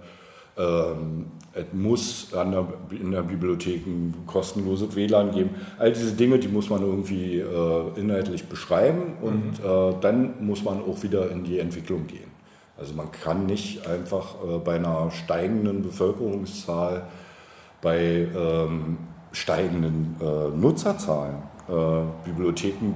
Ähm, 0.57 1.25
es 1.53 1.65
muss 1.71 2.29
der, 2.31 2.67
in 2.91 3.11
der 3.11 3.21
Bibliothek 3.21 3.85
ein 3.85 4.13
kostenloses 4.25 4.95
WLAN 4.95 5.31
geben. 5.31 5.51
All 5.77 5.91
diese 5.91 6.13
Dinge, 6.13 6.39
die 6.39 6.47
muss 6.47 6.69
man 6.69 6.81
irgendwie 6.81 7.39
äh, 7.39 7.99
inhaltlich 7.99 8.45
beschreiben 8.45 9.17
und 9.21 9.63
mhm. 9.63 9.65
äh, 9.65 9.93
dann 10.01 10.45
muss 10.45 10.63
man 10.63 10.79
auch 10.81 11.01
wieder 11.03 11.29
in 11.31 11.43
die 11.43 11.59
Entwicklung 11.59 12.07
gehen. 12.07 12.31
Also 12.77 12.95
man 12.95 13.11
kann 13.11 13.45
nicht 13.45 13.87
einfach 13.87 14.35
äh, 14.43 14.57
bei 14.57 14.75
einer 14.75 15.11
steigenden 15.11 15.83
Bevölkerungszahl, 15.83 17.03
bei 17.81 18.27
ähm, 18.35 18.97
steigenden 19.31 20.15
äh, 20.19 20.57
Nutzerzahlen. 20.57 21.35
Äh, 21.67 21.73
Bibliotheken 22.25 22.93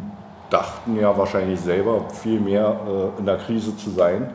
dachten 0.49 0.97
ja 0.97 1.15
wahrscheinlich 1.17 1.59
selber 1.59 2.09
viel 2.09 2.39
mehr 2.39 3.13
äh, 3.15 3.19
in 3.19 3.25
der 3.25 3.37
Krise 3.37 3.75
zu 3.77 3.89
sein, 3.91 4.31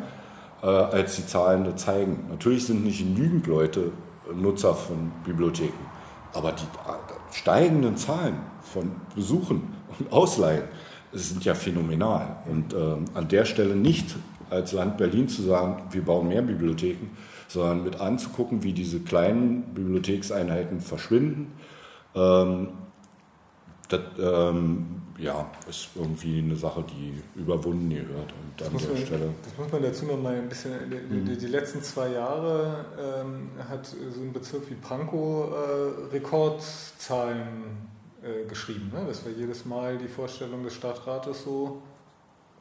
äh, 0.63 0.67
als 0.67 1.17
die 1.17 1.27
Zahlen 1.27 1.77
zeigen. 1.77 2.27
Natürlich 2.31 2.67
sind 2.67 2.85
nicht 2.85 2.99
genügend 2.99 3.47
Leute 3.47 3.93
Nutzer 4.35 4.75
von 4.75 5.13
Bibliotheken, 5.25 5.87
aber 6.33 6.53
die 6.53 6.63
äh, 6.63 7.35
steigenden 7.35 7.97
Zahlen 7.97 8.37
von 8.63 8.93
Besuchen 9.15 9.75
und 9.99 10.13
Ausleihen 10.13 10.65
sind 11.13 11.45
ja 11.45 11.55
phänomenal. 11.55 12.37
Und 12.51 12.73
ähm, 12.73 13.05
an 13.15 13.29
der 13.29 13.45
Stelle 13.45 13.77
nicht 13.77 14.17
als 14.49 14.73
Land 14.73 14.97
Berlin 14.97 15.29
zu 15.29 15.43
sagen, 15.43 15.83
wir 15.91 16.05
bauen 16.05 16.29
mehr 16.29 16.43
Bibliotheken, 16.43 17.11
sondern 17.49 17.85
mit 17.85 18.01
anzugucken, 18.01 18.63
wie 18.63 18.73
diese 18.73 19.01
kleinen 19.01 19.75
Bibliothekseinheiten 19.75 20.81
verschwinden 20.81 21.53
ähm, 22.15 22.69
das 23.89 24.01
ähm, 24.19 25.02
ja, 25.23 25.51
ist 25.69 25.91
irgendwie 25.95 26.39
eine 26.41 26.57
Sache, 26.57 26.85
die 26.89 27.41
überwunden 27.41 27.91
gehört. 27.91 28.33
Und 28.33 28.67
an 28.67 28.77
der 28.77 28.89
man, 28.89 29.07
Stelle. 29.07 29.35
Das 29.45 29.57
muss 29.57 29.73
man 29.73 29.83
dazu 29.83 30.07
noch 30.07 30.21
mal 30.21 30.35
ein 30.35 30.49
bisschen. 30.49 30.73
Die, 30.91 31.15
mhm. 31.15 31.39
die 31.39 31.47
letzten 31.47 31.83
zwei 31.83 32.09
Jahre 32.09 32.85
ähm, 32.99 33.51
hat 33.69 33.87
so 33.87 34.21
ein 34.21 34.33
Bezirk 34.33 34.69
wie 34.69 34.75
Pankow 34.75 35.53
äh, 35.53 36.15
Rekordzahlen 36.15 37.89
äh, 38.23 38.47
geschrieben. 38.49 38.91
Ne? 38.93 39.05
Das 39.07 39.25
war 39.25 39.33
jedes 39.33 39.65
Mal 39.65 39.97
die 39.99 40.09
Vorstellung 40.09 40.65
des 40.65 40.75
Stadtrates 40.75 41.45
so. 41.45 41.83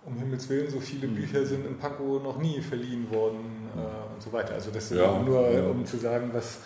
Um 0.04 0.18
Himmels 0.18 0.50
Willen, 0.50 0.70
so 0.70 0.80
viele 0.80 1.08
mhm. 1.08 1.16
Bücher 1.16 1.46
sind 1.46 1.66
in 1.66 1.78
Pankow 1.78 2.22
noch 2.24 2.38
nie 2.40 2.60
verliehen 2.62 3.10
worden 3.12 3.70
äh, 3.76 4.14
und 4.14 4.22
so 4.22 4.32
weiter. 4.32 4.54
Also 4.54 4.72
das 4.72 4.92
ist 4.92 4.98
ja, 4.98 5.22
nur, 5.22 5.50
ja. 5.52 5.64
um 5.68 5.86
zu 5.86 5.98
sagen, 5.98 6.32
was 6.34 6.60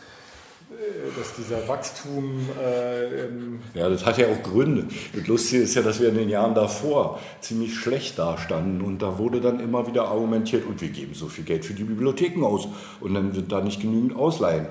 dass 1.18 1.36
dieser 1.36 1.68
Wachstum. 1.68 2.50
Äh, 2.62 3.78
ja, 3.78 3.90
das 3.90 4.06
hat 4.06 4.18
ja 4.18 4.28
auch 4.28 4.44
Gründe. 4.44 4.86
Das 5.14 5.28
Lustige 5.28 5.64
ist 5.64 5.76
ja, 5.76 5.82
dass 5.82 6.00
wir 6.00 6.10
in 6.10 6.16
den 6.16 6.30
Jahren 6.30 6.56
davor 6.56 7.20
ziemlich 7.42 7.76
schlecht 7.76 8.20
dastanden 8.20 8.82
und 8.82 9.02
da 9.02 9.18
wurde 9.18 9.42
dann 9.42 9.60
immer 9.60 9.88
wieder 9.88 10.08
argumentiert, 10.08 10.66
und 10.66 10.82
wir 10.82 10.90
geben 10.90 11.14
so 11.14 11.28
viel 11.28 11.44
Geld 11.44 11.66
für 11.66 11.74
die 11.74 11.84
Bibliotheken 11.84 12.44
aus 12.44 12.68
und 13.00 13.14
dann 13.14 13.36
wird 13.36 13.52
da 13.52 13.62
nicht 13.62 13.82
genügend 13.82 14.16
ausleihen. 14.16 14.66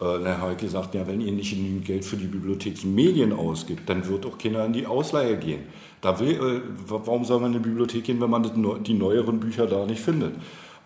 Äh, 0.00 0.04
dann 0.24 0.38
habe 0.38 0.52
ich 0.52 0.58
gesagt, 0.58 0.94
ja, 0.94 1.06
wenn 1.06 1.20
ihr 1.20 1.32
nicht 1.32 1.50
genügend 1.50 1.84
Geld 1.84 2.04
für 2.04 2.16
die 2.16 2.26
Bibliotheksmedien 2.26 3.32
ausgibt, 3.32 3.88
dann 3.88 4.06
wird 4.08 4.26
auch 4.26 4.38
keiner 4.38 4.64
in 4.64 4.72
die 4.72 4.86
Ausleihe 4.86 5.36
gehen. 5.36 5.62
Da 6.00 6.18
will, 6.18 6.32
äh, 6.32 6.60
warum 6.86 7.24
soll 7.24 7.40
man 7.40 7.52
in 7.52 7.62
die 7.62 7.68
Bibliothek 7.68 8.04
gehen, 8.04 8.20
wenn 8.20 8.30
man 8.30 8.82
die 8.84 8.94
neueren 8.94 9.40
Bücher 9.40 9.66
da 9.66 9.84
nicht 9.84 10.00
findet? 10.00 10.34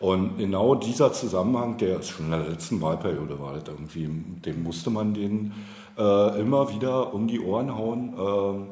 Und 0.05 0.37
genau 0.37 0.75
dieser 0.75 1.15
Zusammenhang, 1.15 1.79
der 1.79 2.01
ist 2.01 2.11
schon 2.11 2.27
in 2.27 2.33
der 2.33 2.47
letzten 2.47 2.79
Wahlperiode 2.83 3.41
war 3.41 3.55
das 3.55 3.67
irgendwie, 3.67 4.07
dem 4.45 4.63
musste 4.63 4.91
man 4.91 5.15
den 5.15 5.55
äh, 5.97 6.41
immer 6.41 6.69
wieder 6.69 7.15
um 7.15 7.27
die 7.27 7.41
Ohren 7.41 7.75
hauen. 7.75 8.13
Ähm, 8.13 8.67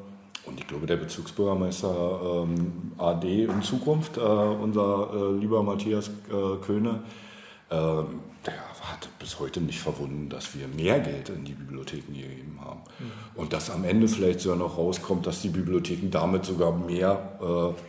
und 0.44 0.60
ich 0.60 0.66
glaube, 0.66 0.86
der 0.86 0.98
Bezirksbürgermeister 0.98 2.44
ähm, 2.44 2.92
AD 2.98 3.44
in 3.44 3.62
Zukunft, 3.62 4.18
äh, 4.18 4.20
unser 4.20 5.08
äh, 5.14 5.38
lieber 5.38 5.62
Matthias 5.62 6.08
äh, 6.08 6.56
Köhne, 6.60 7.00
der 7.70 8.54
hat 8.82 9.08
bis 9.18 9.40
heute 9.40 9.62
nicht 9.62 9.80
verwunden, 9.80 10.28
dass 10.28 10.54
wir 10.54 10.68
mehr 10.68 11.00
Geld 11.00 11.30
in 11.30 11.46
die 11.46 11.54
Bibliotheken 11.54 12.12
gegeben 12.12 12.58
haben. 12.62 12.80
Mhm. 12.98 13.40
Und 13.40 13.54
dass 13.54 13.70
am 13.70 13.84
Ende 13.84 14.08
vielleicht 14.08 14.40
sogar 14.40 14.58
noch 14.58 14.76
rauskommt, 14.76 15.26
dass 15.26 15.40
die 15.40 15.48
Bibliotheken 15.48 16.10
damit 16.10 16.44
sogar 16.44 16.72
mehr 16.72 17.38
äh, 17.40 17.80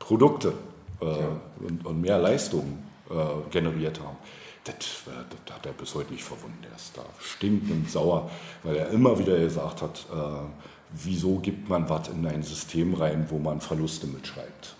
Produkte 0.00 0.54
äh, 1.02 1.66
und, 1.66 1.86
und, 1.86 2.00
mehr 2.00 2.18
Leistung 2.18 2.78
äh, 3.10 3.14
generiert 3.50 4.00
haben. 4.00 4.16
das, 4.64 4.76
das, 4.76 5.54
hat 5.54 5.66
er 5.66 5.72
bis 5.72 5.94
heute 5.94 6.12
nicht 6.12 6.24
verwunden. 6.24 6.64
Er 6.68 6.76
ist 6.76 6.96
da 6.96 7.04
stinkend 7.20 7.90
sauer, 7.90 8.30
weil 8.62 8.76
er 8.76 8.88
immer 8.90 9.18
wieder 9.18 9.38
gesagt 9.38 9.82
hat, 9.82 10.06
äh, 10.12 10.46
wieso 10.90 11.38
gibt 11.38 11.68
man 11.68 11.88
was 11.88 12.08
in 12.08 12.26
ein 12.26 12.42
System 12.42 12.94
rein, 12.94 13.26
wo 13.28 13.38
man 13.38 13.60
Verluste 13.60 14.06
mitschreibt. 14.06 14.76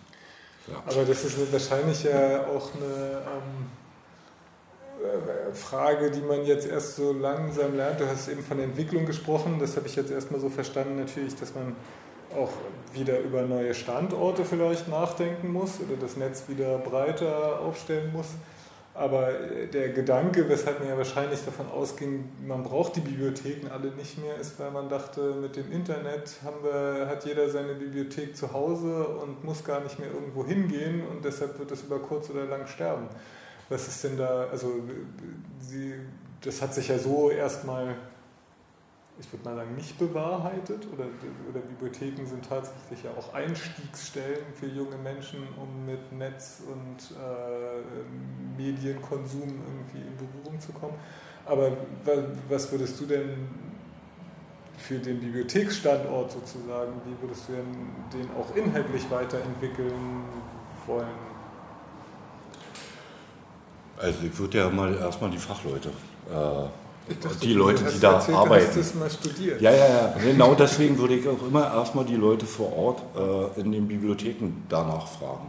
Ja. 0.68 0.82
Aber 0.86 1.04
das 1.04 1.24
ist 1.24 1.52
wahrscheinlich 1.52 2.04
ja 2.04 2.46
auch 2.46 2.70
eine 2.74 3.22
ähm, 3.26 3.66
äh, 5.02 5.54
Frage, 5.54 6.10
die 6.10 6.20
man 6.20 6.44
jetzt 6.44 6.66
erst 6.66 6.96
so 6.96 7.12
langsam 7.12 7.74
lernt. 7.76 8.00
Du 8.00 8.06
hast 8.06 8.28
eben 8.28 8.42
von 8.42 8.60
Entwicklung 8.60 9.06
gesprochen. 9.06 9.58
Das 9.58 9.76
habe 9.76 9.86
ich 9.88 9.96
jetzt 9.96 10.10
erstmal 10.10 10.40
so 10.40 10.48
verstanden, 10.48 10.96
natürlich, 10.96 11.34
dass 11.34 11.54
man 11.54 11.74
auch 12.36 12.50
wieder 12.94 13.20
über 13.20 13.42
neue 13.42 13.74
Standorte 13.74 14.44
vielleicht 14.44 14.88
nachdenken 14.88 15.52
muss 15.52 15.80
oder 15.80 15.96
das 16.00 16.16
Netz 16.16 16.44
wieder 16.48 16.78
breiter 16.78 17.60
aufstellen 17.60 18.12
muss. 18.12 18.28
Aber 18.94 19.30
der 19.72 19.88
Gedanke, 19.88 20.46
weshalb 20.50 20.80
man 20.80 20.88
ja 20.90 20.98
wahrscheinlich 20.98 21.42
davon 21.42 21.66
ausging, 21.70 22.28
man 22.46 22.62
braucht 22.62 22.96
die 22.96 23.00
Bibliotheken 23.00 23.68
alle 23.70 23.90
nicht 23.92 24.18
mehr, 24.18 24.36
ist, 24.36 24.60
weil 24.60 24.70
man 24.70 24.90
dachte, 24.90 25.34
mit 25.40 25.56
dem 25.56 25.72
Internet 25.72 26.30
wir, 26.62 27.06
hat 27.08 27.24
jeder 27.24 27.48
seine 27.48 27.72
Bibliothek 27.72 28.36
zu 28.36 28.52
Hause 28.52 29.06
und 29.06 29.42
muss 29.44 29.64
gar 29.64 29.80
nicht 29.80 29.98
mehr 29.98 30.10
irgendwo 30.12 30.44
hingehen 30.44 31.02
und 31.10 31.24
deshalb 31.24 31.58
wird 31.58 31.70
es 31.70 31.84
über 31.84 32.00
kurz 32.00 32.28
oder 32.28 32.44
lang 32.44 32.66
sterben. 32.66 33.08
Was 33.70 33.88
ist 33.88 34.04
denn 34.04 34.18
da, 34.18 34.48
also 34.52 34.82
Sie, 35.58 35.94
das 36.42 36.60
hat 36.60 36.74
sich 36.74 36.88
ja 36.88 36.98
so 36.98 37.30
erstmal 37.30 37.94
ich 39.22 39.32
würde 39.32 39.48
mal 39.48 39.56
sagen, 39.56 39.74
nicht 39.76 39.98
bewahrheitet 39.98 40.86
oder, 40.92 41.04
oder 41.48 41.60
Bibliotheken 41.60 42.26
sind 42.26 42.44
tatsächlich 42.48 43.04
ja 43.04 43.10
auch 43.12 43.32
Einstiegsstellen 43.32 44.46
für 44.54 44.66
junge 44.66 44.96
Menschen, 44.96 45.46
um 45.56 45.86
mit 45.86 46.12
Netz 46.12 46.62
und 46.66 47.16
äh, 47.16 48.60
Medienkonsum 48.60 49.42
irgendwie 49.42 49.98
in 49.98 50.16
Berührung 50.16 50.60
zu 50.60 50.72
kommen. 50.72 50.94
Aber 51.46 51.70
was 52.48 52.70
würdest 52.72 53.00
du 53.00 53.06
denn 53.06 53.48
für 54.76 54.98
den 54.98 55.20
Bibliotheksstandort 55.20 56.32
sozusagen, 56.32 56.92
wie 57.04 57.22
würdest 57.22 57.48
du 57.48 57.52
denn 57.52 57.88
den 58.12 58.28
auch 58.36 58.54
inhaltlich 58.56 59.08
weiterentwickeln 59.08 60.24
wollen? 60.86 61.06
Also 63.98 64.24
ich 64.24 64.36
würde 64.36 64.58
ja 64.58 64.68
mal 64.68 64.94
erstmal 64.96 65.30
die 65.30 65.38
Fachleute 65.38 65.90
äh, 66.28 66.81
Dachte, 67.20 67.38
die 67.40 67.52
Leute, 67.52 67.84
die 67.84 68.00
da 68.00 68.14
erzählt, 68.14 68.36
arbeiten. 68.36 68.80
Du 68.92 68.98
mal 68.98 69.10
studiert. 69.10 69.60
Ja, 69.60 69.70
ja, 69.70 69.88
ja. 69.88 70.14
Genau 70.24 70.54
deswegen 70.54 70.98
würde 70.98 71.14
ich 71.14 71.26
auch 71.28 71.46
immer 71.46 71.72
erstmal 71.74 72.04
die 72.04 72.16
Leute 72.16 72.46
vor 72.46 72.76
Ort 72.76 73.02
äh, 73.16 73.60
in 73.60 73.72
den 73.72 73.88
Bibliotheken 73.88 74.52
danach 74.68 75.06
fragen. 75.08 75.48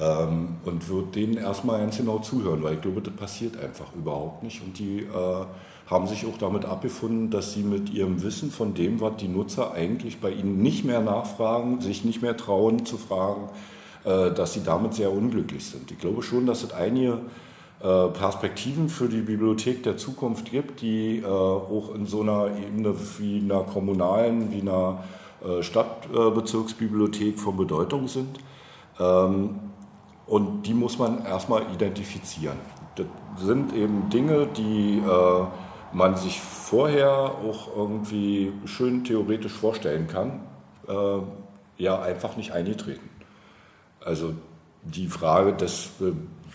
Ähm, 0.00 0.56
und 0.64 0.88
würde 0.88 1.08
denen 1.12 1.36
erstmal 1.36 1.80
ganz 1.80 1.96
genau 1.96 2.20
zuhören, 2.20 2.62
weil 2.62 2.74
ich 2.74 2.80
glaube, 2.80 3.00
das 3.00 3.14
passiert 3.14 3.58
einfach 3.58 3.92
überhaupt 3.96 4.44
nicht. 4.44 4.62
Und 4.62 4.78
die 4.78 5.00
äh, 5.00 5.44
haben 5.90 6.06
sich 6.06 6.26
auch 6.26 6.38
damit 6.38 6.64
abgefunden, 6.64 7.30
dass 7.30 7.54
sie 7.54 7.62
mit 7.62 7.90
ihrem 7.90 8.22
Wissen 8.22 8.50
von 8.50 8.74
dem, 8.74 9.00
was 9.00 9.16
die 9.16 9.28
Nutzer 9.28 9.72
eigentlich 9.72 10.20
bei 10.20 10.30
ihnen 10.30 10.62
nicht 10.62 10.84
mehr 10.84 11.00
nachfragen, 11.00 11.80
sich 11.80 12.04
nicht 12.04 12.22
mehr 12.22 12.36
trauen 12.36 12.86
zu 12.86 12.98
fragen, 12.98 13.48
äh, 14.04 14.30
dass 14.30 14.52
sie 14.52 14.62
damit 14.62 14.94
sehr 14.94 15.10
unglücklich 15.10 15.66
sind. 15.66 15.90
Ich 15.90 15.98
glaube 15.98 16.22
schon, 16.22 16.46
dass 16.46 16.62
es 16.62 16.72
einige 16.72 17.18
Perspektiven 17.80 18.88
für 18.88 19.08
die 19.08 19.20
Bibliothek 19.20 19.84
der 19.84 19.96
Zukunft 19.96 20.50
gibt, 20.50 20.80
die 20.80 21.18
äh, 21.18 21.26
auch 21.26 21.94
in 21.94 22.06
so 22.06 22.22
einer 22.22 22.48
Ebene 22.56 22.92
wie 23.18 23.38
einer 23.38 23.62
kommunalen, 23.62 24.50
wie 24.50 24.62
einer 24.62 25.04
äh, 25.44 25.62
Stadtbezirksbibliothek 25.62 27.38
von 27.38 27.56
Bedeutung 27.56 28.08
sind. 28.08 28.38
Ähm, 28.98 29.60
und 30.26 30.64
die 30.66 30.74
muss 30.74 30.98
man 30.98 31.24
erstmal 31.24 31.62
identifizieren. 31.72 32.58
Das 32.96 33.06
sind 33.46 33.72
eben 33.72 34.10
Dinge, 34.10 34.46
die 34.48 35.00
man 35.92 36.16
sich 36.16 36.38
vorher 36.38 37.10
auch 37.10 37.74
irgendwie 37.74 38.52
schön 38.66 39.04
theoretisch 39.04 39.52
vorstellen 39.52 40.06
kann, 40.06 40.40
ja 41.78 42.02
einfach 42.02 42.36
nicht 42.36 42.52
eingetreten. 42.52 43.08
Also 44.04 44.34
die 44.82 45.06
Frage 45.06 45.54
des 45.54 45.92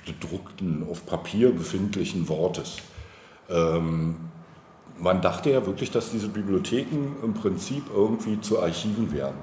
gedruckten, 0.06 0.86
auf 0.89 1.06
Papier 1.06 1.51
befindlichen 1.51 2.28
Wortes. 2.30 2.78
Ähm, 3.49 4.16
man 4.99 5.22
dachte 5.22 5.51
ja 5.51 5.66
wirklich, 5.66 5.91
dass 5.91 6.12
diese 6.12 6.30
Bibliotheken 6.30 7.24
im 7.24 7.34
Prinzip 7.34 7.84
irgendwie 7.93 8.39
zu 8.41 8.62
Archiven 8.62 9.12
werden. 9.12 9.38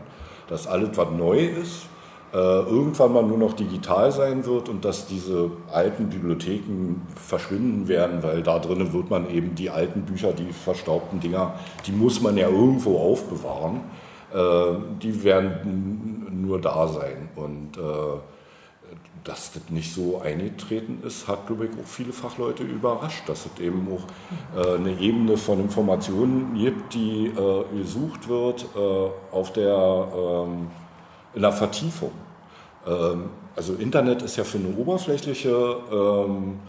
Dass 0.49 0.67
alles, 0.67 0.97
was 0.97 1.11
neu 1.11 1.45
ist, 1.45 1.87
äh, 2.33 2.37
irgendwann 2.37 3.13
mal 3.13 3.25
nur 3.25 3.39
noch 3.39 3.55
digital 3.55 4.13
sein 4.13 4.47
wird 4.47 4.69
und 4.69 4.85
dass 4.85 5.07
diese 5.07 5.51
alten 5.73 6.09
Bibliotheken 6.09 7.03
verschwinden 7.17 7.89
werden, 7.89 8.23
weil 8.23 8.43
da 8.43 8.59
drinnen 8.61 8.93
wird 8.93 9.11
man 9.11 9.29
eben 9.29 9.57
die 9.57 9.69
alten 9.69 10.03
Bücher, 10.03 10.33
die 10.33 10.53
verstaubten 10.53 11.19
Dinger, 11.19 11.55
die 11.87 11.93
muss 11.93 12.21
man 12.21 12.37
ja 12.37 12.49
irgendwo 12.49 12.99
aufbewahren. 12.99 13.81
Äh, 14.33 14.99
die 15.03 15.25
werden 15.25 16.41
nur 16.43 16.61
da 16.61 16.87
sein. 16.87 17.29
Und 17.35 17.77
äh, 17.77 17.81
dass 19.25 19.53
das 19.53 19.63
nicht 19.71 19.93
so 19.95 20.21
eingetreten 20.21 21.03
ist, 21.07 21.29
hat, 21.29 21.47
glaube 21.47 21.67
ich, 21.67 21.71
auch 21.73 21.87
viele 21.87 22.13
Fachleute 22.13 22.63
überrascht, 22.63 23.29
dass 23.29 23.47
es 23.47 23.61
eben 23.61 23.87
auch 23.93 24.59
äh, 24.59 24.77
eine 24.77 24.99
Ebene 24.99 25.37
von 25.37 25.61
Informationen 25.61 26.55
gibt, 26.55 26.95
die 26.95 27.27
äh, 27.27 27.65
gesucht 27.77 28.29
wird 28.29 28.65
äh, 28.75 29.35
auf 29.35 29.53
der, 29.53 30.09
ähm, 30.15 30.69
in 31.35 31.43
der 31.43 31.53
Vertiefung. 31.53 32.13
Ähm, 32.87 33.31
also 33.57 33.75
Internet 33.75 34.23
ist 34.23 34.37
ja 34.37 34.45
für 34.45 34.59
eine 34.59 34.75
oberflächliche, 34.77 35.77
ähm, 35.93 36.61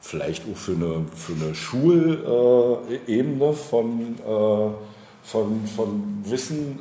vielleicht 0.00 0.44
auch 0.50 0.56
für 0.56 0.72
eine, 0.72 1.04
für 1.14 1.32
eine 1.34 1.54
Schulebene 1.54 3.52
von, 3.52 4.16
äh, 4.18 4.70
von, 5.22 5.66
von 5.66 6.22
Wissen 6.24 6.78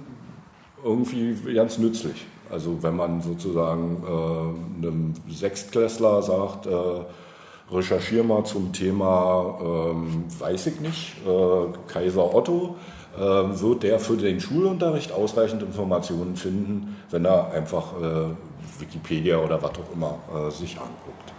irgendwie 0.83 1.35
ganz 1.53 1.77
nützlich. 1.77 2.25
Also 2.51 2.81
wenn 2.81 2.95
man 2.95 3.21
sozusagen 3.21 4.03
äh, 4.05 4.85
einem 4.85 5.13
Sechstklässler 5.29 6.21
sagt, 6.21 6.65
äh, 6.67 6.71
recherchiere 7.71 8.23
mal 8.23 8.43
zum 8.43 8.73
Thema, 8.73 9.57
ähm, 9.61 10.25
weiß 10.37 10.67
ich 10.67 10.79
nicht, 10.81 11.15
äh, 11.25 11.91
Kaiser 11.91 12.33
Otto, 12.33 12.75
äh, 13.17 13.19
wird 13.19 13.83
der 13.83 13.99
für 13.99 14.17
den 14.17 14.39
Schulunterricht 14.39 15.11
ausreichend 15.11 15.63
Informationen 15.63 16.35
finden, 16.35 16.97
wenn 17.09 17.25
er 17.25 17.51
einfach 17.51 17.93
äh, 18.01 18.79
Wikipedia 18.79 19.37
oder 19.37 19.61
was 19.61 19.71
auch 19.71 19.93
immer 19.93 20.17
äh, 20.35 20.51
sich 20.51 20.77
anguckt. 20.77 21.33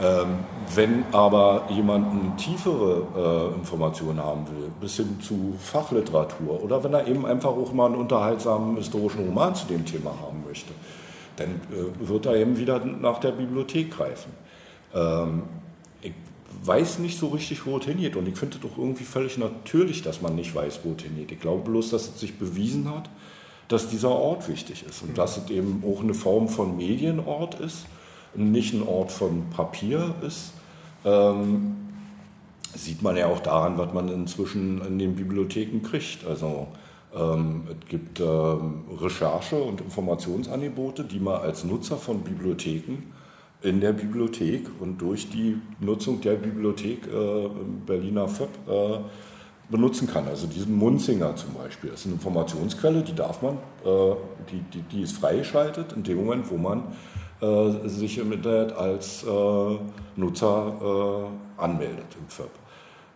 Ähm, 0.00 0.38
wenn 0.74 1.04
aber 1.12 1.66
jemand 1.68 2.10
eine 2.10 2.36
tiefere 2.36 3.50
äh, 3.54 3.58
Information 3.58 4.18
haben 4.18 4.46
will, 4.46 4.70
bis 4.80 4.96
hin 4.96 5.18
zu 5.20 5.54
Fachliteratur, 5.58 6.62
oder 6.62 6.82
wenn 6.82 6.94
er 6.94 7.06
eben 7.06 7.26
einfach 7.26 7.50
auch 7.50 7.72
mal 7.72 7.86
einen 7.86 7.96
unterhaltsamen 7.96 8.76
historischen 8.76 9.26
Roman 9.26 9.54
zu 9.54 9.66
dem 9.66 9.84
Thema 9.84 10.10
haben 10.10 10.44
möchte, 10.46 10.72
dann 11.36 11.60
äh, 11.70 12.08
wird 12.08 12.24
er 12.24 12.36
eben 12.36 12.56
wieder 12.56 12.82
nach 12.82 13.20
der 13.20 13.32
Bibliothek 13.32 13.90
greifen. 13.90 14.32
Ähm, 14.94 15.42
ich 16.00 16.14
weiß 16.62 16.98
nicht 17.00 17.18
so 17.18 17.28
richtig, 17.28 17.66
wo 17.66 17.76
es 17.76 17.84
hingeht 17.84 18.16
und 18.16 18.26
ich 18.26 18.36
finde 18.36 18.56
es 18.56 18.62
doch 18.62 18.78
irgendwie 18.78 19.04
völlig 19.04 19.36
natürlich, 19.36 20.00
dass 20.00 20.22
man 20.22 20.34
nicht 20.34 20.54
weiß, 20.54 20.80
wo 20.84 20.94
es 20.96 21.02
hingeht. 21.02 21.32
Ich 21.32 21.40
glaube 21.40 21.70
bloß, 21.70 21.90
dass 21.90 22.08
es 22.08 22.18
sich 22.18 22.38
bewiesen 22.38 22.90
hat, 22.90 23.10
dass 23.68 23.88
dieser 23.88 24.10
Ort 24.10 24.48
wichtig 24.48 24.84
ist 24.88 25.02
und 25.02 25.10
mhm. 25.10 25.14
dass 25.16 25.36
es 25.36 25.50
eben 25.50 25.84
auch 25.86 26.00
eine 26.00 26.14
Form 26.14 26.48
von 26.48 26.78
Medienort 26.78 27.60
ist 27.60 27.84
nicht 28.34 28.74
ein 28.74 28.82
Ort 28.82 29.12
von 29.12 29.50
Papier 29.50 30.14
ist. 30.26 30.52
Ähm, 31.04 31.76
sieht 32.74 33.02
man 33.02 33.16
ja 33.16 33.26
auch 33.26 33.40
daran, 33.40 33.76
was 33.78 33.92
man 33.92 34.08
inzwischen 34.08 34.80
in 34.86 34.98
den 34.98 35.14
Bibliotheken 35.14 35.82
kriegt. 35.82 36.26
Also 36.26 36.68
ähm, 37.14 37.64
es 37.68 37.88
gibt 37.88 38.20
ähm, 38.20 38.84
Recherche- 38.98 39.62
und 39.62 39.80
Informationsangebote, 39.80 41.04
die 41.04 41.20
man 41.20 41.42
als 41.42 41.64
Nutzer 41.64 41.96
von 41.96 42.20
Bibliotheken 42.20 43.02
in 43.62 43.80
der 43.80 43.92
Bibliothek 43.92 44.68
und 44.80 45.00
durch 45.00 45.28
die 45.30 45.56
Nutzung 45.80 46.20
der 46.20 46.34
Bibliothek 46.34 47.06
äh, 47.06 47.48
Berliner 47.86 48.26
FÖB 48.28 48.48
äh, 48.68 48.98
benutzen 49.70 50.08
kann. 50.08 50.26
Also 50.26 50.46
diesen 50.46 50.76
Munzinger 50.76 51.36
zum 51.36 51.54
Beispiel 51.54 51.90
das 51.90 52.00
ist 52.00 52.06
eine 52.06 52.14
Informationsquelle, 52.14 53.02
die 53.02 53.14
darf 53.14 53.42
man, 53.42 53.54
äh, 53.84 54.14
die, 54.50 54.60
die, 54.72 54.82
die 54.82 55.02
ist 55.02 55.16
freigeschaltet 55.16 55.92
in 55.92 56.02
dem 56.02 56.18
Moment, 56.18 56.50
wo 56.50 56.56
man 56.56 56.84
äh, 57.42 57.88
sich 57.88 58.18
im 58.18 58.32
Internet 58.32 58.72
als 58.72 59.24
äh, 59.24 59.78
Nutzer 60.16 61.28
äh, 61.58 61.60
anmeldet 61.60 62.06
im 62.18 62.28
FÖB. 62.28 62.50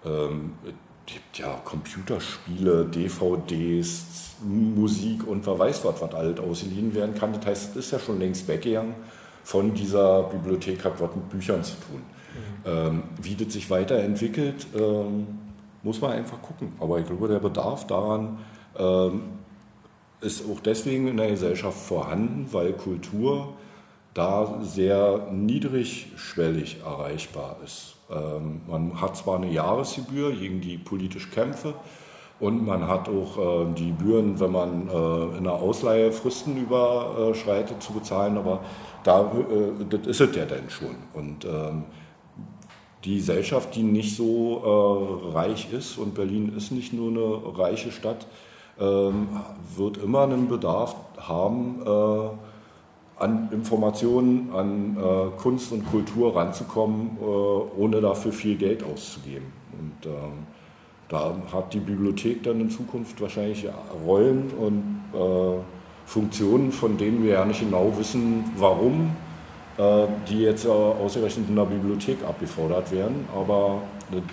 Ähm, 0.05 0.53
es 0.65 1.15
gibt 1.15 1.39
ja 1.39 1.55
Computerspiele, 1.65 2.87
DVDs, 2.87 4.35
Musik 4.43 5.27
und 5.27 5.47
wer 5.47 5.59
weiß 5.59 5.85
was, 5.85 6.03
was 6.03 6.13
alles 6.13 6.41
ausgeliehen 6.41 6.93
werden 6.95 7.15
kann. 7.15 7.33
Das 7.35 7.47
heißt, 7.47 7.71
es 7.77 7.87
ist 7.87 7.93
ja 7.93 7.99
schon 8.01 8.19
längst 8.19 8.49
weggegangen 8.49 8.97
von 9.45 9.73
dieser 9.73 10.25
Bibliothek, 10.25 10.85
hat 10.85 11.01
was 11.01 11.15
mit 11.15 11.29
Büchern 11.29 11.63
zu 11.63 11.77
tun. 11.77 12.03
Mhm. 12.03 12.71
Ähm, 12.71 13.03
wie 13.23 13.37
das 13.37 13.53
sich 13.53 13.71
weiterentwickelt, 13.71 14.67
ähm, 14.77 15.27
muss 15.85 16.01
man 16.01 16.11
einfach 16.11 16.43
gucken. 16.43 16.73
Aber 16.81 16.99
ich 16.99 17.07
glaube, 17.07 17.29
der 17.29 17.39
Bedarf 17.39 17.87
daran 17.87 18.41
ähm, 18.77 19.23
ist 20.21 20.43
auch 20.51 20.59
deswegen 20.59 21.07
in 21.07 21.17
der 21.17 21.31
Gesellschaft 21.31 21.79
vorhanden, 21.79 22.49
weil 22.51 22.73
Kultur 22.73 23.55
da 24.17 24.61
sehr 24.63 25.29
niedrigschwellig 25.31 26.79
erreichbar 26.85 27.57
ist. 27.65 27.97
Ähm, 28.11 28.63
man 28.67 29.01
hat 29.01 29.17
zwar 29.17 29.37
eine 29.37 29.51
Jahresgebühr 29.51 30.33
gegen 30.33 30.61
die 30.61 30.79
politischen 30.79 31.31
Kämpfe 31.33 31.75
und 32.41 32.65
man 32.65 32.89
hat 32.89 33.09
auch 33.11 33.37
äh, 33.37 33.75
die 33.75 33.89
Gebühren, 33.89 34.41
wenn 34.41 34.53
man 34.53 34.89
äh, 34.89 35.39
in 35.39 35.45
der 35.45 35.55
Ausleihe 35.55 36.13
Fristen 36.13 36.57
überschreitet, 36.57 37.83
zu 37.83 37.93
bezahlen, 37.93 38.39
aber 38.39 38.61
da, 39.05 39.21
äh, 39.21 39.85
das 39.89 40.07
ist 40.07 40.21
es 40.21 40.37
ja 40.37 40.47
dann 40.47 40.71
schon. 40.71 40.97
Und 41.13 41.45
ähm, 41.45 41.85
die 43.05 43.17
Gesellschaft, 43.17 43.75
die 43.75 43.83
nicht 43.83 44.17
so 44.17 45.31
äh, 45.33 45.37
reich 45.37 45.73
ist, 45.73 45.99
und 45.99 46.15
Berlin 46.15 46.55
ist 46.57 46.73
nicht 46.73 46.93
nur 46.93 47.11
eine 47.11 47.59
reiche 47.59 47.93
Stadt, 47.93 48.27
ähm, 48.81 49.29
wird 49.77 49.99
immer 49.99 50.23
einen 50.23 50.49
Bedarf 50.49 50.97
haben, 51.19 51.83
äh, 51.87 52.46
an 53.19 53.49
Informationen, 53.51 54.51
an 54.53 54.97
äh, 54.97 55.41
Kunst 55.41 55.73
und 55.73 55.91
Kultur 55.91 56.37
ranzukommen, 56.37 57.17
äh, 57.21 57.25
ohne 57.25 58.01
dafür 58.01 58.33
viel 58.33 58.57
Geld 58.57 58.85
auszugeben. 58.85 59.53
Und 59.73 60.11
ähm, 60.11 60.47
da 61.09 61.35
hat 61.53 61.73
die 61.73 61.79
Bibliothek 61.79 62.43
dann 62.43 62.61
in 62.61 62.71
Zukunft 62.71 63.21
wahrscheinlich 63.21 63.67
Rollen 64.05 64.51
und 64.51 65.01
äh, 65.15 65.61
Funktionen, 66.05 66.73
von 66.73 66.97
denen 66.99 67.23
wir 67.25 67.35
ja 67.35 67.45
nicht 67.45 67.61
genau 67.61 67.93
wissen, 67.97 68.45
warum 68.57 69.13
äh, 69.79 70.07
die 70.29 70.43
jetzt 70.43 70.67
ausgerechnet 70.67 71.49
in 71.49 71.57
der 71.57 71.65
Bibliothek 71.65 72.19
abgefordert 72.27 72.93
werden. 72.93 73.27
Aber 73.35 73.83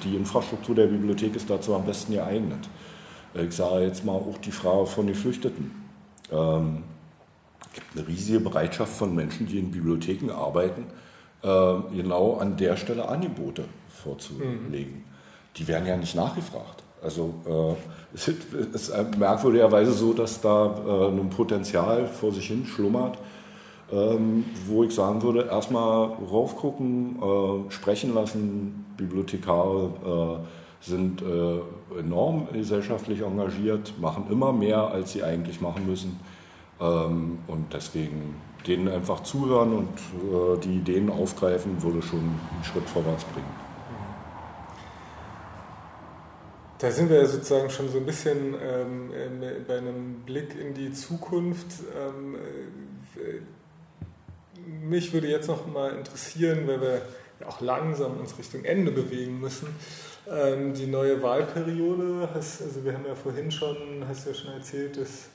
die 0.04 0.16
Infrastruktur 0.16 0.76
der 0.76 0.88
Bibliothek 0.88 1.36
ist 1.36 1.50
dazu 1.50 1.74
am 1.74 1.86
besten 1.86 2.14
geeignet. 2.14 2.70
Ich 3.34 3.56
sage 3.56 3.86
jetzt 3.86 4.06
mal 4.06 4.14
auch 4.14 4.38
die 4.44 4.52
Frage 4.52 4.86
von 4.86 5.08
Geflüchteten. 5.08 5.72
Ähm, 6.32 6.84
gibt 7.74 7.88
eine 7.96 8.08
riesige 8.08 8.40
Bereitschaft 8.40 8.94
von 8.94 9.14
Menschen, 9.14 9.48
die 9.48 9.60
in 9.60 9.72
Bibliotheken 9.72 10.32
arbeiten, 10.32 10.86
äh, 11.42 11.96
genau 11.96 12.38
an 12.38 12.58
der 12.58 12.78
Stelle 12.78 13.08
Angebote 13.08 13.66
vorzulegen. 13.90 14.94
Mhm. 14.94 15.04
Die 15.58 15.68
werden 15.68 15.88
ja 15.88 15.98
nicht 15.98 16.16
nachgefragt. 16.16 16.84
Also 17.04 17.34
äh, 17.46 18.16
es 18.16 18.28
ist 18.30 19.18
merkwürdigerweise 19.18 19.92
so, 19.92 20.14
dass 20.14 20.40
da 20.40 20.76
äh, 20.88 21.08
ein 21.10 21.30
Potenzial 21.30 22.08
vor 22.08 22.32
sich 22.32 22.48
hin 22.48 22.66
schlummert, 22.66 23.18
ähm, 23.92 24.46
wo 24.68 24.84
ich 24.84 24.96
sagen 24.96 25.22
würde, 25.22 25.48
erstmal 25.48 26.14
raufgucken, 26.32 27.18
äh, 27.22 27.72
sprechen 27.72 28.14
lassen, 28.14 28.86
Bibliothekare 28.96 30.40
äh, 30.42 30.88
sind 30.90 31.22
äh, 31.22 32.00
enorm 32.00 32.48
gesellschaftlich 32.54 33.22
engagiert, 33.22 33.94
machen 34.00 34.26
immer 34.30 34.54
mehr, 34.54 34.88
als 34.88 35.12
sie 35.12 35.24
eigentlich 35.24 35.60
machen 35.60 35.86
müssen. 35.86 36.20
Ähm, 36.84 37.40
und 37.48 37.74
deswegen 37.74 38.42
denen 38.68 38.90
einfach 38.90 39.24
zuhören 39.24 39.74
und 39.74 39.98
äh, 39.98 40.60
die 40.60 40.78
Ideen 40.78 41.10
aufgreifen, 41.10 41.82
würde 41.82 42.02
schon 42.02 42.20
einen 42.20 42.64
Schritt 42.64 42.90
vorwärts 42.90 43.24
bringen. 43.26 43.64
Da 46.80 46.92
sind 46.92 47.10
wir 47.10 47.26
sozusagen 47.26 47.70
schon 47.70 47.90
so 47.90 48.00
ein 48.00 48.06
bisschen 48.06 48.56
ähm, 48.62 49.10
bei 49.66 49.78
einem 49.78 50.24
Blick 50.26 50.60
in 50.60 50.74
die 50.74 50.92
Zukunft. 50.92 51.68
Ähm, 51.98 52.36
äh, 53.16 53.40
mich 54.86 55.14
würde 55.14 55.28
jetzt 55.28 55.48
noch 55.48 55.66
mal 55.66 55.96
interessieren, 55.96 56.68
weil 56.68 56.82
wir 56.82 57.02
auch 57.48 57.62
langsam 57.62 58.18
uns 58.20 58.38
Richtung 58.38 58.66
Ende 58.66 58.92
bewegen 58.92 59.40
müssen. 59.40 59.68
Ähm, 60.30 60.74
die 60.74 60.88
neue 60.88 61.22
Wahlperiode, 61.22 62.30
hast, 62.34 62.62
also 62.62 62.84
wir 62.84 62.94
haben 62.94 63.06
ja 63.06 63.16
vorhin 63.16 63.52
schon, 63.52 64.04
hast 64.08 64.28
ja 64.28 64.34
schon 64.34 64.52
erzählt, 64.52 64.98
dass 64.98 65.30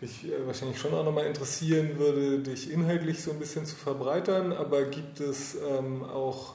dich 0.00 0.30
äh, 0.30 0.46
wahrscheinlich 0.46 0.78
schon 0.78 0.94
auch 0.94 1.04
nochmal 1.04 1.26
interessieren 1.26 1.98
würde, 1.98 2.38
dich 2.40 2.70
inhaltlich 2.70 3.22
so 3.22 3.32
ein 3.32 3.38
bisschen 3.38 3.66
zu 3.66 3.76
verbreitern, 3.76 4.52
aber 4.52 4.84
gibt 4.84 5.20
es 5.20 5.56
ähm, 5.56 6.04
auch 6.04 6.54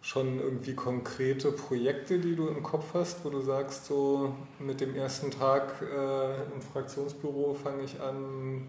schon 0.00 0.38
irgendwie 0.38 0.74
konkrete 0.74 1.50
Projekte, 1.50 2.20
die 2.20 2.36
du 2.36 2.46
im 2.46 2.62
Kopf 2.62 2.94
hast, 2.94 3.24
wo 3.24 3.30
du 3.30 3.40
sagst, 3.40 3.86
so 3.86 4.36
mit 4.60 4.80
dem 4.80 4.94
ersten 4.94 5.32
Tag 5.32 5.82
äh, 5.82 6.42
im 6.54 6.62
Fraktionsbüro 6.72 7.54
fange 7.54 7.82
ich 7.82 8.00
an, 8.00 8.68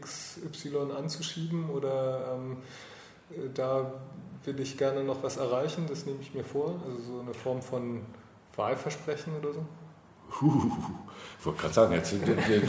XY 0.00 0.90
anzuschieben 0.96 1.70
oder 1.70 2.34
ähm, 2.34 2.56
äh, 3.30 3.50
da 3.54 3.92
will 4.44 4.58
ich 4.60 4.76
gerne 4.76 5.04
noch 5.04 5.22
was 5.22 5.36
erreichen, 5.36 5.86
das 5.88 6.06
nehme 6.06 6.18
ich 6.20 6.34
mir 6.34 6.44
vor, 6.44 6.80
also 6.84 7.00
so 7.00 7.20
eine 7.20 7.32
Form 7.32 7.62
von 7.62 8.00
Wahlversprechen 8.56 9.36
oder 9.38 9.52
so? 9.52 9.64
Ich 10.40 11.46
wollte 11.46 11.60
gerade 11.60 11.74
sagen, 11.74 11.94
jetzt 11.94 12.14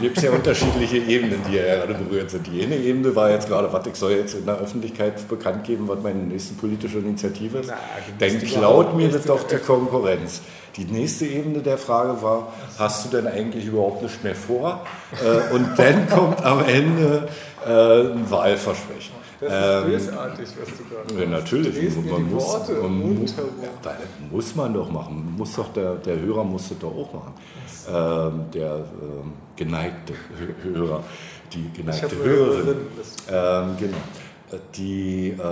gibt 0.00 0.18
es 0.18 0.22
ja 0.22 0.30
unterschiedliche 0.32 0.98
Ebenen, 0.98 1.40
die 1.48 1.56
ja 1.56 1.76
gerade 1.76 1.94
berührt 1.94 2.30
sind. 2.30 2.46
Die 2.46 2.62
eine 2.62 2.76
Ebene 2.76 3.16
war 3.16 3.30
jetzt 3.30 3.48
gerade, 3.48 3.72
was 3.72 3.86
ich 3.86 3.94
soll 3.94 4.12
jetzt 4.12 4.34
in 4.34 4.44
der 4.44 4.58
Öffentlichkeit 4.58 5.26
bekannt 5.28 5.64
geben, 5.64 5.88
was 5.88 6.02
meine 6.02 6.18
nächste 6.18 6.54
politische 6.54 6.98
Initiative 6.98 7.58
ist. 7.58 7.70
Na, 7.70 7.76
Dann 8.18 8.38
klaut 8.42 8.94
mir 8.94 9.08
das 9.08 9.24
doch 9.24 9.44
die 9.44 9.56
Konkurrenz. 9.56 10.42
Die 10.76 10.84
nächste 10.84 11.24
Ebene 11.24 11.60
der 11.60 11.78
Frage 11.78 12.20
war, 12.20 12.52
hast 12.78 13.06
du 13.06 13.16
denn 13.16 13.26
eigentlich 13.26 13.64
überhaupt 13.64 14.02
nichts 14.02 14.22
mehr 14.22 14.34
vor? 14.34 14.84
Und 15.52 15.78
dann 15.78 16.08
kommt 16.10 16.44
am 16.44 16.62
Ende 16.66 17.28
äh, 17.66 17.70
ein 18.12 18.30
Wahlversprechen. 18.30 19.14
Das 19.40 19.52
ist 19.52 19.84
ähm, 19.84 19.90
bösartig, 19.90 20.48
was 20.60 20.78
du 20.78 20.84
gerade 20.84 21.24
ja, 21.24 21.28
Natürlich. 21.28 21.94
Du 21.94 22.00
man, 22.00 22.30
muss, 22.30 22.44
Worte 22.44 22.72
man, 22.72 23.20
muss, 23.20 23.34
ja, 23.36 23.92
muss 24.30 24.54
man 24.54 24.74
doch 24.74 24.90
machen. 24.90 25.34
Muss 25.36 25.56
doch 25.56 25.72
der, 25.72 25.96
der 25.96 26.18
Hörer 26.20 26.44
muss 26.44 26.68
das 26.70 26.78
doch 26.78 26.94
auch 26.94 27.12
machen. 27.12 27.34
Ähm, 27.88 28.50
der 28.52 28.76
ähm, 28.76 29.32
geneigte 29.54 30.14
Hörer, 30.62 31.04
die 31.52 31.70
geneigte 31.72 32.16
Hörerin. 32.16 32.76
Ähm, 33.30 33.76
genau. 33.78 33.96
Die, 34.74 35.30
äh, 35.30 35.42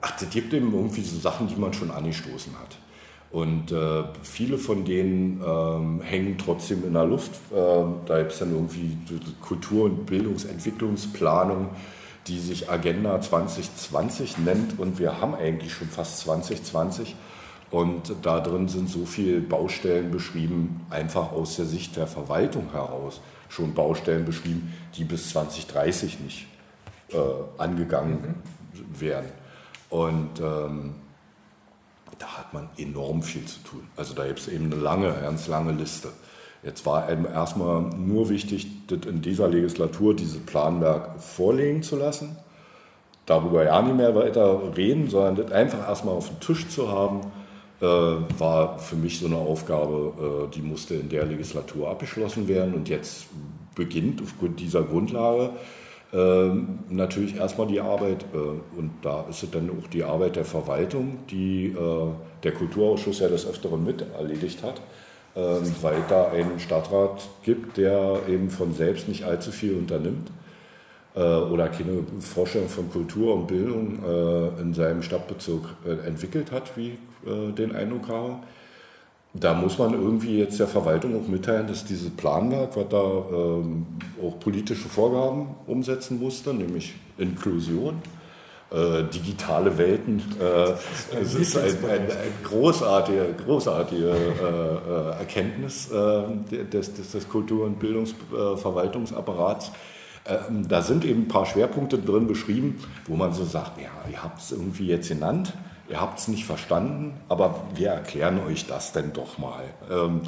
ach, 0.00 0.20
das 0.20 0.30
gibt 0.30 0.52
eben 0.54 0.72
irgendwie 0.72 1.02
so 1.02 1.18
Sachen, 1.18 1.48
die 1.48 1.56
man 1.56 1.72
schon 1.72 1.90
angestoßen 1.90 2.52
hat. 2.60 2.78
Und 3.30 3.72
äh, 3.72 4.04
viele 4.22 4.56
von 4.56 4.84
denen 4.84 5.42
ähm, 5.46 6.00
hängen 6.00 6.38
trotzdem 6.38 6.84
in 6.86 6.94
der 6.94 7.04
Luft. 7.04 7.32
Ähm, 7.54 7.96
da 8.06 8.18
gibt 8.18 8.32
es 8.32 8.38
dann 8.38 8.52
irgendwie 8.52 8.96
Kultur- 9.42 9.84
und 9.84 10.06
Bildungsentwicklungsplanung 10.06 11.68
die 12.28 12.38
sich 12.38 12.70
Agenda 12.70 13.20
2020 13.20 14.38
nennt 14.38 14.78
und 14.78 14.98
wir 14.98 15.20
haben 15.20 15.34
eigentlich 15.34 15.72
schon 15.72 15.88
fast 15.88 16.20
2020 16.20 17.16
und 17.70 18.14
da 18.22 18.40
drin 18.40 18.68
sind 18.68 18.88
so 18.88 19.04
viele 19.04 19.40
Baustellen 19.40 20.10
beschrieben, 20.10 20.86
einfach 20.90 21.32
aus 21.32 21.56
der 21.56 21.66
Sicht 21.66 21.96
der 21.96 22.06
Verwaltung 22.06 22.72
heraus 22.72 23.20
schon 23.48 23.74
Baustellen 23.74 24.24
beschrieben, 24.24 24.74
die 24.96 25.04
bis 25.04 25.30
2030 25.30 26.20
nicht 26.20 26.46
äh, 27.10 27.16
angegangen 27.58 28.42
mhm. 28.72 29.00
werden. 29.00 29.32
Und 29.90 30.40
ähm, 30.40 30.94
da 32.18 32.26
hat 32.38 32.52
man 32.52 32.68
enorm 32.76 33.22
viel 33.22 33.44
zu 33.44 33.60
tun. 33.60 33.86
Also 33.96 34.14
da 34.14 34.26
gibt 34.26 34.40
es 34.40 34.48
eben 34.48 34.66
eine 34.66 34.76
lange, 34.76 35.12
ganz 35.12 35.46
lange 35.46 35.72
Liste. 35.72 36.10
Jetzt 36.62 36.84
war 36.86 37.06
einem 37.06 37.24
erstmal 37.24 37.82
nur 37.82 38.28
wichtig, 38.28 38.66
in 38.90 39.22
dieser 39.22 39.48
Legislatur 39.48 40.14
dieses 40.16 40.38
Planwerk 40.40 41.20
vorlegen 41.20 41.82
zu 41.82 41.96
lassen, 41.96 42.36
darüber 43.26 43.64
ja 43.64 43.80
nicht 43.80 43.96
mehr 43.96 44.14
weiter 44.14 44.76
reden, 44.76 45.08
sondern 45.08 45.36
das 45.36 45.52
einfach 45.52 45.86
erstmal 45.88 46.14
auf 46.14 46.28
dem 46.28 46.40
Tisch 46.40 46.68
zu 46.68 46.88
haben, 46.90 47.20
äh, 47.80 47.84
war 47.84 48.78
für 48.78 48.96
mich 48.96 49.20
so 49.20 49.26
eine 49.26 49.36
Aufgabe, 49.36 50.48
äh, 50.48 50.54
die 50.54 50.62
musste 50.62 50.94
in 50.94 51.08
der 51.08 51.26
Legislatur 51.26 51.90
abgeschlossen 51.90 52.48
werden. 52.48 52.74
Und 52.74 52.88
jetzt 52.88 53.26
beginnt 53.76 54.20
aufgrund 54.20 54.58
dieser 54.58 54.82
Grundlage 54.82 55.50
äh, 56.12 56.50
natürlich 56.88 57.36
erstmal 57.36 57.68
die 57.68 57.80
Arbeit 57.80 58.24
äh, 58.34 58.78
und 58.78 58.90
da 59.02 59.26
ist 59.30 59.44
es 59.44 59.50
dann 59.52 59.70
auch 59.70 59.86
die 59.88 60.02
Arbeit 60.02 60.34
der 60.34 60.44
Verwaltung, 60.44 61.18
die 61.30 61.66
äh, 61.66 62.08
der 62.42 62.52
Kulturausschuss 62.52 63.20
ja 63.20 63.28
des 63.28 63.46
Öfteren 63.46 63.84
mit 63.84 64.04
erledigt 64.18 64.64
hat 64.64 64.80
weil 65.82 66.02
da 66.08 66.28
einen 66.28 66.58
Stadtrat 66.58 67.28
gibt, 67.42 67.76
der 67.76 68.20
eben 68.28 68.50
von 68.50 68.74
selbst 68.74 69.08
nicht 69.08 69.24
allzu 69.24 69.52
viel 69.52 69.74
unternimmt 69.74 70.30
äh, 71.18 71.20
oder 71.20 71.68
keine 71.68 72.04
Vorstellung 72.20 72.68
von 72.68 72.90
Kultur 72.90 73.34
und 73.34 73.46
Bildung 73.48 73.98
äh, 74.04 74.60
in 74.60 74.72
seinem 74.72 75.02
Stadtbezirk 75.02 75.62
äh, 75.86 76.06
entwickelt 76.06 76.52
hat, 76.52 76.76
wie 76.76 76.98
den 77.24 77.74
Eindruck 77.74 78.08
habe. 78.08 78.36
Da 79.34 79.52
muss 79.52 79.76
man 79.76 79.92
irgendwie 79.92 80.38
jetzt 80.38 80.60
der 80.60 80.68
Verwaltung 80.68 81.20
auch 81.20 81.26
mitteilen, 81.26 81.66
dass 81.66 81.84
dieses 81.84 82.10
Planwerk, 82.10 82.76
was 82.76 82.88
da 82.88 83.02
ähm, 83.02 83.86
auch 84.22 84.38
politische 84.38 84.88
Vorgaben 84.88 85.48
umsetzen 85.66 86.20
musste, 86.20 86.54
nämlich 86.54 86.94
Inklusion, 87.18 88.00
äh, 88.70 89.04
digitale 89.04 89.78
Welten. 89.78 90.22
Äh, 90.40 90.74
es 91.20 91.34
ist 91.34 91.56
ein, 91.56 91.76
ein, 91.84 92.10
ein 92.10 92.32
großartige, 92.44 93.34
großartige 93.44 94.10
äh 94.10 95.18
Erkenntnis 95.18 95.90
äh, 95.90 96.22
des, 96.66 96.92
des, 96.92 97.12
des, 97.12 97.28
Kultur- 97.28 97.64
und 97.64 97.78
Bildungsverwaltungsapparats. 97.78 99.72
Ähm, 100.26 100.68
da 100.68 100.82
sind 100.82 101.04
eben 101.06 101.22
ein 101.22 101.28
paar 101.28 101.46
Schwerpunkte 101.46 101.98
drin 101.98 102.26
beschrieben, 102.26 102.84
wo 103.06 103.16
man 103.16 103.32
so 103.32 103.44
sagt, 103.44 103.80
ja, 103.80 103.90
ihr 104.10 104.22
habt 104.22 104.40
es 104.40 104.52
irgendwie 104.52 104.86
jetzt 104.86 105.08
genannt, 105.08 105.54
ihr 105.88 106.00
habt 106.00 106.18
es 106.18 106.28
nicht 106.28 106.44
verstanden, 106.44 107.18
aber 107.28 107.62
wir 107.74 107.88
erklären 107.88 108.38
euch 108.46 108.66
das 108.66 108.92
denn 108.92 109.14
doch 109.14 109.38
mal. 109.38 109.64
Ähm, 109.90 110.20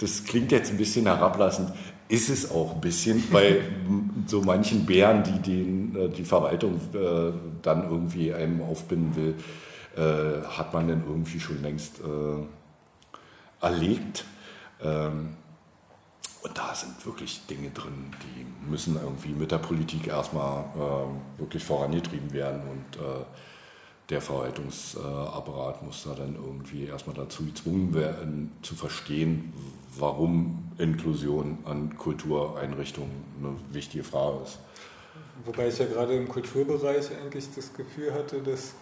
das 0.00 0.24
klingt 0.24 0.52
jetzt 0.52 0.70
ein 0.70 0.76
bisschen 0.78 1.06
herablassend 1.06 1.72
ist 2.08 2.30
es 2.30 2.50
auch 2.50 2.74
ein 2.74 2.80
bisschen, 2.80 3.22
bei 3.30 3.60
so 4.26 4.40
manchen 4.42 4.86
Bären, 4.86 5.22
die 5.22 5.38
den, 5.40 5.96
äh, 5.96 6.08
die 6.08 6.24
Verwaltung 6.24 6.80
äh, 6.94 7.32
dann 7.62 7.90
irgendwie 7.90 8.32
einem 8.32 8.62
aufbinden 8.62 9.16
will, 9.16 9.34
äh, 9.96 10.42
hat 10.46 10.72
man 10.72 10.88
dann 10.88 11.04
irgendwie 11.06 11.40
schon 11.40 11.62
längst 11.62 12.00
äh, 12.00 13.64
erlegt. 13.64 14.24
Ähm, 14.82 15.36
und 16.42 16.56
da 16.56 16.74
sind 16.74 17.04
wirklich 17.04 17.46
Dinge 17.46 17.70
drin, 17.70 18.12
die 18.22 18.70
müssen 18.70 18.96
irgendwie 18.96 19.32
mit 19.32 19.50
der 19.50 19.58
Politik 19.58 20.06
erstmal 20.06 20.64
äh, 20.76 21.40
wirklich 21.40 21.64
vorangetrieben 21.64 22.32
werden 22.32 22.62
und 22.62 23.02
äh, 23.02 23.24
der 24.10 24.22
Verwaltungsapparat 24.22 25.82
muss 25.82 26.04
da 26.04 26.14
dann 26.14 26.34
irgendwie 26.34 26.86
erstmal 26.86 27.14
dazu 27.14 27.44
gezwungen 27.44 27.94
werden, 27.94 28.52
zu 28.62 28.74
verstehen, 28.74 29.52
warum 29.98 30.70
Inklusion 30.78 31.58
an 31.64 31.96
Kultureinrichtungen 31.98 33.10
eine 33.40 33.54
wichtige 33.72 34.04
Frage 34.04 34.38
ist. 34.44 34.58
Wobei 35.44 35.68
ich 35.68 35.78
ja 35.78 35.86
gerade 35.86 36.14
im 36.14 36.28
Kulturbereich 36.28 37.10
eigentlich 37.22 37.46
das 37.54 37.72
Gefühl 37.74 38.12
hatte, 38.14 38.40
dass 38.40 38.74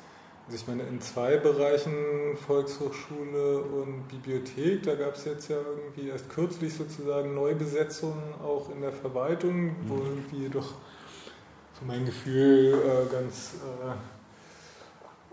also 0.46 0.58
ich 0.58 0.68
meine, 0.68 0.84
in 0.84 1.00
zwei 1.00 1.38
Bereichen, 1.38 2.36
Volkshochschule 2.46 3.62
und 3.62 4.06
Bibliothek, 4.06 4.84
da 4.84 4.94
gab 4.94 5.16
es 5.16 5.24
jetzt 5.24 5.48
ja 5.50 5.56
irgendwie 5.56 6.08
erst 6.08 6.30
kürzlich 6.30 6.72
sozusagen 6.72 7.34
Neubesetzungen 7.34 8.22
auch 8.40 8.70
in 8.70 8.80
der 8.80 8.92
Verwaltung, 8.92 9.74
wo 9.88 9.94
mhm. 9.94 10.06
irgendwie 10.06 10.36
jedoch 10.42 10.74
für 11.76 11.84
mein 11.84 12.06
Gefühl 12.06 12.74
äh, 12.74 13.12
ganz 13.12 13.54
äh, 13.54 14.15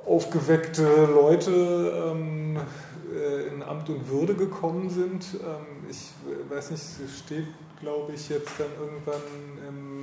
aufgeweckte 0.06 1.06
Leute 1.06 2.12
ähm, 2.12 2.58
äh, 3.14 3.48
in 3.48 3.64
Amt 3.64 3.90
und 3.90 4.10
Würde 4.10 4.36
gekommen 4.36 4.90
sind. 4.90 5.26
Ähm, 5.36 5.90
ich 5.90 6.12
weiß 6.50 6.72
nicht, 6.72 6.84
es 6.84 7.20
steht, 7.20 7.48
glaube 7.80 8.14
ich, 8.14 8.30
jetzt 8.30 8.52
dann 8.60 8.68
irgendwann 8.80 9.22
im 9.68 9.94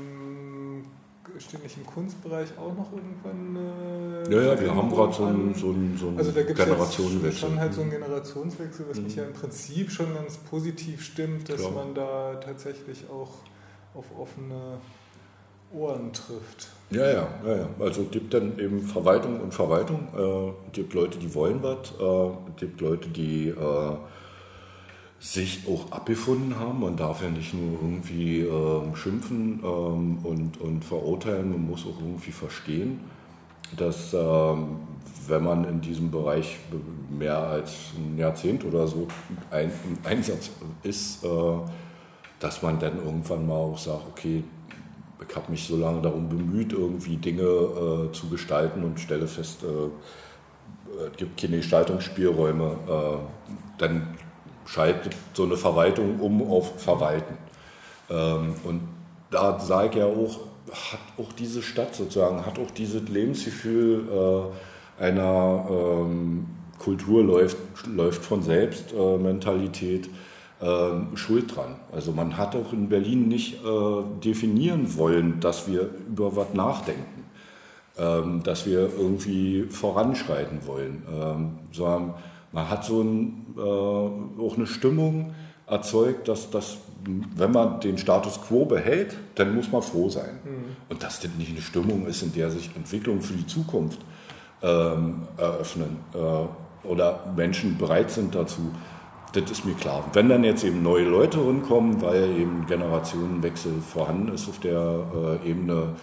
steht 1.38 1.62
nicht 1.62 1.76
im 1.76 1.86
Kunstbereich 1.86 2.48
auch 2.58 2.74
noch 2.76 2.92
irgendwann 2.92 3.56
eine 3.56 4.34
Ja, 4.34 4.52
ja, 4.52 4.60
wir 4.60 4.74
haben 4.74 4.90
gerade 4.90 5.12
so 5.12 5.24
einen 5.24 5.54
so 5.54 5.74
so 5.96 6.08
ein 6.08 6.18
also 6.18 6.32
da 6.32 6.42
Generationswechsel. 6.42 7.48
schon 7.48 7.60
halt 7.60 7.74
so 7.74 7.82
einen 7.82 7.90
Generationswechsel, 7.90 8.86
was 8.88 8.98
mhm. 8.98 9.04
mich 9.04 9.16
ja 9.16 9.24
im 9.24 9.32
Prinzip 9.32 9.90
schon 9.90 10.14
ganz 10.14 10.36
positiv 10.38 11.02
stimmt, 11.02 11.48
dass 11.48 11.60
Klar. 11.60 11.72
man 11.72 11.94
da 11.94 12.34
tatsächlich 12.36 13.04
auch 13.08 13.30
auf 13.94 14.06
offene 14.18 14.78
Ohren 15.72 16.12
trifft. 16.12 16.68
Ja, 16.90 17.06
ja, 17.06 17.28
ja, 17.46 17.56
ja. 17.56 17.68
Also 17.78 18.02
es 18.02 18.10
gibt 18.10 18.34
dann 18.34 18.58
eben 18.58 18.82
Verwaltung 18.82 19.40
und 19.40 19.54
Verwaltung. 19.54 20.08
Äh, 20.16 20.52
gibt 20.72 20.92
Leute, 20.94 21.18
die 21.18 21.32
wollen 21.34 21.62
was, 21.62 21.92
äh, 22.00 22.30
gibt 22.58 22.80
Leute, 22.80 23.08
die 23.08 23.48
äh, 23.48 23.96
sich 25.20 25.60
auch 25.68 25.92
abgefunden 25.92 26.58
haben. 26.58 26.80
Man 26.80 26.96
darf 26.96 27.22
ja 27.22 27.28
nicht 27.28 27.54
nur 27.54 27.74
irgendwie 27.80 28.40
äh, 28.40 28.96
schimpfen 28.96 29.60
ähm, 29.62 30.18
und, 30.24 30.60
und 30.60 30.84
verurteilen, 30.84 31.50
man 31.50 31.66
muss 31.68 31.82
auch 31.86 32.00
irgendwie 32.00 32.32
verstehen, 32.32 33.00
dass 33.76 34.14
ähm, 34.14 34.78
wenn 35.28 35.44
man 35.44 35.64
in 35.64 35.80
diesem 35.80 36.10
Bereich 36.10 36.58
mehr 37.10 37.38
als 37.38 37.92
ein 37.96 38.18
Jahrzehnt 38.18 38.64
oder 38.64 38.86
so 38.88 39.06
ein, 39.50 39.70
im 39.86 39.98
Einsatz 40.10 40.50
ist, 40.82 41.24
äh, 41.24 41.28
dass 42.40 42.62
man 42.62 42.78
dann 42.80 42.96
irgendwann 43.04 43.46
mal 43.46 43.54
auch 43.54 43.78
sagt, 43.78 44.02
okay, 44.08 44.42
ich 45.28 45.36
habe 45.36 45.50
mich 45.50 45.66
so 45.66 45.76
lange 45.76 46.00
darum 46.02 46.28
bemüht, 46.28 46.72
irgendwie 46.72 47.16
Dinge 47.16 47.42
äh, 47.42 48.12
zu 48.12 48.28
gestalten 48.28 48.84
und 48.84 49.00
stelle 49.00 49.26
fest, 49.26 49.62
äh, 49.62 51.06
es 51.10 51.16
gibt 51.16 51.40
keine 51.40 51.58
Gestaltungsspielräume, 51.58 52.76
äh, 52.88 53.78
dann 53.78 54.16
schaltet 54.66 55.16
so 55.32 55.44
eine 55.44 55.56
Verwaltung 55.56 56.20
um 56.20 56.50
auf 56.50 56.80
Verwalten. 56.80 57.36
Ähm, 58.08 58.54
und 58.64 58.82
da 59.30 59.58
sage 59.58 59.88
ich 59.90 59.94
ja 59.96 60.06
auch, 60.06 60.40
hat 60.70 61.00
auch 61.18 61.32
diese 61.32 61.62
Stadt 61.62 61.94
sozusagen, 61.94 62.44
hat 62.44 62.58
auch 62.58 62.70
dieses 62.70 63.08
Lebensgefühl 63.08 64.52
äh, 64.98 65.02
einer 65.02 65.66
ähm, 65.70 66.46
Kultur 66.78 67.22
läuft, 67.22 67.56
läuft 67.86 68.24
von 68.24 68.42
selbst, 68.42 68.92
äh, 68.92 69.16
Mentalität, 69.18 70.08
äh, 70.60 71.16
schuld 71.16 71.56
dran. 71.56 71.76
Also 71.92 72.12
man 72.12 72.36
hat 72.36 72.54
auch 72.54 72.72
in 72.72 72.88
Berlin 72.88 73.28
nicht 73.28 73.64
äh, 73.64 74.02
definieren 74.24 74.96
wollen, 74.96 75.40
dass 75.40 75.68
wir 75.68 75.90
über 76.08 76.36
was 76.36 76.52
nachdenken, 76.54 77.24
ähm, 77.98 78.42
dass 78.42 78.66
wir 78.66 78.90
irgendwie 78.96 79.64
voranschreiten 79.70 80.66
wollen, 80.66 81.02
ähm, 81.10 81.58
sondern 81.72 82.14
man 82.52 82.68
hat 82.68 82.84
so 82.84 83.02
ein, 83.02 83.46
äh, 83.56 83.60
auch 83.60 84.56
eine 84.56 84.66
Stimmung 84.66 85.34
erzeugt, 85.66 86.28
dass, 86.28 86.50
dass 86.50 86.78
wenn 87.04 87.52
man 87.52 87.80
den 87.80 87.96
Status 87.96 88.40
quo 88.42 88.66
behält, 88.66 89.16
dann 89.36 89.54
muss 89.54 89.70
man 89.72 89.82
froh 89.82 90.08
sein. 90.08 90.38
Mhm. 90.44 90.76
Und 90.88 91.02
dass 91.02 91.20
das 91.20 91.30
nicht 91.38 91.50
eine 91.50 91.62
Stimmung 91.62 92.06
ist, 92.06 92.22
in 92.22 92.32
der 92.34 92.50
sich 92.50 92.70
Entwicklungen 92.76 93.22
für 93.22 93.34
die 93.34 93.46
Zukunft 93.46 94.00
ähm, 94.62 95.22
eröffnen 95.36 95.96
äh, 96.12 96.86
oder 96.86 97.32
Menschen 97.34 97.78
bereit 97.78 98.10
sind 98.10 98.34
dazu, 98.34 98.72
das 99.32 99.50
ist 99.50 99.64
mir 99.64 99.74
klar. 99.74 100.04
Wenn 100.12 100.28
dann 100.28 100.44
jetzt 100.44 100.64
eben 100.64 100.82
neue 100.82 101.04
Leute 101.04 101.38
rumkommen, 101.38 102.00
weil 102.02 102.36
eben 102.36 102.66
Generationenwechsel 102.66 103.72
vorhanden 103.80 104.32
ist 104.34 104.48
auf 104.48 104.58
der 104.60 105.38
äh, 105.44 105.50
Ebene, 105.50 105.94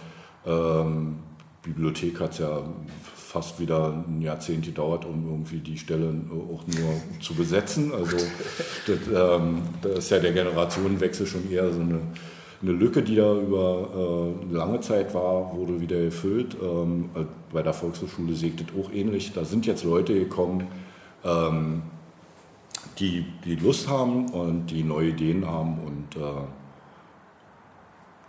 ähm, 0.46 1.16
Bibliothek 1.62 2.20
hat 2.20 2.32
es 2.32 2.38
ja 2.38 2.62
fast 3.14 3.60
wieder 3.60 3.92
ein 4.08 4.22
Jahrzehnt 4.22 4.64
gedauert, 4.64 5.04
um 5.04 5.28
irgendwie 5.28 5.58
die 5.58 5.76
Stellen 5.76 6.30
auch 6.32 6.66
nur 6.66 7.20
zu 7.20 7.34
besetzen. 7.34 7.92
Also 7.92 8.16
das, 8.86 8.98
ähm, 9.14 9.62
das 9.82 9.98
ist 9.98 10.10
ja 10.10 10.18
der 10.18 10.32
Generationenwechsel 10.32 11.26
schon 11.26 11.50
eher 11.50 11.70
so 11.70 11.80
eine, 11.80 12.00
eine 12.62 12.72
Lücke, 12.72 13.02
die 13.02 13.16
da 13.16 13.34
über 13.34 14.34
äh, 14.50 14.54
lange 14.54 14.80
Zeit 14.80 15.12
war, 15.12 15.54
wurde 15.54 15.80
wieder 15.80 15.98
erfüllt. 15.98 16.56
Ähm, 16.62 17.10
bei 17.52 17.62
der 17.62 17.74
Volkshochschule 17.74 18.34
segnet 18.34 18.68
auch 18.80 18.90
ähnlich. 18.92 19.32
Da 19.34 19.44
sind 19.44 19.66
jetzt 19.66 19.84
Leute 19.84 20.14
gekommen, 20.14 20.66
ähm, 21.22 21.82
die, 22.98 23.24
die 23.44 23.56
Lust 23.56 23.88
haben 23.88 24.28
und 24.30 24.66
die 24.66 24.82
neue 24.82 25.08
Ideen 25.08 25.46
haben 25.46 25.78
und 25.78 26.16
äh, 26.20 26.42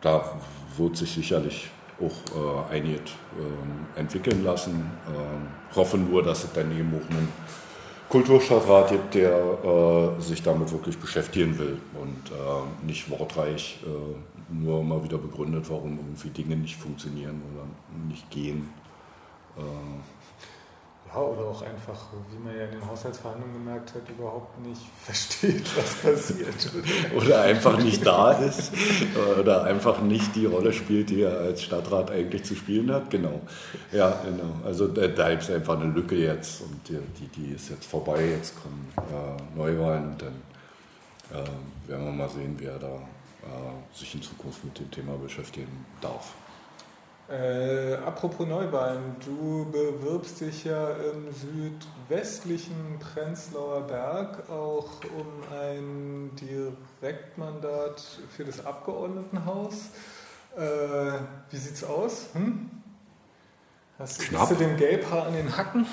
da 0.02 0.24
wird 0.78 0.96
sich 0.98 1.12
sicherlich 1.12 1.70
auch 2.00 2.70
äh, 2.72 2.76
einiges 2.76 3.12
äh, 3.12 4.00
entwickeln 4.00 4.44
lassen. 4.44 4.92
Äh, 5.08 5.76
hoffe 5.76 5.98
nur, 5.98 6.24
dass 6.24 6.46
es 6.46 6.54
dann 6.54 6.72
eben 6.72 6.94
auch 6.94 7.10
einen 7.10 7.28
Kulturstadtrat 8.08 8.90
gibt, 8.90 9.16
der 9.16 9.34
äh, 9.34 10.22
sich 10.22 10.42
damit 10.42 10.72
wirklich 10.72 10.98
beschäftigen 10.98 11.58
will 11.60 11.78
und 12.00 12.32
äh, 12.32 12.86
nicht 12.86 13.10
wortreich 13.10 13.80
äh, 13.86 14.54
nur 14.54 14.84
mal 14.84 15.04
wieder 15.04 15.18
begründet, 15.18 15.66
warum 15.70 15.98
irgendwie 15.98 16.30
Dinge 16.30 16.56
nicht 16.56 16.76
funktionieren 16.76 17.42
oder 17.54 17.66
nicht 18.08 18.30
gehen. 18.32 18.70
Ja, 21.12 21.22
oder 21.22 21.42
auch 21.42 21.62
einfach, 21.64 22.00
wie 22.32 22.38
man 22.38 22.56
ja 22.56 22.66
in 22.66 22.72
den 22.72 22.88
Haushaltsverhandlungen 22.88 23.66
gemerkt 23.66 23.96
hat, 23.96 24.08
überhaupt 24.08 24.60
nicht 24.60 24.82
versteht, 25.04 25.66
was 25.76 25.96
passiert. 25.96 26.72
oder 27.16 27.42
einfach 27.42 27.80
nicht 27.80 28.06
da 28.06 28.34
ist 28.34 28.72
oder 29.40 29.64
einfach 29.64 30.02
nicht 30.02 30.36
die 30.36 30.46
Rolle 30.46 30.72
spielt, 30.72 31.10
die 31.10 31.24
er 31.24 31.40
als 31.40 31.64
Stadtrat 31.64 32.12
eigentlich 32.12 32.44
zu 32.44 32.56
spielen 32.56 32.92
hat. 32.92 33.10
Genau. 33.10 33.42
Ja, 33.92 34.22
genau. 34.24 34.54
Also 34.64 34.88
da, 34.88 35.08
gibt 35.08 35.44
es 35.44 35.50
einfach 35.50 35.80
eine 35.80 35.92
Lücke 35.92 36.16
jetzt 36.16 36.62
und 36.62 36.80
die, 36.88 37.00
die, 37.20 37.28
die 37.28 37.54
ist 37.56 37.70
jetzt 37.70 37.86
vorbei. 37.86 38.30
Jetzt 38.30 38.54
kommen 38.62 38.88
äh, 38.98 39.58
Neuwahlen 39.58 40.12
und 40.12 40.22
dann 40.22 40.42
äh, 41.32 41.90
werden 41.90 42.06
wir 42.06 42.12
mal 42.12 42.30
sehen, 42.30 42.56
wer 42.60 42.78
da 42.78 42.88
äh, 42.96 43.98
sich 43.98 44.14
in 44.14 44.22
Zukunft 44.22 44.64
mit 44.64 44.78
dem 44.78 44.92
Thema 44.92 45.14
beschäftigen 45.16 45.86
darf. 46.02 46.34
Äh, 47.30 47.94
apropos 48.06 48.48
Neuwahlen, 48.48 49.16
du 49.24 49.70
bewirbst 49.72 50.42
dich 50.42 50.64
ja 50.64 50.90
im 50.90 51.32
südwestlichen 51.32 52.98
Prenzlauer 52.98 53.82
Berg 53.82 54.50
auch 54.50 54.90
um 55.16 55.44
ein 55.56 56.32
Direktmandat 56.36 58.02
für 58.36 58.46
das 58.46 58.66
Abgeordnetenhaus. 58.66 59.92
Äh, 60.58 60.62
wie 61.52 61.58
sieht's 61.58 61.84
aus? 61.84 62.30
Hm? 62.34 62.72
Hast, 64.00 64.22
du 64.32 64.56
dem 64.56 64.78
Gelbhaar 64.78 65.28
an 65.28 65.34
den 65.34 65.56
Hacken? 65.56 65.86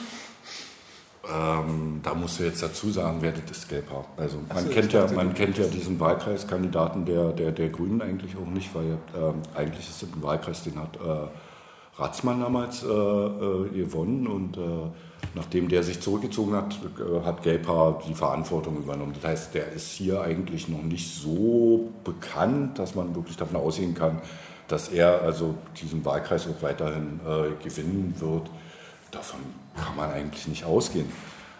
Ähm, 1.28 2.00
da 2.02 2.14
musst 2.14 2.38
du 2.38 2.44
jetzt 2.44 2.62
dazu 2.62 2.90
sagen, 2.90 3.18
wer 3.20 3.32
das 3.32 3.58
ist 3.58 3.68
Gelbhaar. 3.68 4.04
Also 4.16 4.38
man 4.48 4.64
so, 4.64 4.70
kennt 4.70 4.92
ja, 4.92 5.06
man 5.12 5.34
kennt 5.34 5.58
ja 5.58 5.66
diesen 5.66 5.98
Wahlkreiskandidaten 5.98 7.04
der, 7.04 7.32
der, 7.32 7.52
der 7.52 7.68
Grünen 7.68 8.00
eigentlich 8.00 8.36
auch 8.36 8.46
nicht, 8.46 8.72
weil 8.74 8.98
ähm, 9.16 9.42
eigentlich 9.54 9.88
ist 9.88 10.02
es 10.02 10.08
ein 10.08 10.22
Wahlkreis, 10.22 10.62
den 10.62 10.78
hat 10.78 10.96
äh, 10.96 12.00
Ratzmann 12.00 12.40
damals 12.40 12.82
äh, 12.82 12.86
äh, 12.86 13.68
gewonnen 13.70 14.26
und 14.26 14.56
äh, 14.56 14.60
nachdem 15.34 15.68
der 15.68 15.82
sich 15.82 16.00
zurückgezogen 16.00 16.54
hat, 16.54 16.78
äh, 16.98 17.24
hat 17.24 17.42
Gelbhaar 17.42 18.02
die 18.06 18.14
Verantwortung 18.14 18.76
übernommen. 18.76 19.14
Das 19.14 19.30
heißt, 19.30 19.54
der 19.54 19.72
ist 19.72 19.92
hier 19.92 20.20
eigentlich 20.20 20.68
noch 20.68 20.82
nicht 20.82 21.12
so 21.12 21.90
bekannt, 22.04 22.78
dass 22.78 22.94
man 22.94 23.14
wirklich 23.16 23.36
davon 23.36 23.56
ausgehen 23.56 23.94
kann, 23.94 24.20
dass 24.68 24.88
er 24.88 25.22
also 25.22 25.54
diesen 25.80 26.04
Wahlkreis 26.04 26.46
auch 26.46 26.62
weiterhin 26.62 27.20
äh, 27.26 27.64
gewinnen 27.64 28.14
wird. 28.18 28.50
Davon 29.10 29.40
kann 29.76 29.96
man 29.96 30.10
eigentlich 30.10 30.46
nicht 30.48 30.64
ausgehen. 30.64 31.10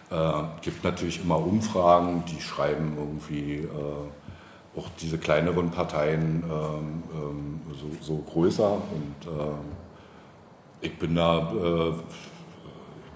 Es 0.09 0.17
äh, 0.17 0.43
gibt 0.61 0.83
natürlich 0.83 1.21
immer 1.21 1.37
Umfragen, 1.37 2.23
die 2.25 2.41
schreiben 2.41 2.95
irgendwie 2.97 3.55
äh, 3.55 4.77
auch 4.77 4.89
diese 5.01 5.17
kleineren 5.17 5.71
Parteien 5.71 6.43
ähm, 6.43 7.61
so, 7.73 7.89
so, 7.99 8.17
größer 8.17 8.73
und 8.73 9.27
äh, 9.27 10.85
ich 10.85 10.97
bin 10.99 11.15
da 11.15 11.51
äh, 11.51 11.93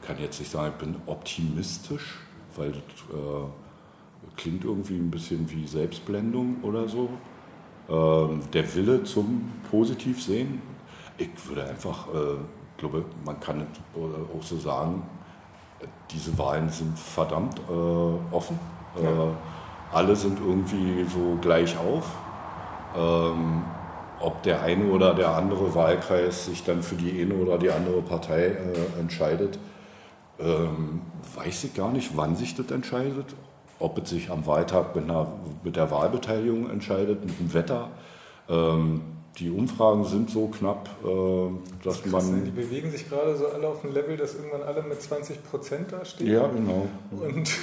kann 0.01 0.17
jetzt 0.19 0.39
nicht 0.39 0.51
sagen, 0.51 0.73
ich 0.77 0.85
bin 0.85 0.95
optimistisch, 1.05 2.19
weil 2.55 2.71
das 2.71 2.81
äh, 2.81 4.35
klingt 4.35 4.65
irgendwie 4.65 4.95
ein 4.95 5.11
bisschen 5.11 5.49
wie 5.51 5.67
Selbstblendung 5.67 6.57
oder 6.63 6.87
so. 6.87 7.09
Ähm, 7.89 8.41
der 8.53 8.73
Wille 8.75 9.03
zum 9.03 9.51
Positivsehen. 9.69 10.61
Ich 11.17 11.29
würde 11.47 11.65
einfach, 11.65 12.07
äh, 12.07 12.37
glaube, 12.81 13.05
man 13.23 13.39
kann 13.39 13.61
es 13.61 13.79
auch 13.95 14.43
so 14.43 14.57
sagen, 14.57 15.03
diese 16.11 16.37
Wahlen 16.37 16.69
sind 16.69 16.97
verdammt 16.99 17.59
äh, 17.59 18.35
offen. 18.35 18.59
Ja. 19.01 19.09
Äh, 19.09 19.33
alle 19.93 20.15
sind 20.15 20.39
irgendwie 20.39 21.05
so 21.05 21.37
gleich 21.41 21.77
auf. 21.77 22.09
Ähm, 22.95 23.63
ob 24.19 24.43
der 24.43 24.61
eine 24.61 24.85
oder 24.85 25.13
der 25.15 25.35
andere 25.35 25.73
Wahlkreis 25.73 26.45
sich 26.45 26.63
dann 26.63 26.83
für 26.83 26.95
die 26.95 27.21
eine 27.21 27.33
oder 27.35 27.57
die 27.57 27.71
andere 27.71 28.01
Partei 28.01 28.47
äh, 28.47 28.99
entscheidet, 28.99 29.57
ähm, 30.39 31.01
weiß 31.35 31.63
ich 31.63 31.73
gar 31.73 31.91
nicht, 31.91 32.15
wann 32.15 32.35
sich 32.35 32.55
das 32.55 32.69
entscheidet. 32.71 33.35
Ob 33.79 33.97
es 33.97 34.09
sich 34.11 34.29
am 34.29 34.45
Wahltag 34.45 34.95
mit, 34.95 35.05
einer, 35.05 35.27
mit 35.63 35.75
der 35.75 35.89
Wahlbeteiligung 35.89 36.69
entscheidet, 36.69 37.25
mit 37.25 37.39
dem 37.39 37.53
Wetter. 37.53 37.89
Ähm, 38.47 39.01
die 39.41 39.49
Umfragen 39.49 40.05
sind 40.05 40.29
so 40.29 40.47
knapp, 40.47 40.89
äh, 41.03 41.83
dass 41.83 42.01
das 42.03 42.11
man. 42.11 42.45
Die 42.45 42.51
bewegen 42.51 42.91
sich 42.91 43.09
gerade 43.09 43.35
so 43.35 43.47
alle 43.47 43.67
auf 43.67 43.83
ein 43.83 43.91
Level, 43.91 44.15
dass 44.15 44.35
irgendwann 44.35 44.63
alle 44.63 44.83
mit 44.83 45.01
20 45.01 45.43
Prozent 45.43 45.91
da 45.91 46.05
stehen. 46.05 46.31
Ja, 46.31 46.47
genau. 46.47 46.87
Und 47.11 47.49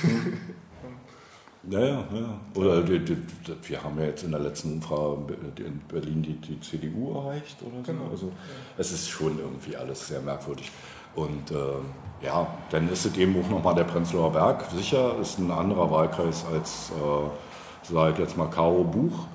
Ja, 1.71 1.81
ja, 1.81 2.05
ja. 2.15 2.41
Oder 2.55 2.83
die, 2.83 3.01
die, 3.01 3.17
wir 3.63 3.83
haben 3.83 3.99
ja 3.99 4.07
jetzt 4.07 4.23
in 4.23 4.31
der 4.31 4.41
letzten 4.41 4.75
Umfrage 4.75 5.35
in 5.59 5.81
Berlin 5.89 6.23
die, 6.23 6.35
die 6.35 6.61
CDU 6.61 7.15
erreicht 7.15 7.57
oder 7.63 7.85
so. 7.85 7.93
Genau. 7.93 8.11
Also 8.11 8.27
ja. 8.27 8.33
es 8.79 8.93
ist 8.93 9.09
schon 9.09 9.39
irgendwie 9.39 9.77
alles 9.77 10.09
sehr 10.09 10.21
merkwürdig. 10.21 10.71
Und 11.15 11.51
äh, 11.51 12.25
ja, 12.25 12.47
dann 12.71 12.91
ist 12.91 13.05
es 13.05 13.17
eben 13.17 13.37
auch 13.43 13.51
nochmal 13.51 13.75
der 13.75 13.85
Prenzlauer 13.85 14.33
Berg. 14.33 14.65
Sicher 14.75 15.17
ist 15.21 15.39
ein 15.39 15.51
anderer 15.51 15.91
Wahlkreis 15.91 16.45
als, 16.53 16.91
äh, 16.93 18.11
ich 18.11 18.19
jetzt 18.19 18.37
mal, 18.37 18.49
Karo 18.49 18.85
Buch. 18.85 19.27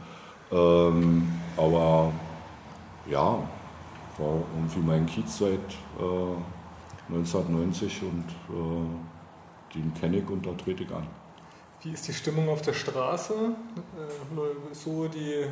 Ähm, 0.52 1.28
aber 1.58 2.12
ja, 3.06 3.40
war 4.18 4.42
irgendwie 4.56 4.80
mein 4.80 5.06
Kiez 5.06 5.38
seit 5.38 5.60
äh, 6.00 7.14
1990 7.14 8.02
und 8.04 8.26
äh, 8.50 9.76
den 9.76 9.94
kenne 9.94 10.18
ich 10.18 10.30
und 10.30 10.46
da 10.46 10.52
trete 10.52 10.84
ich 10.84 10.92
an. 10.92 11.08
Wie 11.82 11.92
ist 11.92 12.08
die 12.08 12.14
Stimmung 12.14 12.48
auf 12.50 12.62
der 12.62 12.74
Straße? 12.74 13.34
Äh, 13.34 14.74
so 14.74 15.08
die, 15.08 15.46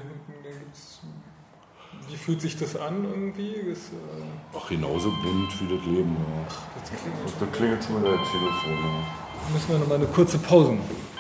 wie 2.08 2.16
fühlt 2.16 2.42
sich 2.42 2.58
das 2.58 2.76
an 2.76 3.04
irgendwie? 3.04 3.52
Ist, 3.52 3.92
äh 3.92 4.58
Ach, 4.58 4.70
genauso 4.70 5.10
bunt 5.10 5.62
wie 5.62 5.76
das 5.76 5.86
Leben. 5.86 6.16
Ja. 6.16 6.48
Ach, 6.48 6.80
das 6.80 6.90
klingelt, 6.90 7.34
da 7.40 7.46
klingelt 7.48 7.84
schon 7.84 8.02
wieder 8.02 8.18
das 8.18 8.32
Telefon. 8.32 8.72
Ja. 8.72 9.54
Müssen 9.54 9.70
wir 9.70 9.80
nochmal 9.80 9.98
eine 9.98 10.08
kurze 10.08 10.38
Pause 10.38 10.72
machen. 10.72 11.11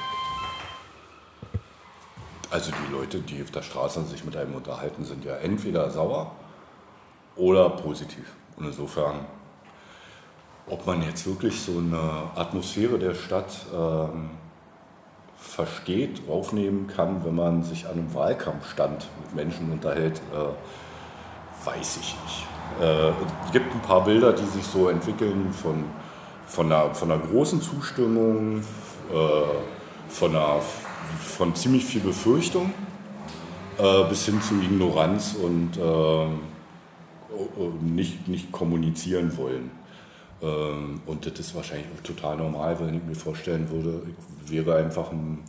Also 2.52 2.72
die 2.72 2.91
Leute, 2.91 3.20
die 3.20 3.41
auf 3.41 3.52
der 3.52 3.62
Straße 3.62 4.04
sich 4.04 4.26
mit 4.26 4.36
einem 4.36 4.54
unterhalten, 4.56 5.06
sind 5.06 5.24
ja 5.24 5.38
entweder 5.38 5.89
sauer 5.89 6.32
oder 7.38 7.70
positiv. 7.70 8.26
Und 8.58 8.66
insofern, 8.66 9.26
ob 10.68 10.86
man 10.86 11.02
jetzt 11.02 11.26
wirklich 11.26 11.62
so 11.62 11.78
eine 11.78 12.30
Atmosphäre 12.36 12.99
der 12.99 13.16
Stadt 13.16 13.66
ähm, 13.74 14.32
versteht, 15.38 16.22
aufnehmen 16.30 16.88
kann, 16.88 17.24
wenn 17.26 17.36
man 17.36 17.64
sich 17.64 17.86
an 17.86 17.93
einem 17.93 18.14
Wahlkampfstand 18.14 19.08
mit 19.24 19.34
Menschen 19.34 19.72
unterhält, 19.72 20.22
äh, 20.34 21.66
weiß 21.66 21.97
ich 21.97 22.16
nicht. 22.24 22.47
Äh, 22.82 23.10
es 23.45 23.52
gibt 23.52 23.74
ein 23.74 23.82
paar 23.82 24.04
Bilder, 24.04 24.34
die 24.34 24.45
sich 24.45 24.66
so 24.66 24.89
entwickeln 24.89 25.54
von, 25.54 25.86
von, 26.47 26.72
einer, 26.72 26.93
von 26.93 27.12
einer 27.12 27.22
großen 27.22 27.62
Zustimmung, 27.62 28.60
äh, 28.60 30.10
von, 30.10 30.36
einer, 30.36 30.60
von 31.20 31.55
ziemlich 31.55 31.86
viel 31.86 32.01
Befürchtung 32.01 32.74
äh, 33.78 34.03
bis 34.09 34.26
hin 34.26 34.41
zu 34.41 34.55
Ignoranz 34.55 35.36
und 35.41 35.78
äh, 35.78 36.28
nicht, 37.82 38.28
nicht 38.28 38.51
kommunizieren 38.51 39.38
wollen. 39.38 39.72
Ähm, 40.41 41.01
und 41.05 41.26
das 41.26 41.39
ist 41.39 41.55
wahrscheinlich 41.55 41.88
total 42.03 42.38
normal, 42.38 42.80
wenn 42.80 42.95
ich 42.95 43.03
mir 43.03 43.16
vorstellen 43.16 43.70
würde, 43.70 44.03
ich 44.45 44.51
wäre 44.51 44.76
einfach 44.78 45.12
ein 45.12 45.39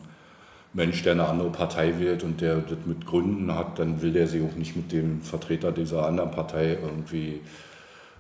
Mensch, 0.75 1.03
der 1.03 1.13
eine 1.13 1.29
andere 1.29 1.51
Partei 1.51 1.99
wählt 1.99 2.25
und 2.25 2.41
der 2.41 2.57
das 2.57 2.79
mit 2.87 3.07
Gründen 3.07 3.55
hat, 3.55 3.79
dann 3.79 4.01
will 4.01 4.13
der 4.13 4.27
sich 4.27 4.43
auch 4.43 4.57
nicht 4.57 4.75
mit 4.77 4.93
dem 4.93 5.21
Vertreter 5.21 5.71
dieser 5.71 6.07
anderen 6.07 6.31
Partei 6.31 6.79
irgendwie 6.83 7.41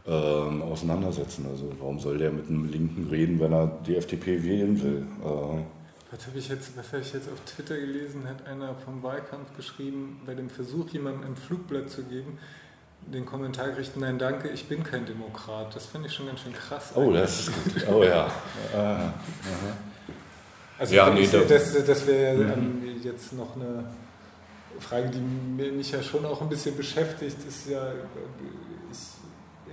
ähm, 0.06 0.62
auseinandersetzen. 0.62 1.46
Also 1.50 1.72
warum 1.78 1.98
soll 1.98 2.18
der 2.18 2.30
mit 2.30 2.48
einem 2.48 2.70
Linken 2.70 3.08
reden, 3.10 3.40
wenn 3.40 3.52
er 3.52 3.68
die 3.86 3.96
FDP 3.96 4.42
wählen 4.42 4.82
will? 4.82 5.06
Äh, 5.24 5.81
was 6.12 6.26
habe 6.26 6.38
ich, 6.38 6.48
jetzt, 6.48 6.72
hab 6.76 7.00
ich 7.00 7.12
jetzt 7.14 7.28
auf 7.30 7.40
Twitter 7.46 7.76
gelesen? 7.76 8.28
Hat 8.28 8.46
einer 8.46 8.74
vom 8.74 9.02
Wahlkampf 9.02 9.56
geschrieben, 9.56 10.20
bei 10.26 10.34
dem 10.34 10.50
Versuch, 10.50 10.90
jemandem 10.90 11.24
ein 11.24 11.36
Flugblatt 11.36 11.88
zu 11.88 12.04
geben, 12.04 12.38
den 13.06 13.24
Kommentar 13.24 13.68
gekriegt, 13.68 13.96
nein, 13.96 14.18
danke, 14.18 14.50
ich 14.50 14.68
bin 14.68 14.84
kein 14.84 15.06
Demokrat. 15.06 15.74
Das 15.74 15.86
finde 15.86 16.08
ich 16.08 16.14
schon 16.14 16.26
ganz 16.26 16.40
schön 16.40 16.52
krass. 16.52 16.92
Oh, 16.94 17.10
das 17.10 17.40
ist 17.40 17.52
gut. 17.52 17.88
Oh 17.88 18.04
ja. 18.04 18.30
also 20.78 20.94
ja, 20.94 21.08
nee, 21.10 21.26
das, 21.26 21.48
das, 21.48 21.84
das 21.84 22.06
wäre 22.06 22.56
mhm. 22.56 23.00
jetzt 23.02 23.32
noch 23.32 23.56
eine 23.56 23.84
Frage, 24.80 25.10
die 25.10 25.18
mich 25.18 25.92
ja 25.92 26.02
schon 26.02 26.26
auch 26.26 26.42
ein 26.42 26.48
bisschen 26.50 26.76
beschäftigt, 26.76 27.38
ist 27.48 27.70
ja 27.70 27.86
ist 28.90 29.14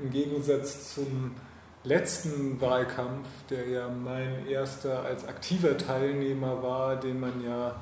im 0.02 0.10
Gegensatz 0.10 0.96
zum 0.96 1.36
letzten 1.84 2.60
Wahlkampf, 2.60 3.28
der 3.50 3.68
ja 3.68 3.88
mein 3.88 4.48
erster 4.48 5.04
als 5.04 5.28
aktiver 5.28 5.78
Teilnehmer 5.78 6.62
war, 6.62 6.98
den 6.98 7.20
man 7.20 7.44
ja 7.44 7.76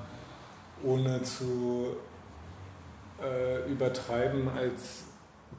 ohne 0.84 1.24
zu 1.24 1.96
äh, 3.22 3.70
übertreiben 3.70 4.48
als 4.50 5.06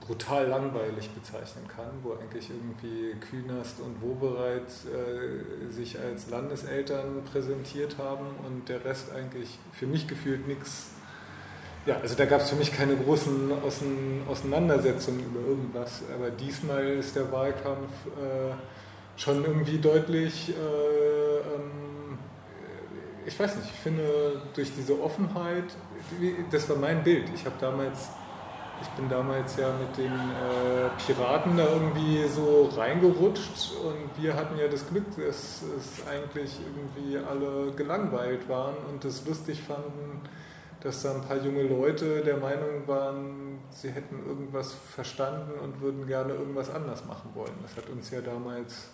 brutal 0.01 0.47
langweilig 0.47 1.11
bezeichnen 1.11 1.67
kann, 1.67 1.91
wo 2.03 2.13
eigentlich 2.13 2.51
irgendwie 2.51 3.15
Künast 3.21 3.81
und 3.81 4.01
Wobereit 4.01 4.71
äh, 4.87 5.71
sich 5.73 5.99
als 5.99 6.31
Landeseltern 6.31 7.25
präsentiert 7.25 7.99
haben 7.99 8.27
und 8.47 8.69
der 8.69 8.85
Rest 8.85 9.11
eigentlich 9.13 9.59
für 9.73 9.87
mich 9.87 10.07
gefühlt 10.07 10.47
nichts. 10.47 10.91
Ja, 11.89 11.97
also 12.03 12.15
da 12.17 12.27
gab 12.27 12.43
es 12.43 12.51
für 12.51 12.57
mich 12.57 12.71
keine 12.71 12.95
großen 12.97 13.51
Auseinandersetzungen 14.29 15.21
über 15.21 15.41
irgendwas, 15.41 16.03
aber 16.15 16.29
diesmal 16.29 16.87
ist 16.87 17.17
der 17.17 17.33
Wahlkampf 17.33 17.89
äh, 18.09 18.53
schon 19.17 19.43
irgendwie 19.43 19.79
deutlich, 19.79 20.51
äh, 20.51 20.53
ähm, 20.53 22.19
ich 23.25 23.41
weiß 23.41 23.57
nicht, 23.57 23.71
ich 23.73 23.81
finde 23.81 24.03
durch 24.55 24.71
diese 24.77 25.01
Offenheit, 25.01 25.65
das 26.51 26.69
war 26.69 26.77
mein 26.77 27.03
Bild. 27.03 27.25
Ich 27.35 27.47
habe 27.47 27.57
damals 27.59 28.11
ich 28.83 28.89
bin 28.91 29.09
damals 29.09 29.57
ja 29.57 29.73
mit 29.73 29.97
den 29.97 30.13
äh, 30.13 30.91
Piraten 31.07 31.57
da 31.57 31.65
irgendwie 31.65 32.29
so 32.29 32.71
reingerutscht 32.77 33.73
und 33.83 34.23
wir 34.23 34.35
hatten 34.35 34.59
ja 34.59 34.69
das 34.69 34.87
Glück, 34.87 35.07
dass 35.17 35.63
es 35.63 36.07
eigentlich 36.07 36.61
irgendwie 36.61 37.17
alle 37.17 37.73
gelangweilt 37.73 38.47
waren 38.47 38.77
und 38.93 39.05
es 39.07 39.27
lustig 39.27 39.63
fanden, 39.63 40.21
dass 40.89 41.03
da 41.03 41.15
ein 41.15 41.21
paar 41.21 41.37
junge 41.37 41.65
Leute 41.65 42.23
der 42.23 42.39
Meinung 42.39 42.87
waren, 42.87 43.59
sie 43.69 43.91
hätten 43.91 44.27
irgendwas 44.27 44.73
verstanden 44.73 45.53
und 45.63 45.83
würden 45.83 46.07
gerne 46.07 46.33
irgendwas 46.33 46.71
anders 46.71 47.05
machen 47.05 47.31
wollen. 47.35 47.53
Das 47.61 47.77
hat 47.77 47.91
uns 47.91 48.11
ja 48.11 48.23
damals 48.23 48.89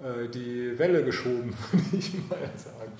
äh, 0.00 0.28
die 0.28 0.78
Welle 0.78 1.04
geschoben, 1.04 1.52
würde 1.72 1.96
ich 1.96 2.14
mal 2.28 2.38
sagen. 2.54 2.92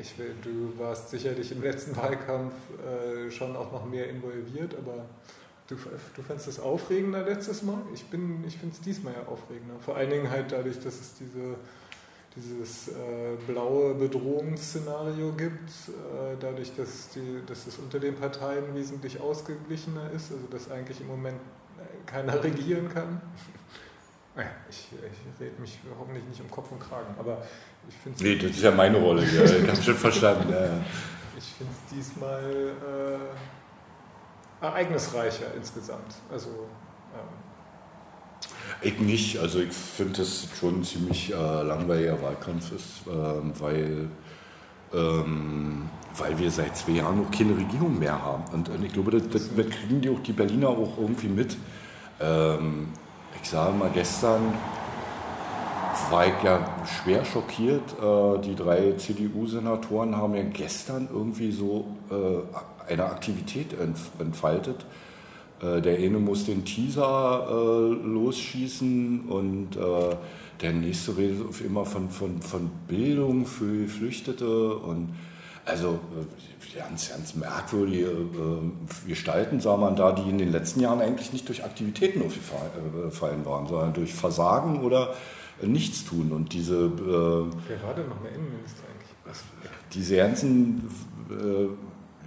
Ich, 0.00 0.14
du 0.42 0.76
warst 0.76 1.10
sicherlich 1.10 1.52
im 1.52 1.62
letzten 1.62 1.94
Wahlkampf 1.96 2.54
äh, 2.80 3.30
schon 3.30 3.54
auch 3.54 3.70
noch 3.70 3.84
mehr 3.84 4.08
involviert, 4.08 4.74
aber 4.76 5.04
du, 5.68 5.76
du 5.76 6.22
fandest 6.22 6.48
es 6.48 6.58
aufregender 6.58 7.22
letztes 7.22 7.62
Mal? 7.62 7.82
Ich, 7.92 8.00
ich 8.00 8.58
finde 8.58 8.74
es 8.74 8.80
diesmal 8.80 9.12
ja 9.12 9.28
aufregender. 9.28 9.74
Vor 9.78 9.94
allen 9.94 10.10
Dingen 10.10 10.28
halt 10.28 10.50
dadurch, 10.50 10.80
dass 10.80 10.94
es 10.94 11.14
diese, 11.14 11.54
dieses 12.36 12.88
äh, 12.88 13.36
blaue 13.46 13.94
Bedrohungsszenario 13.94 15.32
gibt, 15.32 15.70
äh, 15.70 16.36
dadurch, 16.40 16.74
dass, 16.74 17.10
die, 17.10 17.42
dass 17.46 17.66
es 17.66 17.78
unter 17.78 18.00
den 18.00 18.16
Parteien 18.16 18.74
wesentlich 18.74 19.20
ausgeglichener 19.20 20.10
ist, 20.10 20.32
also 20.32 20.46
dass 20.50 20.70
eigentlich 20.70 21.00
im 21.00 21.06
Moment 21.06 21.38
äh, 21.78 21.82
keiner 22.06 22.42
regieren 22.42 22.88
kann. 22.92 23.20
Ich, 24.68 24.88
ich 24.90 25.40
rede 25.40 25.60
mich 25.60 25.78
hoffentlich 25.96 26.24
nicht 26.24 26.40
um 26.40 26.50
Kopf 26.50 26.72
und 26.72 26.80
Kragen, 26.80 27.14
aber 27.20 27.40
ich 27.88 27.94
finde 27.94 28.20
Nee, 28.20 28.34
das 28.34 28.50
ist 28.50 28.64
ja 28.64 28.72
meine 28.72 28.98
Rolle 28.98 29.22
hier, 29.22 29.44
ich 29.44 29.68
habe 29.68 29.80
schon 29.80 29.94
verstanden. 29.94 30.50
Ja, 30.50 30.64
ja. 30.64 30.84
Ich 31.38 31.44
finde 31.54 31.72
es 31.72 31.94
diesmal 31.94 32.72
äh, 34.60 34.64
ereignisreicher 34.64 35.54
insgesamt. 35.56 36.16
Also, 36.32 36.48
ähm. 37.14 37.43
Ich 38.82 39.00
nicht, 39.00 39.38
also 39.38 39.60
ich 39.60 39.72
finde 39.72 40.22
es 40.22 40.48
schon 40.58 40.80
ein 40.80 40.84
ziemlich 40.84 41.32
äh, 41.32 41.62
langweiliger 41.62 42.20
Wahlkampf 42.20 42.72
ist, 42.72 43.06
äh, 43.06 43.60
weil, 43.60 44.08
ähm, 44.92 45.88
weil 46.16 46.38
wir 46.38 46.50
seit 46.50 46.76
zwei 46.76 46.92
Jahren 46.92 47.22
noch 47.22 47.30
keine 47.30 47.56
Regierung 47.56 47.98
mehr 47.98 48.22
haben. 48.22 48.44
Und, 48.52 48.68
und 48.68 48.84
ich 48.84 48.92
glaube, 48.92 49.10
das, 49.12 49.28
das, 49.28 49.48
das, 49.56 49.66
kriegen 49.66 50.00
die 50.00 50.10
auch 50.10 50.20
die 50.20 50.32
Berliner 50.32 50.68
auch 50.68 50.98
irgendwie 50.98 51.28
mit. 51.28 51.56
Ähm, 52.20 52.88
ich 53.42 53.48
sage 53.48 53.72
mal, 53.72 53.90
gestern 53.92 54.54
war 56.10 56.26
ich 56.26 56.42
ja 56.42 56.66
schwer 56.84 57.24
schockiert. 57.24 57.94
Äh, 58.02 58.40
die 58.40 58.54
drei 58.54 58.92
CDU-Senatoren 58.92 60.16
haben 60.16 60.34
ja 60.34 60.42
gestern 60.42 61.08
irgendwie 61.12 61.52
so 61.52 61.86
äh, 62.10 62.90
eine 62.92 63.04
Aktivität 63.06 63.74
entfaltet. 64.18 64.84
Äh, 65.64 65.80
der 65.80 65.98
eine 65.98 66.18
muss 66.18 66.44
den 66.44 66.64
Teaser 66.64 67.96
losschießen 68.04 69.22
und 69.28 69.70
der 70.60 70.72
nächste 70.72 71.16
redet 71.16 71.60
immer 71.60 71.84
von, 71.84 72.10
von, 72.10 72.40
von 72.42 72.70
Bildung 72.86 73.46
für 73.46 73.84
Geflüchtete 73.84 74.76
und 74.76 75.14
also 75.64 75.98
ganz, 76.76 77.10
ganz 77.10 77.34
merkwürdige 77.34 78.10
Gestalten 79.06 79.60
sah 79.60 79.76
man 79.76 79.96
da, 79.96 80.12
die 80.12 80.28
in 80.28 80.38
den 80.38 80.52
letzten 80.52 80.80
Jahren 80.80 81.00
eigentlich 81.00 81.32
nicht 81.32 81.48
durch 81.48 81.64
Aktivitäten 81.64 82.22
aufgefallen 82.22 83.44
waren, 83.44 83.66
sondern 83.66 83.92
durch 83.94 84.14
Versagen 84.14 84.82
oder 84.82 85.14
nichts 85.62 86.04
tun. 86.04 86.32
Und 86.32 86.52
diese. 86.52 86.74
Äh, 86.74 87.70
denn 87.94 88.08
noch 88.08 88.20
mehr 88.20 88.32
Innenminister 88.32 88.82
eigentlich? 88.88 89.40
Diese 89.92 90.16
ganzen. 90.16 90.88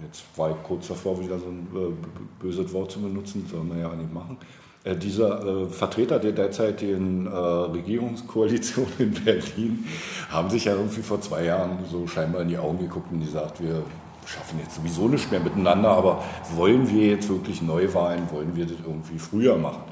Jetzt 0.04 0.24
war 0.36 0.50
ich 0.50 0.56
kurz 0.62 0.88
davor, 0.88 1.20
wieder 1.20 1.38
so 1.38 1.46
ein 1.46 1.66
äh, 1.74 2.42
böses 2.42 2.72
Wort 2.72 2.90
zu 2.90 3.00
benutzen, 3.00 3.46
soll 3.50 3.64
man 3.64 3.80
ja 3.80 3.94
nicht 3.94 4.12
machen. 4.12 4.36
Äh, 4.84 4.96
dieser 4.96 5.44
äh, 5.44 5.66
Vertreter 5.66 6.18
der 6.18 6.32
derzeitigen 6.32 7.26
äh, 7.26 7.30
Regierungskoalition 7.30 8.86
in 8.98 9.12
Berlin 9.12 9.84
haben 10.30 10.48
sich 10.50 10.66
ja 10.66 10.72
irgendwie 10.72 11.02
vor 11.02 11.20
zwei 11.20 11.44
Jahren 11.44 11.78
so 11.90 12.06
scheinbar 12.06 12.42
in 12.42 12.48
die 12.48 12.58
Augen 12.58 12.78
geguckt 12.78 13.12
und 13.12 13.20
gesagt, 13.20 13.62
wir 13.62 13.82
schaffen 14.24 14.60
jetzt 14.62 14.76
sowieso 14.76 15.08
nicht 15.08 15.30
mehr 15.30 15.40
miteinander, 15.40 15.88
aber 15.88 16.22
wollen 16.54 16.88
wir 16.90 17.06
jetzt 17.06 17.28
wirklich 17.28 17.62
Neuwahlen, 17.62 18.30
wollen 18.30 18.54
wir 18.54 18.66
das 18.66 18.76
irgendwie 18.84 19.18
früher 19.18 19.56
machen? 19.56 19.82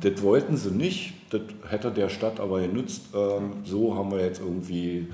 Das 0.00 0.20
wollten 0.22 0.56
sie 0.56 0.70
nicht, 0.70 1.14
das 1.30 1.42
hätte 1.68 1.90
der 1.92 2.08
Stadt 2.08 2.40
aber 2.40 2.60
genützt. 2.60 3.02
Ähm, 3.14 3.52
so 3.64 3.94
haben 3.94 4.10
wir 4.10 4.20
jetzt 4.20 4.40
irgendwie 4.40 5.08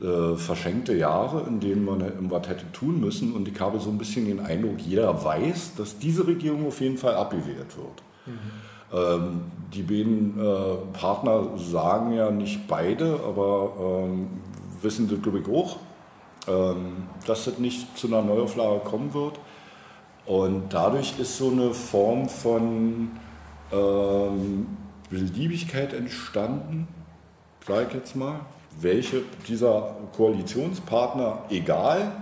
äh, 0.00 0.36
verschenkte 0.36 0.94
Jahre, 0.94 1.46
in 1.48 1.60
denen 1.60 1.84
man 1.84 2.04
was 2.30 2.48
hätte 2.48 2.70
tun 2.72 3.00
müssen. 3.00 3.32
Und 3.32 3.48
ich 3.48 3.58
habe 3.60 3.80
so 3.80 3.90
ein 3.90 3.98
bisschen 3.98 4.26
den 4.26 4.40
Eindruck, 4.40 4.80
jeder 4.80 5.24
weiß, 5.24 5.74
dass 5.76 5.98
diese 5.98 6.26
Regierung 6.26 6.66
auf 6.66 6.80
jeden 6.80 6.98
Fall 6.98 7.14
abgewählt 7.14 7.76
wird. 7.76 8.02
Mhm. 8.26 8.38
Ähm, 8.90 9.40
die 9.74 9.82
beiden 9.82 10.38
äh, 10.38 10.76
Partner 10.98 11.58
sagen 11.58 12.12
ja 12.12 12.30
nicht 12.30 12.66
beide, 12.68 13.20
aber 13.26 14.04
ähm, 14.04 14.28
wissen 14.82 15.08
das, 15.08 15.20
glaube 15.20 15.40
ich, 15.40 15.48
auch, 15.48 15.78
dass 17.26 17.44
das 17.44 17.58
nicht 17.58 17.98
zu 17.98 18.06
einer 18.06 18.22
Neuauflage 18.22 18.78
kommen 18.78 19.12
wird. 19.12 19.38
Und 20.24 20.72
dadurch 20.72 21.18
ist 21.18 21.36
so 21.36 21.50
eine 21.50 21.74
Form 21.74 22.26
von 22.28 23.10
ähm, 23.70 24.66
Beliebigkeit 25.10 25.92
entstanden, 25.92 26.88
sage 27.66 27.86
ich 27.88 27.94
jetzt 27.94 28.16
mal. 28.16 28.40
Welche 28.80 29.22
dieser 29.48 29.96
Koalitionspartner, 30.16 31.44
egal. 31.50 32.12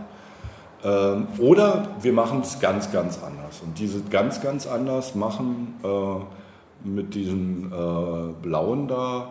Ähm, 0.84 1.28
oder 1.38 1.88
wir 2.00 2.12
machen 2.12 2.40
es 2.40 2.61
ganz, 2.61 2.90
ganz 2.92 3.22
anders. 3.22 3.61
Und 3.62 3.78
diese 3.78 4.02
ganz, 4.04 4.40
ganz 4.40 4.66
anders 4.66 5.14
machen 5.14 5.74
äh, 5.82 6.88
mit 6.88 7.14
diesem 7.14 7.72
äh, 7.72 8.32
Blauen 8.42 8.88
da, 8.88 9.28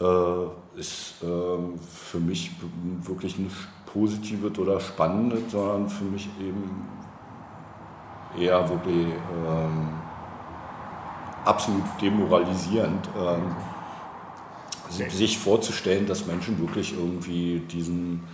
äh, 0.00 0.78
ist 0.78 1.16
ähm, 1.22 1.78
für 1.78 2.18
mich 2.18 2.52
wirklich 3.02 3.38
nicht 3.38 3.56
positiv 3.92 4.44
oder 4.58 4.80
spannend, 4.80 5.50
sondern 5.50 5.88
für 5.88 6.04
mich 6.04 6.28
eben 6.40 6.88
eher 8.38 8.68
wirklich 8.68 9.06
ähm, 9.06 9.88
absolut 11.44 11.82
demoralisierend, 12.00 13.08
ähm, 13.18 13.56
sich 14.90 15.38
vorzustellen, 15.38 16.06
dass 16.06 16.26
Menschen 16.26 16.58
wirklich 16.60 16.92
irgendwie 16.92 17.60
diesen 17.70 18.24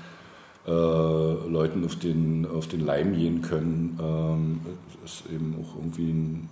äh, 0.66 0.70
Leuten 0.70 1.84
auf 1.84 1.96
den, 1.96 2.46
auf 2.46 2.66
den 2.66 2.84
Leim 2.84 3.14
gehen 3.14 3.42
können, 3.42 3.98
ähm, 4.02 4.60
ist 5.04 5.24
eben 5.32 5.54
auch 5.60 5.76
irgendwie 5.76 6.10
ein 6.10 6.48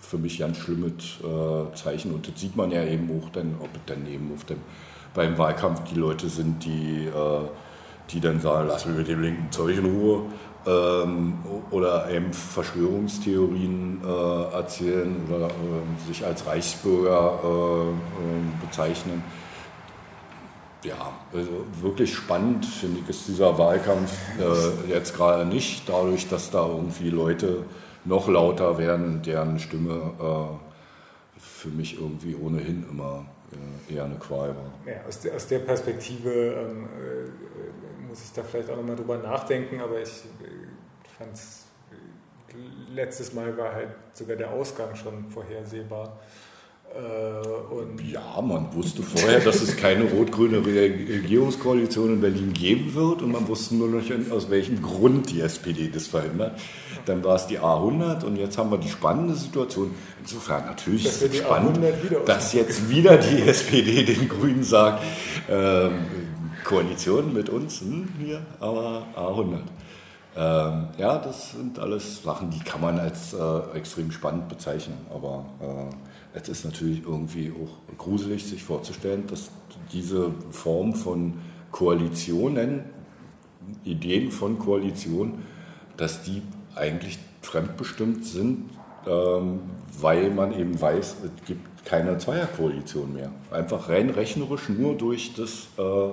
für 0.00 0.18
mich 0.18 0.38
ganz 0.38 0.58
schlimmes 0.58 0.92
äh, 1.22 1.74
Zeichen. 1.74 2.12
Und 2.12 2.28
das 2.28 2.40
sieht 2.40 2.56
man 2.56 2.70
ja 2.70 2.84
eben 2.84 3.10
auch 3.18 3.30
dann, 3.30 3.54
ob 3.60 3.70
dann 3.86 4.06
eben 4.06 4.32
auf 4.34 4.44
dem, 4.44 4.58
beim 5.14 5.36
Wahlkampf 5.38 5.82
die 5.90 5.98
Leute 5.98 6.28
sind, 6.28 6.64
die, 6.64 7.06
äh, 7.06 7.48
die 8.10 8.20
dann 8.20 8.40
sagen, 8.40 8.68
lass 8.68 8.86
mich 8.86 8.96
mit 8.96 9.08
dem 9.08 9.22
linken 9.22 9.50
Zeug 9.50 9.76
in 9.76 9.86
Ruhe 9.86 10.22
ähm, 10.66 11.34
oder 11.70 12.10
eben 12.10 12.32
Verschwörungstheorien 12.32 14.00
äh, 14.04 14.54
erzählen 14.54 15.16
oder 15.28 15.46
äh, 15.46 16.06
sich 16.08 16.24
als 16.24 16.46
Reichsbürger 16.46 17.40
äh, 17.42 17.48
ähm, 17.48 18.52
bezeichnen. 18.60 19.22
Ja, 20.84 21.12
also 21.32 21.64
wirklich 21.80 22.14
spannend 22.14 22.66
finde 22.66 23.00
ich 23.00 23.08
ist 23.08 23.26
dieser 23.26 23.56
Wahlkampf 23.58 24.12
äh, 24.38 24.90
jetzt 24.90 25.16
gerade 25.16 25.46
nicht, 25.46 25.88
dadurch, 25.88 26.28
dass 26.28 26.50
da 26.50 26.66
irgendwie 26.66 27.08
Leute 27.08 27.64
noch 28.04 28.28
lauter 28.28 28.76
werden, 28.76 29.22
deren 29.22 29.58
Stimme 29.58 30.12
äh, 30.20 31.38
für 31.38 31.68
mich 31.68 31.98
irgendwie 31.98 32.36
ohnehin 32.36 32.84
immer 32.90 33.24
äh, 33.88 33.94
eher 33.94 34.04
eine 34.04 34.16
Qual 34.16 34.50
war. 34.50 34.72
Ja, 34.86 35.00
aus, 35.08 35.20
der, 35.20 35.34
aus 35.34 35.46
der 35.46 35.60
Perspektive 35.60 36.30
ähm, 36.30 36.88
muss 38.14 38.22
ich 38.22 38.32
da 38.32 38.44
vielleicht 38.44 38.70
auch 38.70 38.76
nochmal 38.76 38.94
drüber 38.94 39.18
nachdenken, 39.18 39.80
aber 39.80 40.00
ich 40.00 40.08
äh, 40.08 41.18
fand 41.18 41.34
es, 41.34 41.64
äh, 41.90 42.94
letztes 42.94 43.34
Mal 43.34 43.58
war 43.58 43.74
halt 43.74 43.88
sogar 44.12 44.36
der 44.36 44.52
Ausgang 44.52 44.94
schon 44.94 45.28
vorhersehbar. 45.30 46.20
Äh, 46.94 48.12
ja, 48.12 48.40
man 48.40 48.72
wusste 48.72 49.02
vorher, 49.02 49.40
dass 49.40 49.60
es 49.62 49.76
keine 49.76 50.04
rot-grüne 50.04 50.64
Regierungskoalition 50.64 52.14
in 52.14 52.20
Berlin 52.20 52.52
geben 52.52 52.94
wird 52.94 53.20
und 53.20 53.32
man 53.32 53.48
wusste 53.48 53.74
nur 53.74 53.88
noch, 53.88 54.02
aus 54.30 54.48
welchem 54.48 54.80
Grund 54.80 55.32
die 55.32 55.40
SPD 55.40 55.90
das 55.92 56.06
verhindert. 56.06 56.60
Dann 57.06 57.24
war 57.24 57.34
es 57.34 57.48
die 57.48 57.58
A100 57.58 58.22
und 58.22 58.36
jetzt 58.36 58.56
haben 58.58 58.70
wir 58.70 58.78
die 58.78 58.88
spannende 58.88 59.34
Situation. 59.34 59.92
Insofern 60.20 60.66
natürlich 60.66 61.06
ist 61.06 61.20
es 61.20 61.38
spannend, 61.38 61.80
dass 62.26 62.52
jetzt 62.52 62.88
wieder 62.88 63.16
die 63.16 63.42
SPD 63.42 64.04
den 64.04 64.28
Grünen 64.28 64.62
sagt, 64.62 65.02
ähm, 65.50 65.98
Koalition 66.64 67.32
mit 67.32 67.48
uns, 67.50 67.80
hm, 67.80 68.08
hier, 68.18 68.40
aber 68.58 69.06
A100. 69.14 69.60
Ähm, 70.36 70.88
ja, 70.98 71.18
das 71.18 71.52
sind 71.52 71.78
alles 71.78 72.22
Sachen, 72.22 72.50
die 72.50 72.58
kann 72.58 72.80
man 72.80 72.98
als 72.98 73.34
äh, 73.34 73.76
extrem 73.76 74.10
spannend 74.10 74.48
bezeichnen. 74.48 74.96
Aber 75.14 75.44
äh, 75.60 76.38
es 76.38 76.48
ist 76.48 76.64
natürlich 76.64 77.04
irgendwie 77.04 77.52
auch 77.52 77.96
gruselig, 77.96 78.44
sich 78.44 78.64
vorzustellen, 78.64 79.26
dass 79.28 79.50
diese 79.92 80.32
Form 80.50 80.94
von 80.94 81.34
Koalitionen, 81.70 82.84
Ideen 83.84 84.32
von 84.32 84.58
Koalition, 84.58 85.42
dass 85.96 86.22
die 86.22 86.42
eigentlich 86.74 87.18
fremdbestimmt 87.42 88.24
sind, 88.24 88.70
ähm, 89.06 89.60
weil 90.00 90.30
man 90.30 90.52
eben 90.58 90.80
weiß, 90.80 91.16
es 91.24 91.46
gibt 91.46 91.84
keine 91.84 92.18
Zweierkoalition 92.18 93.12
mehr. 93.12 93.30
Einfach 93.52 93.88
rein 93.88 94.10
rechnerisch 94.10 94.68
nur 94.68 94.96
durch 94.96 95.34
das 95.34 95.68
äh, 95.78 96.10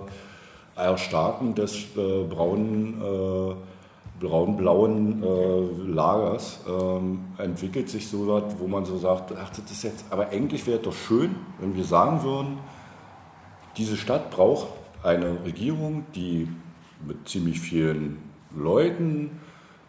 Erstarken 0.82 1.56
des 1.56 1.76
äh, 1.95 2.24
braunen, 2.24 3.02
äh, 3.02 3.56
braun-blauen 4.20 5.24
äh, 5.24 5.91
Lagers 5.91 6.60
ähm, 6.68 7.26
entwickelt 7.38 7.90
sich 7.90 8.08
so 8.08 8.28
was, 8.28 8.44
wo 8.60 8.68
man 8.68 8.86
so 8.86 8.98
sagt, 8.98 9.34
ach, 9.41 9.49
das 9.49 9.72
ist 9.72 9.84
jetzt, 9.84 10.06
aber 10.10 10.30
eigentlich 10.30 10.68
wäre 10.68 10.78
es 10.78 10.84
doch 10.84 10.94
schön, 10.94 11.36
wenn 11.60 11.76
wir 11.76 11.84
sagen 11.84 12.24
würden, 12.24 12.60
diese 13.78 13.98
Stadt 13.98 14.30
braucht 14.32 14.68
eine 15.03 15.44
Regierung, 15.44 16.06
die 16.14 16.48
mit 17.08 17.28
ziemlich 17.28 17.60
vielen 17.60 18.20
Leuten 18.56 19.40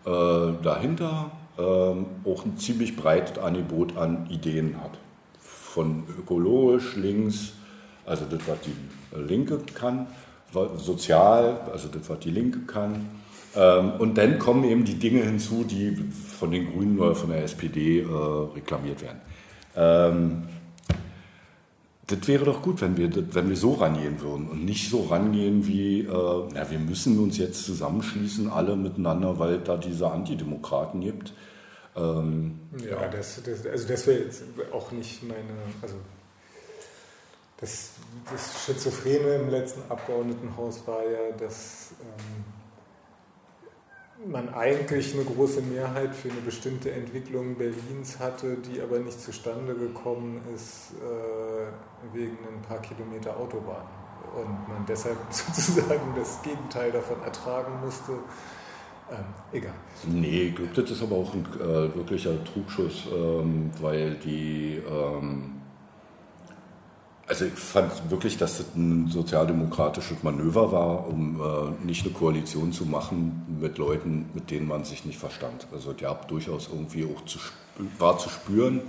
äh, 0.06 0.10
dahinter 0.62 1.30
ähm, 1.58 2.06
auch 2.24 2.44
ein 2.44 2.56
ziemlich 2.56 2.96
breites 2.96 3.42
Angebot 3.42 3.96
an 3.96 4.26
Ideen 4.30 4.80
hat. 4.82 4.98
Von 5.38 6.04
ökologisch, 6.18 6.96
links, 6.96 7.52
also 8.06 8.24
das, 8.24 8.40
was 8.46 8.58
die 8.60 8.74
Linke 9.16 9.58
kann, 9.74 10.06
sozial, 10.76 11.60
also 11.72 11.88
das, 11.88 12.08
was 12.08 12.18
die 12.20 12.30
Linke 12.30 12.60
kann. 12.60 13.08
Ähm, 13.54 13.92
und 13.98 14.16
dann 14.16 14.38
kommen 14.38 14.64
eben 14.64 14.84
die 14.84 14.94
Dinge 14.94 15.22
hinzu, 15.22 15.64
die 15.64 15.96
von 16.38 16.50
den 16.50 16.72
Grünen 16.72 16.98
oder 16.98 17.14
von 17.14 17.30
der 17.30 17.44
SPD 17.44 18.00
äh, 18.00 18.06
reklamiert 18.54 19.02
werden. 19.02 19.20
Ähm, 19.76 20.42
das 22.06 22.28
wäre 22.28 22.44
doch 22.44 22.62
gut, 22.62 22.80
wenn 22.80 22.96
wir, 22.96 23.10
wenn 23.34 23.48
wir 23.48 23.56
so 23.56 23.74
rangehen 23.74 24.20
würden 24.20 24.48
und 24.48 24.64
nicht 24.64 24.90
so 24.90 25.02
rangehen 25.04 25.66
wie, 25.66 26.00
äh, 26.00 26.48
na, 26.52 26.70
wir 26.70 26.78
müssen 26.78 27.18
uns 27.18 27.38
jetzt 27.38 27.64
zusammenschließen, 27.64 28.50
alle 28.50 28.76
miteinander, 28.76 29.38
weil 29.38 29.58
da 29.58 29.76
diese 29.76 30.10
Antidemokraten 30.10 31.00
gibt. 31.00 31.32
Ähm, 31.96 32.58
ja, 32.78 33.02
ja. 33.02 33.08
Das, 33.08 33.40
das, 33.42 33.66
also 33.66 33.88
das 33.88 34.06
wäre 34.06 34.24
jetzt 34.24 34.44
auch 34.72 34.90
nicht 34.92 35.22
meine, 35.22 35.42
also 35.80 35.94
das, 37.62 37.90
das 38.30 38.66
Schizophrene 38.66 39.36
im 39.36 39.48
letzten 39.48 39.88
Abgeordnetenhaus 39.88 40.84
war 40.86 41.04
ja, 41.04 41.30
dass 41.38 41.92
man 44.26 44.52
eigentlich 44.52 45.14
eine 45.14 45.24
große 45.24 45.62
Mehrheit 45.62 46.14
für 46.14 46.28
eine 46.28 46.40
bestimmte 46.40 46.90
Entwicklung 46.90 47.54
Berlins 47.54 48.18
hatte, 48.18 48.56
die 48.56 48.80
aber 48.80 48.98
nicht 48.98 49.20
zustande 49.20 49.74
gekommen 49.74 50.40
ist 50.54 50.92
äh, 51.00 52.16
wegen 52.16 52.38
ein 52.52 52.62
paar 52.62 52.80
Kilometer 52.80 53.36
Autobahn. 53.36 53.86
Und 54.34 54.68
man 54.68 54.84
deshalb 54.88 55.18
sozusagen 55.30 56.14
das 56.16 56.42
Gegenteil 56.42 56.90
davon 56.90 57.22
ertragen 57.22 57.80
musste. 57.84 58.12
Ähm, 59.10 59.24
egal. 59.52 59.74
Nee, 60.08 60.48
ich 60.48 60.56
glaube, 60.56 60.72
das 60.74 60.90
ist 60.90 61.02
aber 61.02 61.16
auch 61.16 61.32
ein 61.32 61.46
äh, 61.60 61.94
wirklicher 61.94 62.42
Trugschuss, 62.44 63.06
ähm, 63.12 63.70
weil 63.80 64.16
die. 64.16 64.82
Ähm 64.88 65.61
also 67.32 67.46
ich 67.46 67.54
fand 67.54 68.10
wirklich, 68.10 68.36
dass 68.36 68.58
das 68.58 68.66
ein 68.76 69.08
sozialdemokratisches 69.08 70.22
Manöver 70.22 70.70
war, 70.70 71.08
um 71.08 71.40
äh, 71.40 71.86
nicht 71.86 72.04
eine 72.04 72.12
Koalition 72.12 72.72
zu 72.72 72.84
machen 72.84 73.46
mit 73.58 73.78
Leuten, 73.78 74.26
mit 74.34 74.50
denen 74.50 74.68
man 74.68 74.84
sich 74.84 75.06
nicht 75.06 75.18
verstand. 75.18 75.66
Also 75.72 75.94
die 75.94 76.06
hat 76.06 76.30
durchaus 76.30 76.68
irgendwie 76.70 77.06
auch 77.06 77.24
zu, 77.24 77.38
war 77.98 78.18
zu 78.18 78.28
spüren, 78.28 78.82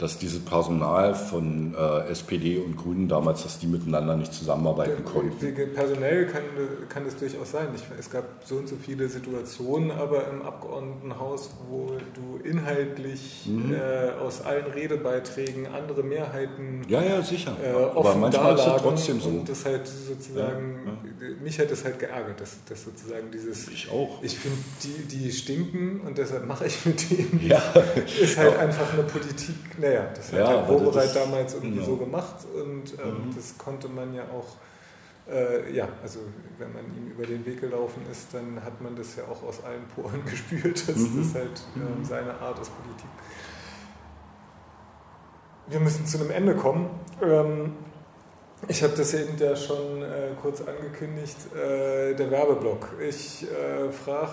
dass 0.00 0.16
dieses 0.16 0.40
Personal 0.40 1.14
von 1.14 1.74
äh, 1.74 2.10
SPD 2.10 2.56
und 2.58 2.76
Grünen 2.76 3.06
damals, 3.06 3.42
dass 3.42 3.58
die 3.58 3.66
miteinander 3.66 4.16
nicht 4.16 4.32
zusammenarbeiten 4.32 5.04
konnten. 5.04 5.36
Personell 5.74 6.26
kann, 6.26 6.42
kann 6.88 7.04
das 7.04 7.16
durchaus 7.16 7.50
sein. 7.50 7.68
Ich, 7.74 7.82
es 7.98 8.10
gab 8.10 8.24
so 8.46 8.56
und 8.56 8.66
so 8.66 8.76
viele 8.76 9.10
Situationen, 9.10 9.90
aber 9.90 10.26
im 10.28 10.40
Abgeordnetenhaus, 10.40 11.50
wo 11.68 11.98
du 12.14 12.48
inhaltlich 12.48 13.44
mhm. 13.44 13.74
äh, 13.74 14.12
aus 14.18 14.40
allen 14.40 14.66
Redebeiträgen 14.72 15.66
andere 15.66 16.02
Mehrheiten 16.02 16.82
ja, 16.88 17.02
ja, 17.02 17.20
sicher. 17.20 17.54
Äh, 17.62 17.74
aber 17.94 18.14
manchmal 18.14 18.54
ist 18.54 18.66
es 18.66 18.82
trotzdem 18.82 19.20
so. 19.20 19.28
Und 19.28 19.48
das 19.50 19.66
halt 19.66 19.86
sozusagen, 19.86 20.98
ja, 21.20 21.28
ja. 21.28 21.34
mich 21.42 21.58
hat 21.58 21.70
das 21.70 21.84
halt 21.84 21.98
geärgert, 21.98 22.40
dass, 22.40 22.56
dass 22.66 22.84
sozusagen 22.84 23.30
dieses... 23.30 23.68
Ich 23.68 23.90
auch. 23.90 24.22
Ich 24.22 24.38
finde, 24.38 24.56
die, 24.82 25.18
die 25.18 25.30
stinken 25.30 26.00
und 26.00 26.16
deshalb 26.16 26.46
mache 26.46 26.66
ich 26.66 26.86
mit 26.86 27.10
denen. 27.10 27.40
Ja. 27.46 27.62
Ist 28.20 28.38
halt 28.38 28.56
einfach 28.56 28.94
eine 28.94 29.02
Politik, 29.02 29.78
ne, 29.78 29.89
ja, 29.90 30.06
das 30.14 30.32
hat 30.32 30.38
ja, 30.38 30.52
der 30.52 30.68
Wobereit 30.68 31.14
damals 31.14 31.54
irgendwie 31.54 31.74
genau. 31.74 31.86
so 31.86 31.96
gemacht 31.96 32.36
und 32.54 32.98
ähm, 32.98 33.26
mhm. 33.26 33.34
das 33.34 33.56
konnte 33.58 33.88
man 33.88 34.14
ja 34.14 34.22
auch, 34.24 34.56
äh, 35.32 35.72
ja, 35.72 35.88
also 36.02 36.20
wenn 36.58 36.72
man 36.72 36.84
ihm 36.96 37.10
über 37.12 37.26
den 37.26 37.44
Weg 37.46 37.60
gelaufen 37.60 38.02
ist, 38.10 38.32
dann 38.32 38.62
hat 38.64 38.80
man 38.80 38.96
das 38.96 39.16
ja 39.16 39.24
auch 39.24 39.42
aus 39.42 39.64
allen 39.64 39.84
Poren 39.94 40.24
gespürt. 40.30 40.88
Das 40.88 40.96
mhm. 40.96 41.22
ist 41.22 41.34
halt 41.34 41.62
äh, 41.76 42.04
seine 42.04 42.32
Art 42.34 42.58
aus 42.58 42.70
Politik. 42.70 43.10
Wir 45.68 45.80
müssen 45.80 46.04
zu 46.04 46.18
einem 46.18 46.30
Ende 46.30 46.56
kommen. 46.56 46.90
Ähm, 47.22 47.74
ich 48.68 48.82
habe 48.82 48.92
das 48.94 49.14
eben 49.14 49.38
ja 49.38 49.56
schon 49.56 50.02
äh, 50.02 50.32
kurz 50.40 50.60
angekündigt, 50.60 51.36
äh, 51.54 52.14
der 52.14 52.30
Werbeblock. 52.30 52.88
Ich 53.00 53.44
äh, 53.44 53.90
frage 53.90 54.32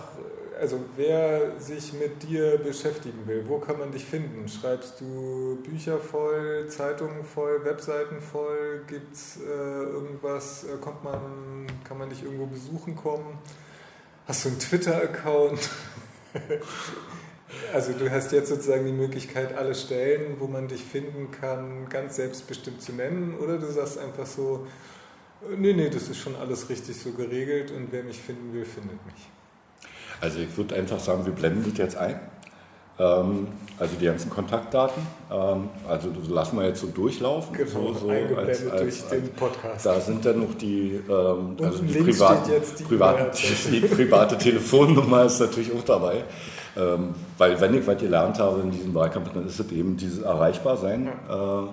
also 0.59 0.83
wer 0.95 1.59
sich 1.59 1.93
mit 1.93 2.23
dir 2.23 2.57
beschäftigen 2.57 3.25
will, 3.25 3.43
wo 3.47 3.59
kann 3.59 3.79
man 3.79 3.91
dich 3.91 4.05
finden? 4.05 4.47
Schreibst 4.47 4.99
du 4.99 5.57
Bücher 5.63 5.99
voll, 5.99 6.67
Zeitungen 6.67 7.23
voll, 7.23 7.63
Webseiten 7.63 8.19
voll? 8.19 8.83
Gibt 8.87 9.13
es 9.13 9.37
äh, 9.37 9.49
irgendwas? 9.49 10.63
Äh, 10.63 10.77
kommt 10.81 11.03
man, 11.03 11.67
kann 11.83 11.97
man 11.97 12.09
dich 12.09 12.23
irgendwo 12.23 12.45
besuchen 12.45 12.95
kommen? 12.95 13.37
Hast 14.27 14.45
du 14.45 14.49
einen 14.49 14.59
Twitter-Account? 14.59 15.69
also 17.73 17.93
du 17.93 18.09
hast 18.11 18.31
jetzt 18.31 18.49
sozusagen 18.49 18.85
die 18.85 18.91
Möglichkeit, 18.91 19.55
alle 19.55 19.75
Stellen, 19.75 20.35
wo 20.39 20.47
man 20.47 20.67
dich 20.67 20.83
finden 20.83 21.31
kann, 21.31 21.87
ganz 21.89 22.15
selbstbestimmt 22.15 22.81
zu 22.81 22.93
nennen, 22.93 23.37
oder 23.37 23.57
du 23.57 23.71
sagst 23.71 23.97
einfach 23.97 24.25
so, 24.25 24.67
äh, 25.49 25.55
nee, 25.55 25.73
nee, 25.73 25.89
das 25.89 26.09
ist 26.09 26.17
schon 26.17 26.35
alles 26.35 26.69
richtig 26.69 26.99
so 26.99 27.11
geregelt 27.11 27.71
und 27.71 27.91
wer 27.91 28.03
mich 28.03 28.19
finden 28.19 28.53
will, 28.53 28.65
findet 28.65 29.05
mich. 29.05 29.29
Also 30.21 30.39
ich 30.39 30.55
würde 30.57 30.75
einfach 30.75 30.99
sagen, 30.99 31.25
wir 31.25 31.33
blenden 31.33 31.69
das 31.69 31.77
jetzt 31.77 31.97
ein. 31.97 32.19
Ähm, 32.99 33.47
also 33.79 33.95
die 33.99 34.05
ganzen 34.05 34.29
Kontaktdaten. 34.29 35.03
Ähm, 35.31 35.69
also 35.87 36.09
das 36.09 36.29
lassen 36.29 36.57
wir 36.57 36.67
jetzt 36.67 36.81
so 36.81 36.87
durchlaufen. 36.87 37.55
Genau, 37.55 37.93
so, 37.93 37.93
so 37.93 38.09
als, 38.09 38.39
als, 38.39 38.61
durch 38.61 38.81
als, 38.81 39.07
den 39.09 39.29
Podcast. 39.33 39.85
Da 39.85 39.99
sind 39.99 40.25
dann 40.25 40.39
noch 40.39 40.55
die, 40.55 40.99
ähm, 41.07 41.57
also 41.61 41.83
die, 41.83 41.99
privaten, 41.99 42.51
die, 42.79 42.83
privaten, 42.83 43.37
die 43.71 43.79
private 43.81 44.37
Telefonnummer 44.37 45.25
ist 45.25 45.39
natürlich 45.39 45.71
auch 45.73 45.83
dabei. 45.83 46.23
Ähm, 46.75 47.13
weil 47.37 47.59
wenn 47.61 47.75
ich 47.75 47.85
was 47.85 47.97
gelernt 47.97 48.39
habe 48.39 48.61
in 48.61 48.71
diesem 48.71 48.93
Wahlkampf, 48.93 49.29
dann 49.33 49.45
ist 49.45 49.59
es 49.59 49.71
eben 49.71 49.97
dieses 49.97 50.23
Erreichbarsein. 50.23 51.09
Ja. 51.27 51.63
Äh, 51.63 51.67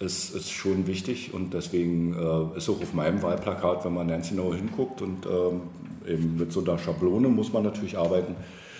ist, 0.00 0.34
ist 0.34 0.50
schon 0.50 0.86
wichtig 0.86 1.34
und 1.34 1.54
deswegen 1.54 2.14
äh, 2.14 2.58
ist 2.58 2.68
auch 2.68 2.80
auf 2.80 2.94
meinem 2.94 3.22
Wahlplakat, 3.22 3.84
wenn 3.84 3.94
man 3.94 4.08
ganz 4.08 4.28
genau 4.28 4.54
hinguckt 4.54 5.02
und 5.02 5.26
ähm, 5.26 5.62
eben 6.06 6.36
mit 6.36 6.52
so 6.52 6.60
einer 6.60 6.78
Schablone 6.78 7.28
muss 7.28 7.52
man 7.52 7.64
natürlich 7.64 7.98
arbeiten, 7.98 8.36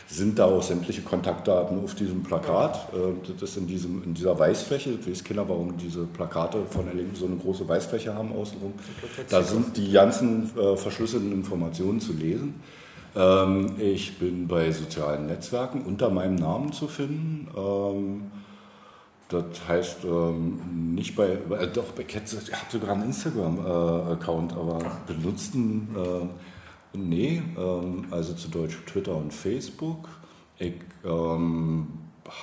sind 0.07 0.39
da 0.39 0.47
auch 0.47 0.63
sämtliche 0.63 1.03
Kontaktdaten 1.03 1.85
auf 1.85 1.95
diesem 1.95 2.23
Plakat. 2.23 2.89
Äh, 2.95 3.33
das 3.33 3.51
ist 3.51 3.57
in, 3.59 3.67
diesem, 3.67 4.03
in 4.05 4.15
dieser 4.15 4.39
Weißfläche, 4.39 4.91
ich 4.91 5.09
weiß 5.09 5.25
Kinder, 5.25 5.49
warum 5.49 5.77
diese 5.77 6.05
Plakate 6.05 6.59
von 6.71 6.87
der 6.87 6.95
Linken 6.95 7.15
so 7.15 7.27
eine 7.27 7.37
große 7.37 7.69
Weißfläche 7.69 8.15
haben 8.15 8.33
außenrum. 8.33 8.73
Da 9.29 9.43
sind 9.43 9.77
die 9.77 9.93
ganzen 9.93 10.51
äh, 10.57 10.77
verschlüsselten 10.77 11.33
Informationen 11.33 12.01
zu 12.01 12.13
lesen. 12.15 12.55
Ähm, 13.15 13.73
ich 13.79 14.19
bin 14.19 14.47
bei 14.47 14.71
sozialen 14.73 15.27
Netzwerken 15.27 15.83
unter 15.83 16.11
meinem 16.11 16.37
Namen 16.37 16.73
zu 16.73 16.87
finden. 16.89 17.49
Ähm, 17.57 18.23
das 19.29 19.45
heißt, 19.69 20.05
ähm, 20.05 20.95
nicht 20.95 21.17
bei, 21.17 21.29
äh, 21.29 21.69
doch 21.73 21.93
bei 21.93 22.05
Cats, 22.05 22.33
ich 22.33 22.53
habe 22.53 22.65
sogar 22.71 22.95
einen 22.95 23.05
Instagram-Account, 23.05 24.55
aber 24.55 24.79
benutzten 25.07 25.89
äh, 25.97 26.27
Nee, 26.95 27.43
ähm, 27.57 28.07
also 28.11 28.35
zu 28.35 28.49
Deutsch 28.49 28.77
Twitter 28.87 29.15
und 29.15 29.33
Facebook. 29.33 30.09
Ich 30.59 30.73
ähm, 31.05 31.87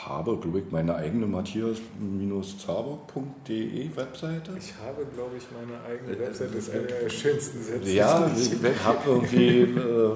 habe, 0.06 0.38
glaube 0.38 0.60
ich, 0.60 0.72
meine 0.72 0.96
eigene 0.96 1.28
matthias-zabock.de 1.28 3.96
Webseite. 3.96 4.52
Ich 4.58 4.74
habe, 4.86 5.06
glaube 5.14 5.36
ich, 5.38 5.44
meine 5.52 5.84
eigene 5.84 6.18
Webseite. 6.20 6.52
Das 6.56 6.68
ist 6.68 6.74
eine 6.74 6.84
der 6.84 7.10
schönsten 7.10 7.62
Sätze. 7.62 7.92
Ja, 7.92 8.32
ich 8.36 8.52
habe 8.84 9.10
irgendwie 9.10 9.62
äh, 9.62 10.12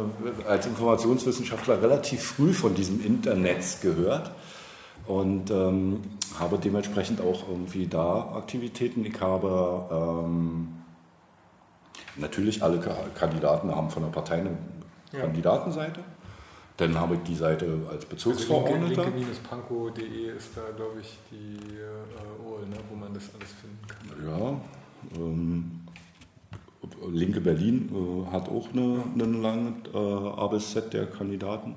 als 0.47 0.65
Informationswissenschaftler 0.67 1.81
relativ 1.81 2.23
früh 2.23 2.53
von 2.53 2.73
diesem 2.75 3.03
Internet 3.03 3.81
gehört 3.81 4.31
und 5.07 5.51
ähm, 5.51 5.99
habe 6.37 6.59
dementsprechend 6.59 7.21
auch 7.21 7.47
irgendwie 7.47 7.87
da 7.87 8.33
Aktivitäten. 8.35 9.05
Ich 9.05 9.19
habe 9.19 10.25
ähm, 10.25 10.79
Natürlich, 12.19 12.61
alle 12.61 12.79
Kandidaten 13.15 13.73
haben 13.73 13.89
von 13.89 14.03
der 14.03 14.09
Partei 14.09 14.39
eine 14.39 14.57
ja. 15.11 15.21
Kandidatenseite. 15.21 16.01
Dann 16.77 16.97
habe 16.97 17.15
ich 17.15 17.21
die 17.23 17.35
Seite 17.35 17.81
als 17.89 18.05
Bezirksverordneter. 18.05 19.03
Also 19.03 19.15
linke-panko.de 19.15 20.37
ist 20.37 20.55
da, 20.55 20.61
glaube 20.75 21.01
ich, 21.01 21.17
die 21.31 21.75
äh, 21.75 22.47
OL, 22.47 22.67
ne, 22.67 22.77
wo 22.89 22.95
man 22.95 23.13
das 23.13 23.29
alles 23.35 23.51
finden 23.51 23.85
kann. 23.87 24.25
Ja, 24.25 25.21
ähm, 25.21 25.81
Linke 27.11 27.41
Berlin 27.41 27.89
äh, 27.93 28.31
hat 28.31 28.47
auch 28.47 28.69
eine, 28.71 29.03
eine 29.13 29.25
lange 29.37 29.73
äh, 29.93 29.97
Arbeitsset 29.97 30.93
der 30.93 31.07
Kandidaten. 31.07 31.75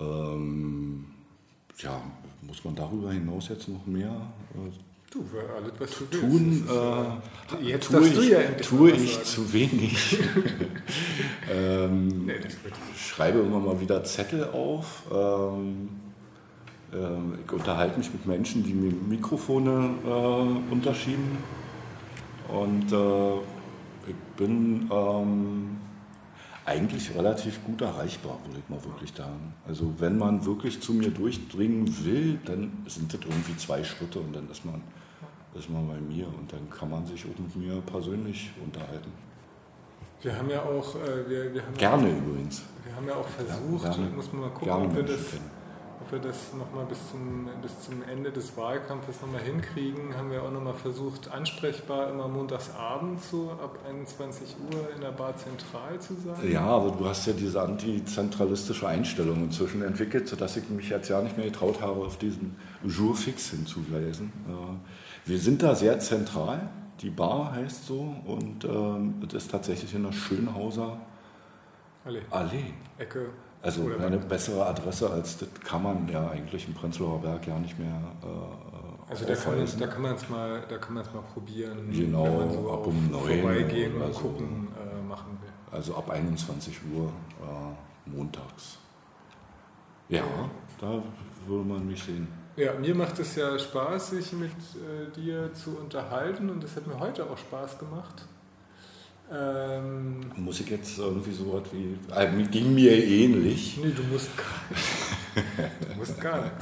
Ähm, 0.00 1.06
ja, 1.78 2.00
muss 2.48 2.64
man 2.64 2.74
darüber 2.74 3.12
hinaus 3.12 3.48
jetzt 3.48 3.68
noch 3.68 3.86
mehr 3.86 4.10
äh, 4.54 4.70
Du, 5.10 5.24
alles, 5.56 5.72
was 5.78 5.98
du 5.98 6.04
tun, 6.04 6.64
willst. 6.66 7.62
Äh, 7.62 7.70
jetzt 7.70 7.90
tue 7.90 8.06
ich, 8.06 8.14
du 8.14 8.22
ja 8.24 8.40
tue 8.60 8.90
ich 8.90 9.22
zu 9.24 9.50
wenig. 9.54 10.18
ähm, 11.50 12.26
nee, 12.26 12.34
schreibe 12.94 13.38
immer 13.38 13.58
mal 13.58 13.80
wieder 13.80 14.04
Zettel 14.04 14.44
auf. 14.50 15.04
Ähm, 15.10 15.88
äh, 16.92 16.96
ich 17.42 17.50
unterhalte 17.50 17.96
mich 17.96 18.12
mit 18.12 18.26
Menschen, 18.26 18.62
die 18.64 18.74
mir 18.74 18.92
Mikrofone 18.92 19.94
äh, 20.04 20.72
unterschieben. 20.72 21.38
Und 22.48 22.92
äh, 22.92 23.38
ich 24.10 24.16
bin 24.36 24.90
ähm, 24.92 25.77
eigentlich 26.68 27.14
relativ 27.14 27.64
gut 27.64 27.80
erreichbar, 27.80 28.38
würde 28.44 28.60
ich 28.62 28.68
mal 28.68 28.84
wirklich 28.84 29.12
sagen. 29.16 29.54
Also 29.66 29.92
wenn 29.98 30.18
man 30.18 30.44
wirklich 30.44 30.80
zu 30.80 30.92
mir 30.92 31.10
durchdringen 31.10 32.04
will, 32.04 32.38
dann 32.44 32.84
sind 32.86 33.12
das 33.12 33.20
irgendwie 33.22 33.56
zwei 33.56 33.82
Schritte 33.82 34.20
und 34.20 34.36
dann 34.36 34.50
ist 34.50 34.64
man 34.64 34.82
ist 35.54 35.70
man 35.70 35.88
bei 35.88 35.98
mir 35.98 36.26
und 36.26 36.52
dann 36.52 36.68
kann 36.70 36.90
man 36.90 37.04
sich 37.06 37.24
auch 37.24 37.38
mit 37.38 37.56
mir 37.56 37.80
persönlich 37.80 38.50
unterhalten. 38.62 39.10
Wir 40.20 40.36
haben 40.36 40.50
ja 40.50 40.62
auch. 40.62 40.94
Äh, 40.96 41.28
wir, 41.28 41.54
wir 41.54 41.62
haben 41.64 41.74
Gerne 41.74 42.08
ja, 42.08 42.16
übrigens. 42.16 42.62
Wir 42.84 42.94
haben 42.94 43.06
ja 43.06 43.14
auch 43.14 43.28
versucht, 43.28 43.84
ja, 43.84 43.90
gerne, 43.92 44.10
muss 44.16 44.32
man 44.32 44.42
mal 44.42 44.50
gucken, 44.50 44.70
ob 44.70 44.94
wir, 44.94 45.02
das, 45.04 45.20
ob 46.08 46.12
wir 46.12 46.18
das 46.20 46.54
nochmal 46.54 46.86
bis 46.86 46.98
zum, 47.10 47.48
bis 47.60 47.80
zum 47.80 48.02
Ende 48.02 48.32
des 48.32 48.56
Wahlkampfes 48.56 49.20
nochmal 49.20 49.42
hinkriegen. 49.42 50.16
Haben 50.16 50.30
wir 50.30 50.42
auch 50.42 50.50
nochmal 50.50 50.74
versucht, 50.74 51.30
ansprechbar 51.30 52.10
immer 52.10 52.28
montags 52.28 52.70
abends 52.74 53.30
so 53.30 53.50
ab 53.62 53.78
21 53.86 54.56
Uhr 54.72 54.94
in 54.94 55.02
der 55.02 55.10
Bar 55.10 55.36
zentral 55.36 55.98
zu 56.00 56.14
sein. 56.14 56.50
Ja, 56.50 56.64
aber 56.64 56.92
du 56.92 57.06
hast 57.06 57.26
ja 57.26 57.34
diese 57.34 57.60
antizentralistische 57.60 58.88
Einstellung 58.88 59.44
inzwischen 59.44 59.82
entwickelt, 59.82 60.28
sodass 60.28 60.56
ich 60.56 60.68
mich 60.70 60.88
jetzt 60.88 61.08
ja 61.08 61.20
nicht 61.20 61.36
mehr 61.36 61.46
getraut 61.46 61.82
habe, 61.82 62.00
auf 62.00 62.16
diesen 62.16 62.56
Jour 62.84 63.14
fix 63.14 63.50
hinzuweisen. 63.50 64.32
Wir 65.26 65.38
sind 65.38 65.62
da 65.62 65.74
sehr 65.74 65.98
zentral. 66.00 66.70
Die 67.02 67.10
Bar 67.10 67.52
heißt 67.52 67.86
so 67.86 68.14
und 68.24 68.64
ähm, 68.64 69.22
das 69.28 69.44
ist 69.44 69.50
tatsächlich 69.52 69.94
in 69.94 70.02
der 70.02 70.12
Schönhauser 70.12 70.98
Allee. 72.04 72.22
Allee. 72.30 72.64
Ecke. 72.96 73.28
Also 73.60 73.82
Oder 73.82 74.06
eine 74.06 74.18
bessere 74.18 74.64
Adresse 74.66 75.10
als 75.10 75.38
das 75.38 75.48
kann 75.64 75.82
man 75.82 76.08
ja 76.08 76.30
eigentlich 76.30 76.68
im 76.68 76.74
Prenzlauer 76.74 77.20
Berg 77.20 77.46
ja 77.46 77.58
nicht 77.58 77.78
mehr 77.78 78.00
äh, 78.22 79.10
Also 79.10 79.24
da 79.26 79.34
kann 79.34 79.56
man 79.58 79.66
da 79.78 79.86
kann 79.86 80.02
man 80.02 80.14
es 80.14 80.28
mal, 80.28 80.62
da 80.68 80.78
kann 80.78 80.94
man 80.94 81.04
es 81.04 81.12
mal 81.12 81.22
probieren, 81.22 81.90
Genau, 81.90 82.24
wenn 82.24 82.38
man 82.38 82.52
so 82.52 82.72
ab 82.72 82.86
um 82.86 83.10
neun 83.10 83.20
vorbeigehen 83.40 83.96
oder 83.96 84.06
und 84.06 84.14
so. 84.14 84.20
gucken 84.20 84.68
äh, 84.78 85.02
machen 85.08 85.38
will. 85.42 85.50
Also 85.76 85.96
ab 85.96 86.08
21 86.08 86.78
Uhr 86.94 87.08
äh, 87.08 88.10
montags. 88.10 88.78
Ja, 90.08 90.22
da 90.80 91.02
würde 91.46 91.68
man 91.68 91.86
mich 91.86 92.02
sehen. 92.02 92.28
Ja, 92.56 92.74
mir 92.74 92.94
macht 92.94 93.18
es 93.18 93.36
ja 93.36 93.58
Spaß, 93.58 94.10
sich 94.10 94.32
mit 94.32 94.50
äh, 94.50 95.12
dir 95.14 95.52
zu 95.54 95.76
unterhalten 95.78 96.48
und 96.50 96.62
das 96.62 96.76
hat 96.76 96.86
mir 96.86 96.98
heute 96.98 97.24
auch 97.28 97.36
Spaß 97.38 97.78
gemacht. 97.78 98.24
Ähm, 99.30 100.20
Muss 100.36 100.60
ich 100.60 100.70
jetzt 100.70 100.98
irgendwie 100.98 101.32
so 101.32 101.52
was 101.52 101.72
wie. 101.72 101.98
Äh, 102.14 102.42
ging 102.44 102.74
mir 102.74 102.92
ähnlich. 102.92 103.78
nee, 103.82 103.92
du 103.94 104.02
musst 104.04 104.30
gar 104.36 104.46
nicht. 104.70 105.92
du 105.92 105.98
musst 105.98 106.20
gar 106.20 106.40
nicht. 106.42 106.54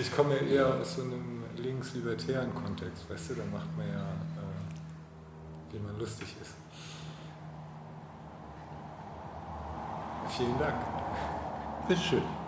Ich 0.00 0.14
komme 0.14 0.34
ja 0.36 0.42
eher 0.42 0.74
aus 0.74 0.96
so 0.96 1.02
einem 1.02 1.44
links-libertären 1.56 2.54
Kontext, 2.54 3.08
weißt 3.08 3.30
du, 3.30 3.34
da 3.34 3.44
macht 3.50 3.74
man 3.76 3.88
ja, 3.88 4.02
äh, 4.02 5.72
wie 5.72 5.78
man 5.78 5.98
lustig 5.98 6.28
ist. 6.42 6.54
Vielen 10.36 10.58
Dank. 10.58 10.74
Bitteschön. 11.88 12.43